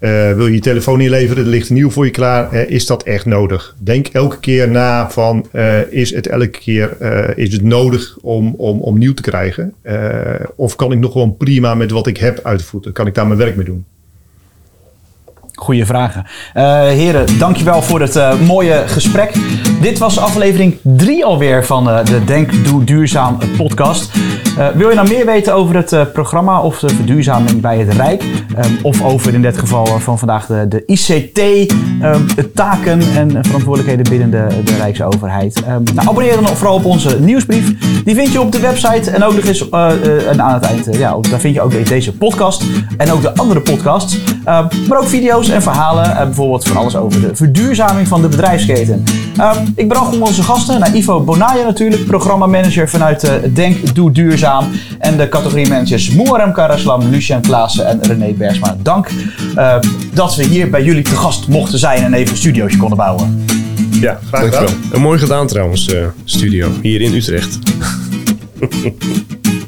Eh, 0.00 0.32
wil 0.32 0.46
je 0.46 0.54
je 0.54 0.60
telefoon 0.60 1.00
inleveren? 1.00 1.44
Er 1.44 1.50
ligt 1.50 1.70
nieuw 1.70 1.90
voor 1.90 2.04
je 2.04 2.10
klaar. 2.10 2.52
Eh, 2.52 2.70
is 2.70 2.86
dat 2.86 3.02
echt 3.02 3.26
nodig? 3.26 3.74
Denk 3.78 4.06
elke 4.06 4.38
keer 4.38 4.68
na 4.68 5.10
van 5.10 5.46
eh, 5.52 5.92
is 5.92 6.14
het 6.14 6.26
elke 6.26 6.48
keer 6.48 6.96
is 7.36 7.52
het 7.52 7.62
nodig 7.62 8.16
om, 8.20 8.54
om, 8.56 8.80
om 8.80 8.98
nieuw 8.98 9.14
te 9.14 9.22
krijgen? 9.22 9.74
Of 10.56 10.76
kan 10.76 10.92
ik 10.92 10.98
nog 10.98 11.12
gewoon 11.12 11.36
prima 11.36 11.74
met 11.74 11.90
wat 11.90 12.06
ik 12.06 12.16
heb 12.16 12.40
uitvoeren? 12.42 12.92
Kan 12.92 13.06
ik 13.06 13.14
daar 13.14 13.26
mijn 13.26 13.38
werk 13.38 13.56
mee 13.56 13.64
doen? 13.64 13.84
Goeie 15.54 15.86
vragen. 15.86 16.26
Heren, 16.94 17.38
dankjewel 17.38 17.82
voor 17.82 18.00
het 18.00 18.40
mooie 18.46 18.82
gesprek. 18.86 19.32
Dit 19.80 19.98
was 19.98 20.18
aflevering 20.18 20.76
3 20.82 21.24
alweer 21.24 21.64
van 21.64 21.90
eh, 21.90 22.04
de 22.04 22.24
Denk 22.24 22.64
Doe 22.64 22.84
Duurzaam 22.84 23.38
podcast. 23.56 24.10
Eh, 24.58 24.68
wil 24.68 24.88
je 24.88 24.94
nou 24.94 25.08
meer 25.08 25.26
weten 25.26 25.54
over 25.54 25.76
het 25.76 25.92
eh, 25.92 26.02
programma 26.12 26.60
of 26.60 26.78
de 26.78 26.88
verduurzaming 26.88 27.60
bij 27.60 27.78
het 27.78 27.94
Rijk? 27.94 28.24
Ehm, 28.56 28.70
of 28.82 29.02
over 29.02 29.34
in 29.34 29.42
dit 29.42 29.58
geval 29.58 29.86
van 29.86 30.18
vandaag 30.18 30.46
de, 30.46 30.68
de 30.68 30.82
ICT, 30.86 31.38
ehm, 32.00 33.00
en 33.14 33.44
verantwoordelijkheden 33.44 34.08
binnen 34.08 34.30
de, 34.30 34.62
de 34.64 34.76
Rijksoverheid? 34.76 35.62
Ehm, 35.62 35.82
nou, 35.94 36.08
abonneer 36.08 36.34
dan 36.34 36.56
vooral 36.56 36.74
op 36.74 36.84
onze 36.84 37.20
nieuwsbrief. 37.20 37.72
Die 38.04 38.14
vind 38.14 38.32
je 38.32 38.40
op 38.40 38.52
de 38.52 38.60
website 38.60 39.10
en 39.10 39.24
ook 39.24 39.34
nog 39.34 39.44
eens 39.44 39.68
en 39.68 40.42
aan 40.42 40.54
het 40.54 40.64
eind. 40.64 40.96
ja, 40.96 41.16
daar 41.30 41.40
vind 41.40 41.54
je 41.54 41.60
ook 41.60 41.86
deze 41.86 42.16
podcast 42.16 42.64
en 42.96 43.12
ook 43.12 43.22
de 43.22 43.34
andere 43.34 43.60
podcasts. 43.60 44.18
Maar 44.88 44.98
ook 44.98 45.06
video's 45.06 45.48
en 45.48 45.62
verhalen. 45.62 46.14
bijvoorbeeld 46.14 46.64
van 46.64 46.76
alles 46.76 46.96
over 46.96 47.20
de 47.20 47.30
verduurzaming 47.36 48.08
van 48.08 48.22
de 48.22 48.28
bedrijfsketen. 48.28 49.04
Ik 49.74 49.88
bedank 49.88 50.22
onze 50.22 50.42
gasten. 50.42 50.80
Naar 50.80 50.96
Ivo 50.96 51.20
Bonaya 51.20 51.64
natuurlijk, 51.64 52.06
programmamanager 52.06 52.88
vanuit 52.88 53.24
eh, 53.24 53.32
Denk 53.54 53.94
Doe 53.94 54.10
Duurzaam. 54.10 54.64
En 54.98 55.16
de 55.16 55.28
categoriemanagers 55.28 56.10
Moerem 56.10 56.52
Karaslam, 56.52 57.10
Lucien 57.10 57.40
Klaassen 57.40 57.86
en 57.86 58.02
René 58.02 58.32
Bergsma. 58.32 58.76
Dank 58.82 59.10
eh, 59.56 59.76
dat 60.12 60.36
we 60.36 60.44
hier 60.44 60.70
bij 60.70 60.82
jullie 60.82 61.02
te 61.02 61.16
gast 61.16 61.48
mochten 61.48 61.78
zijn 61.78 62.02
en 62.02 62.14
even 62.14 62.30
een 62.30 62.36
studiootje 62.36 62.76
konden 62.78 62.98
bouwen. 62.98 63.44
Ja, 64.00 64.18
graag 64.28 64.44
gedaan. 64.44 64.64
Dankjewel. 64.64 64.92
En 64.92 65.00
mooi 65.00 65.18
gedaan 65.18 65.46
trouwens, 65.46 65.88
eh, 65.88 66.06
studio, 66.24 66.68
hier 66.82 67.00
in 67.00 67.14
Utrecht. 67.14 67.58